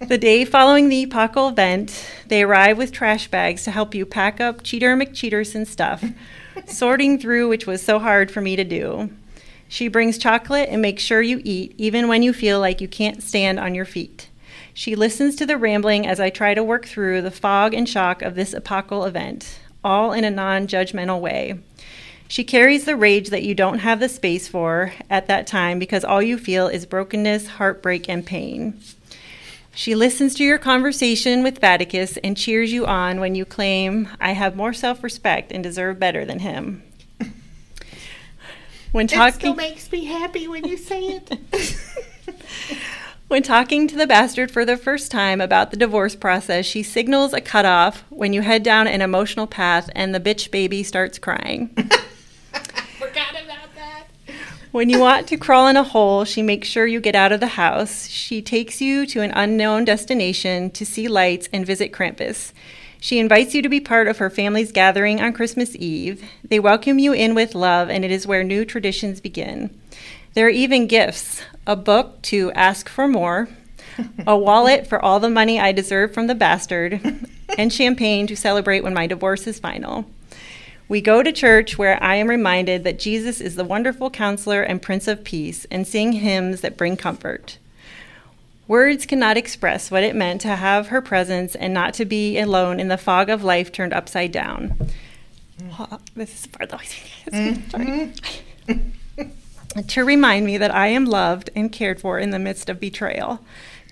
The 0.00 0.16
day 0.16 0.44
following 0.46 0.88
the 0.88 1.02
epochal 1.02 1.48
event, 1.48 2.06
they 2.26 2.42
arrive 2.42 2.78
with 2.78 2.90
trash 2.90 3.28
bags 3.28 3.64
to 3.64 3.70
help 3.70 3.94
you 3.94 4.06
pack 4.06 4.40
up 4.40 4.62
Cheater 4.62 4.96
McCheaterson 4.96 5.66
stuff, 5.66 6.02
sorting 6.66 7.18
through 7.18 7.48
which 7.48 7.66
was 7.66 7.82
so 7.82 7.98
hard 7.98 8.30
for 8.30 8.40
me 8.40 8.56
to 8.56 8.64
do. 8.64 9.10
She 9.68 9.88
brings 9.88 10.16
chocolate 10.16 10.68
and 10.70 10.80
makes 10.80 11.02
sure 11.02 11.22
you 11.22 11.40
eat, 11.44 11.74
even 11.76 12.08
when 12.08 12.22
you 12.22 12.32
feel 12.32 12.60
like 12.60 12.80
you 12.80 12.88
can't 12.88 13.22
stand 13.22 13.60
on 13.60 13.74
your 13.74 13.84
feet. 13.84 14.28
She 14.74 14.96
listens 14.96 15.36
to 15.36 15.46
the 15.46 15.58
rambling 15.58 16.06
as 16.06 16.18
I 16.18 16.30
try 16.30 16.54
to 16.54 16.64
work 16.64 16.86
through 16.86 17.20
the 17.22 17.30
fog 17.30 17.74
and 17.74 17.88
shock 17.88 18.22
of 18.22 18.34
this 18.34 18.54
epochal 18.54 19.04
event, 19.04 19.60
all 19.84 20.12
in 20.12 20.24
a 20.24 20.30
non 20.30 20.66
judgmental 20.66 21.20
way. 21.20 21.60
She 22.28 22.44
carries 22.44 22.86
the 22.86 22.96
rage 22.96 23.28
that 23.28 23.42
you 23.42 23.54
don't 23.54 23.80
have 23.80 24.00
the 24.00 24.08
space 24.08 24.48
for 24.48 24.94
at 25.10 25.26
that 25.26 25.46
time 25.46 25.78
because 25.78 26.02
all 26.02 26.22
you 26.22 26.38
feel 26.38 26.66
is 26.66 26.86
brokenness, 26.86 27.46
heartbreak, 27.46 28.08
and 28.08 28.24
pain. 28.24 28.80
She 29.74 29.94
listens 29.94 30.34
to 30.36 30.44
your 30.44 30.58
conversation 30.58 31.42
with 31.42 31.60
Vaticus 31.60 32.18
and 32.22 32.36
cheers 32.36 32.72
you 32.72 32.86
on 32.86 33.20
when 33.20 33.34
you 33.34 33.44
claim, 33.44 34.08
I 34.20 34.32
have 34.32 34.56
more 34.56 34.72
self 34.72 35.02
respect 35.02 35.52
and 35.52 35.62
deserve 35.62 35.98
better 35.98 36.24
than 36.24 36.40
him. 36.40 36.82
When 38.92 39.06
talking. 39.06 39.28
It 39.28 39.34
still 39.34 39.54
makes 39.54 39.90
me 39.90 40.04
happy 40.04 40.48
when 40.48 40.66
you 40.66 40.76
say 40.76 41.00
it. 41.02 41.78
when 43.32 43.42
talking 43.42 43.88
to 43.88 43.96
the 43.96 44.06
bastard 44.06 44.50
for 44.50 44.62
the 44.62 44.76
first 44.76 45.10
time 45.10 45.40
about 45.40 45.70
the 45.70 45.76
divorce 45.78 46.14
process, 46.14 46.66
she 46.66 46.82
signals 46.82 47.32
a 47.32 47.40
cutoff 47.40 48.04
when 48.10 48.34
you 48.34 48.42
head 48.42 48.62
down 48.62 48.86
an 48.86 49.00
emotional 49.00 49.46
path 49.46 49.88
and 49.94 50.14
the 50.14 50.20
bitch 50.20 50.50
baby 50.50 50.82
starts 50.82 51.18
crying. 51.18 51.68
Forgot 52.98 53.30
about 53.30 53.74
that. 53.74 54.04
When 54.70 54.90
you 54.90 55.00
want 55.00 55.28
to 55.28 55.38
crawl 55.38 55.66
in 55.66 55.78
a 55.78 55.82
hole, 55.82 56.26
she 56.26 56.42
makes 56.42 56.68
sure 56.68 56.86
you 56.86 57.00
get 57.00 57.14
out 57.14 57.32
of 57.32 57.40
the 57.40 57.46
house. 57.46 58.06
She 58.06 58.42
takes 58.42 58.82
you 58.82 59.06
to 59.06 59.22
an 59.22 59.32
unknown 59.34 59.86
destination 59.86 60.70
to 60.72 60.84
see 60.84 61.08
lights 61.08 61.48
and 61.54 61.64
visit 61.64 61.90
Krampus. 61.90 62.52
She 63.00 63.18
invites 63.18 63.54
you 63.54 63.62
to 63.62 63.68
be 63.70 63.80
part 63.80 64.08
of 64.08 64.18
her 64.18 64.28
family's 64.28 64.72
gathering 64.72 65.22
on 65.22 65.32
Christmas 65.32 65.74
Eve. 65.76 66.22
They 66.44 66.60
welcome 66.60 66.98
you 66.98 67.14
in 67.14 67.34
with 67.34 67.54
love, 67.54 67.88
and 67.88 68.04
it 68.04 68.10
is 68.10 68.26
where 68.26 68.44
new 68.44 68.66
traditions 68.66 69.22
begin. 69.22 69.70
There 70.34 70.46
are 70.46 70.50
even 70.50 70.86
gifts 70.86 71.42
a 71.66 71.76
book 71.76 72.22
to 72.22 72.50
ask 72.52 72.88
for 72.88 73.06
more, 73.06 73.48
a 74.26 74.36
wallet 74.36 74.86
for 74.86 75.02
all 75.02 75.20
the 75.20 75.28
money 75.28 75.60
I 75.60 75.72
deserve 75.72 76.14
from 76.14 76.26
the 76.26 76.34
bastard, 76.34 77.00
and 77.58 77.72
champagne 77.72 78.26
to 78.28 78.36
celebrate 78.36 78.82
when 78.82 78.94
my 78.94 79.06
divorce 79.06 79.46
is 79.46 79.60
final. 79.60 80.06
We 80.88 81.00
go 81.00 81.22
to 81.22 81.32
church 81.32 81.78
where 81.78 82.02
I 82.02 82.16
am 82.16 82.28
reminded 82.28 82.84
that 82.84 82.98
Jesus 82.98 83.40
is 83.40 83.56
the 83.56 83.64
wonderful 83.64 84.10
counselor 84.10 84.62
and 84.62 84.80
Prince 84.80 85.06
of 85.06 85.24
Peace 85.24 85.66
and 85.70 85.86
sing 85.86 86.12
hymns 86.12 86.62
that 86.62 86.76
bring 86.76 86.96
comfort. 86.96 87.58
Words 88.66 89.06
cannot 89.06 89.36
express 89.36 89.90
what 89.90 90.02
it 90.02 90.14
meant 90.14 90.40
to 90.42 90.56
have 90.56 90.88
her 90.88 91.02
presence 91.02 91.54
and 91.54 91.74
not 91.74 91.94
to 91.94 92.04
be 92.04 92.38
alone 92.38 92.80
in 92.80 92.88
the 92.88 92.96
fog 92.96 93.28
of 93.28 93.44
life 93.44 93.70
turned 93.70 93.92
upside 93.92 94.32
down. 94.32 94.78
Oh, 95.78 95.98
this 96.14 96.40
is 96.40 96.46
part 96.46 96.72
of 96.72 96.80
the 96.80 96.86
Sorry. 97.70 98.12
Mm-hmm. 98.66 98.90
To 99.88 100.04
remind 100.04 100.46
me 100.46 100.58
that 100.58 100.74
I 100.74 100.88
am 100.88 101.04
loved 101.04 101.50
and 101.54 101.72
cared 101.72 102.00
for 102.00 102.18
in 102.18 102.30
the 102.30 102.38
midst 102.38 102.68
of 102.68 102.80
betrayal. 102.80 103.40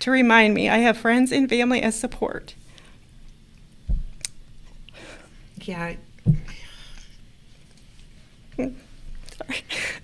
To 0.01 0.11
remind 0.11 0.53
me 0.53 0.69
I 0.69 0.77
have 0.79 0.97
friends 0.97 1.31
and 1.31 1.49
family 1.49 1.81
as 1.81 1.99
support. 1.99 2.55
Yeah. 5.61 5.95
Sorry. 8.57 8.73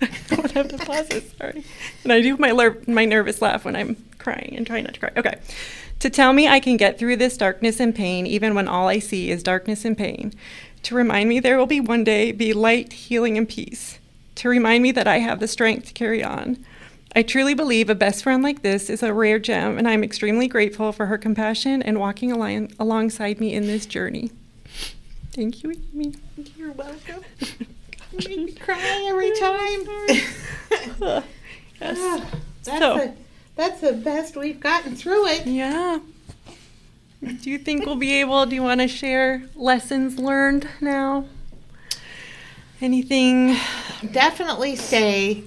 I 0.00 0.08
don't 0.28 0.50
have 0.52 0.68
the 0.68 0.78
pauses. 0.78 1.32
Sorry. 1.38 1.64
And 2.04 2.12
I 2.12 2.20
do 2.20 2.36
my 2.36 2.52
ler- 2.52 2.78
my 2.86 3.04
nervous 3.04 3.42
laugh 3.42 3.64
when 3.64 3.76
I'm 3.76 3.96
crying 4.18 4.54
and 4.56 4.66
trying 4.66 4.84
not 4.84 4.94
to 4.94 5.00
cry. 5.00 5.10
Okay. 5.16 5.38
To 6.00 6.10
tell 6.10 6.32
me 6.32 6.46
I 6.46 6.60
can 6.60 6.76
get 6.76 6.98
through 6.98 7.16
this 7.16 7.36
darkness 7.36 7.80
and 7.80 7.94
pain, 7.94 8.26
even 8.26 8.54
when 8.54 8.68
all 8.68 8.88
I 8.88 9.00
see 9.00 9.30
is 9.30 9.42
darkness 9.42 9.84
and 9.84 9.98
pain. 9.98 10.32
To 10.84 10.94
remind 10.94 11.28
me 11.28 11.40
there 11.40 11.58
will 11.58 11.66
be 11.66 11.80
one 11.80 12.04
day 12.04 12.30
be 12.30 12.52
light, 12.52 12.92
healing, 12.92 13.36
and 13.36 13.48
peace. 13.48 13.98
To 14.38 14.48
remind 14.48 14.82
me 14.82 14.92
that 14.92 15.08
I 15.08 15.18
have 15.18 15.40
the 15.40 15.48
strength 15.48 15.88
to 15.88 15.92
carry 15.92 16.22
on. 16.22 16.64
I 17.16 17.22
truly 17.22 17.54
believe 17.54 17.90
a 17.90 17.94
best 17.94 18.22
friend 18.22 18.42
like 18.42 18.62
this 18.62 18.88
is 18.88 19.02
a 19.02 19.12
rare 19.12 19.38
gem, 19.40 19.78
and 19.78 19.88
I'm 19.88 20.04
extremely 20.04 20.46
grateful 20.46 20.92
for 20.92 21.06
her 21.06 21.18
compassion 21.18 21.82
and 21.82 21.98
walking 21.98 22.30
along- 22.30 22.70
alongside 22.78 23.40
me 23.40 23.52
in 23.54 23.66
this 23.66 23.86
journey. 23.86 24.30
Thank 25.32 25.62
you, 25.62 25.72
Amy. 25.94 26.14
You're 26.56 26.72
welcome. 26.72 27.22
You 28.10 28.18
make 28.26 28.38
me 28.38 28.52
cry 28.52 29.06
every 29.08 29.36
time. 29.38 31.22
Yes. 31.80 31.98
Ah, 32.00 32.30
that's, 32.64 32.78
So- 32.78 32.94
the, 32.96 33.14
that's 33.54 33.80
the 33.80 33.92
best 33.92 34.34
we've 34.36 34.58
gotten 34.60 34.96
through 34.96 35.26
it. 35.28 35.46
Yeah. 35.46 35.98
Do 37.22 37.50
you 37.50 37.58
think 37.58 37.84
we'll 37.86 37.96
be 37.96 38.14
able? 38.20 38.46
Do 38.46 38.54
you 38.54 38.62
want 38.62 38.80
to 38.80 38.88
share 38.88 39.42
lessons 39.56 40.18
learned 40.18 40.66
now? 40.80 41.26
Anything? 42.80 43.56
Definitely 44.12 44.76
stay. 44.76 45.42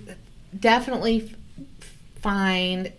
Definitely 0.58 1.34
find, 2.16 2.92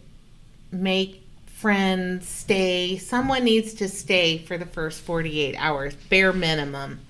make 0.71 1.23
friends, 1.47 2.27
stay. 2.27 2.97
Someone 2.97 3.45
needs 3.45 3.75
to 3.75 3.89
stay 3.89 4.39
for 4.39 4.57
the 4.57 4.65
first 4.65 5.03
48 5.03 5.55
hours, 5.57 5.95
bare 6.09 6.33
minimum. 6.33 7.01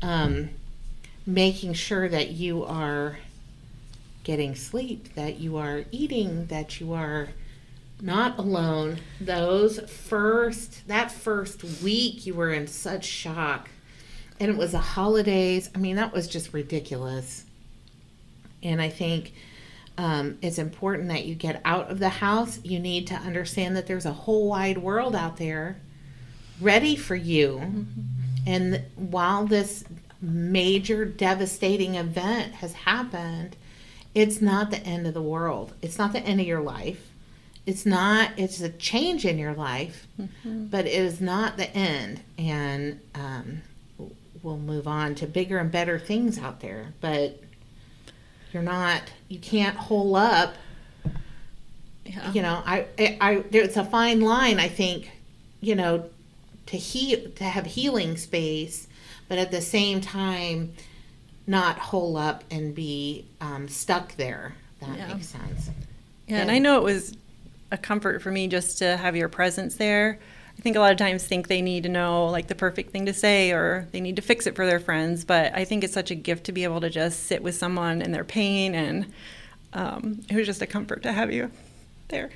Um, 0.00 0.50
making 1.26 1.74
sure 1.74 2.08
that 2.08 2.30
you 2.30 2.64
are 2.64 3.18
getting 4.24 4.54
sleep, 4.54 5.14
that 5.14 5.38
you 5.38 5.56
are 5.58 5.84
eating, 5.92 6.46
that 6.46 6.80
you 6.80 6.94
are 6.94 7.28
not 8.00 8.38
alone. 8.38 8.98
Those 9.20 9.78
first, 9.80 10.88
that 10.88 11.12
first 11.12 11.62
week, 11.82 12.24
you 12.24 12.34
were 12.34 12.50
in 12.50 12.66
such 12.66 13.04
shock. 13.04 13.68
And 14.38 14.50
it 14.50 14.56
was 14.56 14.72
the 14.72 14.78
holidays. 14.78 15.70
I 15.74 15.78
mean, 15.78 15.96
that 15.96 16.12
was 16.12 16.28
just 16.28 16.52
ridiculous. 16.52 17.44
And 18.62 18.80
I 18.82 18.88
think 18.88 19.32
um, 19.98 20.38
it's 20.42 20.58
important 20.58 21.08
that 21.08 21.24
you 21.24 21.34
get 21.34 21.62
out 21.64 21.90
of 21.90 21.98
the 21.98 22.08
house. 22.08 22.60
You 22.62 22.78
need 22.78 23.06
to 23.08 23.14
understand 23.14 23.76
that 23.76 23.86
there's 23.86 24.06
a 24.06 24.12
whole 24.12 24.48
wide 24.48 24.78
world 24.78 25.14
out 25.16 25.36
there 25.38 25.78
ready 26.60 26.96
for 26.96 27.14
you. 27.16 27.86
And 28.46 28.82
while 28.96 29.46
this 29.46 29.84
major 30.20 31.04
devastating 31.04 31.94
event 31.94 32.54
has 32.54 32.72
happened, 32.72 33.56
it's 34.14 34.40
not 34.40 34.70
the 34.70 34.78
end 34.78 35.06
of 35.06 35.14
the 35.14 35.22
world. 35.22 35.74
It's 35.82 35.98
not 35.98 36.12
the 36.12 36.20
end 36.20 36.40
of 36.40 36.46
your 36.46 36.60
life. 36.62 37.10
It's 37.66 37.84
not, 37.84 38.30
it's 38.36 38.60
a 38.60 38.68
change 38.70 39.24
in 39.24 39.38
your 39.38 39.52
life, 39.52 40.06
but 40.44 40.86
it 40.86 40.92
is 40.92 41.20
not 41.20 41.56
the 41.56 41.68
end. 41.76 42.20
And 42.38 43.00
um, 43.14 43.62
we'll 44.46 44.56
move 44.56 44.86
on 44.86 45.14
to 45.16 45.26
bigger 45.26 45.58
and 45.58 45.72
better 45.72 45.98
things 45.98 46.38
out 46.38 46.60
there. 46.60 46.94
But 47.00 47.42
you're 48.52 48.62
not, 48.62 49.02
you 49.28 49.38
can't 49.40 49.76
hole 49.76 50.14
up 50.16 50.54
Yeah. 52.04 52.32
you 52.32 52.40
know 52.40 52.62
I, 52.64 52.86
I 52.98 53.18
i 53.20 53.34
there's 53.50 53.76
a 53.76 53.84
fine 53.84 54.20
line 54.20 54.60
i 54.60 54.68
think 54.68 55.10
you 55.60 55.74
know 55.74 56.08
to 56.66 56.76
heal 56.76 57.28
to 57.34 57.42
have 57.44 57.66
healing 57.66 58.16
space 58.16 58.86
but 59.28 59.38
at 59.38 59.50
the 59.50 59.60
same 59.60 60.00
time 60.00 60.72
not 61.48 61.78
hole 61.78 62.16
up 62.16 62.44
and 62.50 62.72
be 62.74 63.24
um, 63.40 63.66
stuck 63.66 64.14
there 64.16 64.54
that 64.80 64.96
Yeah. 64.96 65.14
makes 65.14 65.26
sense 65.26 65.70
Yeah, 66.28 66.42
and 66.42 66.50
I 66.50 66.58
know 66.60 66.76
it 66.78 66.84
was 66.84 67.16
a 67.72 67.76
comfort 67.78 68.22
for 68.22 68.30
me 68.30 68.46
just 68.46 68.78
to 68.78 68.96
have 68.96 69.16
your 69.16 69.28
presence 69.28 69.74
there. 69.76 70.18
I 70.58 70.62
think 70.62 70.76
a 70.76 70.80
lot 70.80 70.92
of 70.92 70.98
times 70.98 71.24
think 71.24 71.48
they 71.48 71.62
need 71.62 71.82
to 71.84 71.88
know 71.88 72.26
like 72.26 72.48
the 72.48 72.54
perfect 72.54 72.90
thing 72.90 73.06
to 73.06 73.12
say 73.12 73.52
or 73.52 73.86
they 73.92 74.00
need 74.00 74.16
to 74.16 74.22
fix 74.22 74.46
it 74.46 74.56
for 74.56 74.66
their 74.66 74.80
friends, 74.80 75.24
but 75.24 75.54
I 75.54 75.64
think 75.64 75.84
it's 75.84 75.92
such 75.92 76.10
a 76.10 76.14
gift 76.14 76.44
to 76.44 76.52
be 76.52 76.64
able 76.64 76.80
to 76.80 76.90
just 76.90 77.24
sit 77.24 77.42
with 77.42 77.54
someone 77.54 78.02
in 78.02 78.12
their 78.12 78.24
pain, 78.24 78.74
and 78.74 79.12
um, 79.72 80.22
it 80.28 80.36
was 80.36 80.46
just 80.46 80.62
a 80.62 80.66
comfort 80.66 81.02
to 81.02 81.12
have 81.12 81.32
you 81.32 81.50
there. 82.08 82.30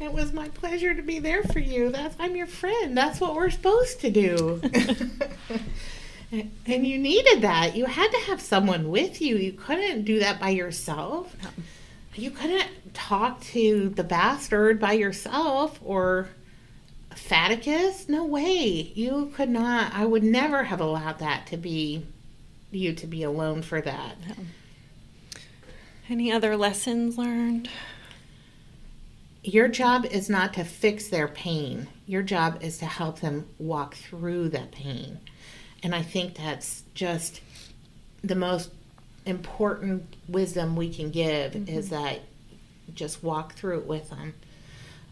it 0.00 0.12
was 0.12 0.32
my 0.32 0.48
pleasure 0.50 0.94
to 0.94 1.02
be 1.02 1.18
there 1.18 1.42
for 1.42 1.58
you. 1.58 1.90
That's 1.90 2.16
i'm 2.18 2.36
your 2.36 2.46
friend. 2.46 2.96
That's 2.96 3.20
what 3.20 3.34
we're 3.34 3.50
supposed 3.50 4.00
to 4.00 4.10
do. 4.10 4.62
And 6.66 6.86
you 6.86 6.98
needed 6.98 7.42
that. 7.42 7.74
You 7.74 7.86
had 7.86 8.10
to 8.10 8.18
have 8.26 8.40
someone 8.40 8.90
with 8.90 9.22
you. 9.22 9.36
You 9.36 9.52
couldn't 9.52 10.04
do 10.04 10.18
that 10.20 10.38
by 10.38 10.50
yourself. 10.50 11.34
You 12.14 12.30
couldn't 12.30 12.92
talk 12.92 13.40
to 13.44 13.88
the 13.90 14.04
bastard 14.04 14.78
by 14.78 14.92
yourself 14.92 15.80
or 15.82 16.28
Faticus? 17.18 18.08
No 18.08 18.24
way. 18.24 18.92
You 18.94 19.32
could 19.34 19.48
not. 19.48 19.92
I 19.94 20.04
would 20.04 20.22
never 20.22 20.64
have 20.64 20.80
allowed 20.80 21.18
that 21.18 21.46
to 21.48 21.56
be 21.56 22.06
you 22.70 22.92
to 22.92 23.06
be 23.06 23.22
alone 23.22 23.62
for 23.62 23.80
that. 23.80 24.16
Any 26.08 26.32
other 26.32 26.56
lessons 26.56 27.18
learned? 27.18 27.68
Your 29.42 29.68
job 29.68 30.04
is 30.04 30.28
not 30.28 30.54
to 30.54 30.64
fix 30.64 31.08
their 31.08 31.28
pain. 31.28 31.88
Your 32.06 32.22
job 32.22 32.58
is 32.62 32.78
to 32.78 32.86
help 32.86 33.20
them 33.20 33.48
walk 33.58 33.94
through 33.94 34.50
that 34.50 34.72
pain. 34.72 35.20
And 35.82 35.94
I 35.94 36.02
think 36.02 36.36
that's 36.36 36.82
just 36.94 37.40
the 38.22 38.34
most 38.34 38.70
important 39.24 40.16
wisdom 40.28 40.76
we 40.76 40.92
can 40.92 41.10
give 41.10 41.54
is 41.68 41.90
mm-hmm. 41.90 42.02
that 42.02 42.20
just 42.94 43.22
walk 43.22 43.54
through 43.54 43.78
it 43.80 43.86
with 43.86 44.10
them. 44.10 44.34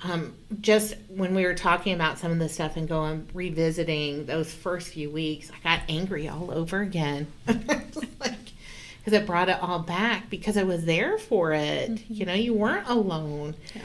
Um, 0.09 0.35
just 0.61 0.95
when 1.09 1.35
we 1.35 1.45
were 1.45 1.55
talking 1.55 1.93
about 1.93 2.19
some 2.19 2.31
of 2.31 2.39
this 2.39 2.55
stuff 2.55 2.77
and 2.77 2.89
going 2.89 3.29
revisiting 3.35 4.27
those 4.27 4.53
first 4.53 4.89
few 4.89 5.11
weeks, 5.11 5.51
I 5.51 5.59
got 5.63 5.81
angry 5.89 6.29
all 6.29 6.53
over 6.53 6.81
again. 6.81 7.27
like, 7.47 8.53
because 8.99 9.13
it 9.13 9.27
brought 9.27 9.49
it 9.49 9.61
all 9.61 9.81
back 9.81 10.31
because 10.31 10.57
I 10.57 10.63
was 10.63 10.85
there 10.85 11.19
for 11.19 11.53
it. 11.53 12.09
You 12.09 12.25
know, 12.25 12.35
you 12.35 12.55
weren't 12.55 12.89
alone. 12.89 13.57
Yeah. 13.75 13.83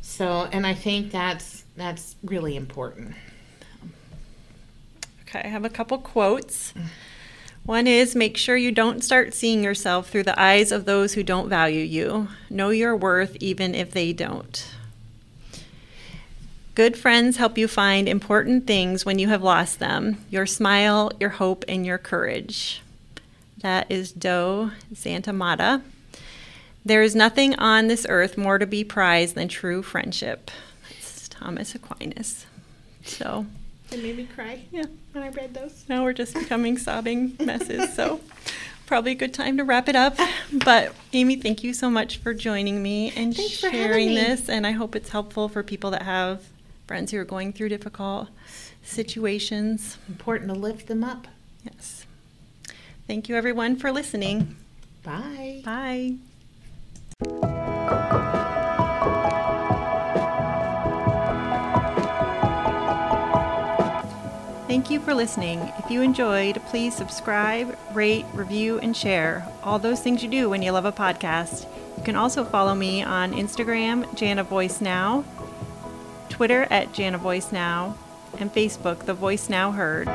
So, 0.00 0.48
and 0.50 0.66
I 0.66 0.74
think 0.74 1.12
that's 1.12 1.64
that's 1.76 2.16
really 2.24 2.56
important. 2.56 3.14
Okay, 5.22 5.42
I 5.44 5.48
have 5.48 5.64
a 5.64 5.70
couple 5.70 5.98
quotes. 5.98 6.72
One 7.64 7.86
is 7.86 8.16
make 8.16 8.36
sure 8.36 8.56
you 8.56 8.72
don't 8.72 9.04
start 9.04 9.34
seeing 9.34 9.62
yourself 9.62 10.08
through 10.08 10.22
the 10.24 10.40
eyes 10.40 10.72
of 10.72 10.86
those 10.86 11.14
who 11.14 11.22
don't 11.22 11.48
value 11.48 11.84
you. 11.84 12.28
Know 12.48 12.70
your 12.70 12.96
worth 12.96 13.36
even 13.40 13.74
if 13.74 13.92
they 13.92 14.12
don't. 14.12 14.66
Good 16.80 16.96
friends 16.96 17.36
help 17.36 17.58
you 17.58 17.68
find 17.68 18.08
important 18.08 18.66
things 18.66 19.04
when 19.04 19.18
you 19.18 19.28
have 19.28 19.42
lost 19.42 19.80
them 19.80 20.16
your 20.30 20.46
smile, 20.46 21.12
your 21.20 21.28
hope, 21.28 21.62
and 21.68 21.84
your 21.84 21.98
courage. 21.98 22.80
That 23.58 23.90
is 23.90 24.12
Do 24.12 24.70
Santa 24.94 25.30
Mata. 25.30 25.82
There 26.82 27.02
is 27.02 27.14
nothing 27.14 27.54
on 27.56 27.88
this 27.88 28.06
earth 28.08 28.38
more 28.38 28.56
to 28.56 28.66
be 28.66 28.82
prized 28.82 29.34
than 29.34 29.48
true 29.48 29.82
friendship. 29.82 30.50
That's 30.88 31.28
Thomas 31.28 31.74
Aquinas. 31.74 32.46
So, 33.04 33.44
It 33.92 34.02
made 34.02 34.16
me 34.16 34.26
cry 34.34 34.62
yeah. 34.72 34.86
when 35.12 35.22
I 35.22 35.28
read 35.28 35.52
those. 35.52 35.84
Now 35.86 36.02
we're 36.02 36.14
just 36.14 36.32
becoming 36.32 36.78
sobbing 36.86 37.36
messes. 37.38 37.94
So, 37.94 38.22
probably 38.86 39.12
a 39.12 39.16
good 39.16 39.34
time 39.34 39.58
to 39.58 39.64
wrap 39.64 39.90
it 39.90 39.96
up. 39.96 40.16
But, 40.50 40.94
Amy, 41.12 41.36
thank 41.36 41.62
you 41.62 41.74
so 41.74 41.90
much 41.90 42.16
for 42.16 42.32
joining 42.32 42.82
me 42.82 43.12
and 43.14 43.36
Thanks 43.36 43.52
sharing 43.52 44.14
this. 44.14 44.48
And 44.48 44.66
I 44.66 44.70
hope 44.70 44.96
it's 44.96 45.10
helpful 45.10 45.50
for 45.50 45.62
people 45.62 45.90
that 45.90 46.04
have 46.04 46.42
friends 46.90 47.12
who 47.12 47.18
are 47.18 47.24
going 47.24 47.52
through 47.52 47.68
difficult 47.68 48.28
situations. 48.82 49.96
Important 50.08 50.52
to 50.52 50.58
lift 50.58 50.88
them 50.88 51.04
up. 51.04 51.28
Yes. 51.62 52.04
Thank 53.06 53.28
you, 53.28 53.36
everyone, 53.36 53.76
for 53.76 53.92
listening. 53.92 54.56
Bye. 55.04 55.62
Bye. 55.64 56.16
Thank 64.66 64.90
you 64.90 64.98
for 64.98 65.14
listening. 65.14 65.60
If 65.78 65.92
you 65.92 66.02
enjoyed, 66.02 66.60
please 66.66 66.96
subscribe, 66.96 67.78
rate, 67.92 68.26
review, 68.34 68.80
and 68.80 68.96
share. 68.96 69.46
All 69.62 69.78
those 69.78 70.00
things 70.00 70.24
you 70.24 70.28
do 70.28 70.50
when 70.50 70.60
you 70.60 70.72
love 70.72 70.86
a 70.86 70.90
podcast. 70.90 71.68
You 71.96 72.02
can 72.02 72.16
also 72.16 72.44
follow 72.44 72.74
me 72.74 73.04
on 73.04 73.32
Instagram, 73.32 74.06
Janna 74.16 74.44
Voice 74.44 74.80
Now, 74.80 75.24
Twitter 76.40 76.66
at 76.70 76.90
Janna 76.94 77.18
Voice 77.18 77.52
Now, 77.52 77.98
and 78.38 78.50
Facebook, 78.50 79.04
The 79.04 79.12
Voice 79.12 79.50
Now 79.50 79.72
Heard. 79.72 80.08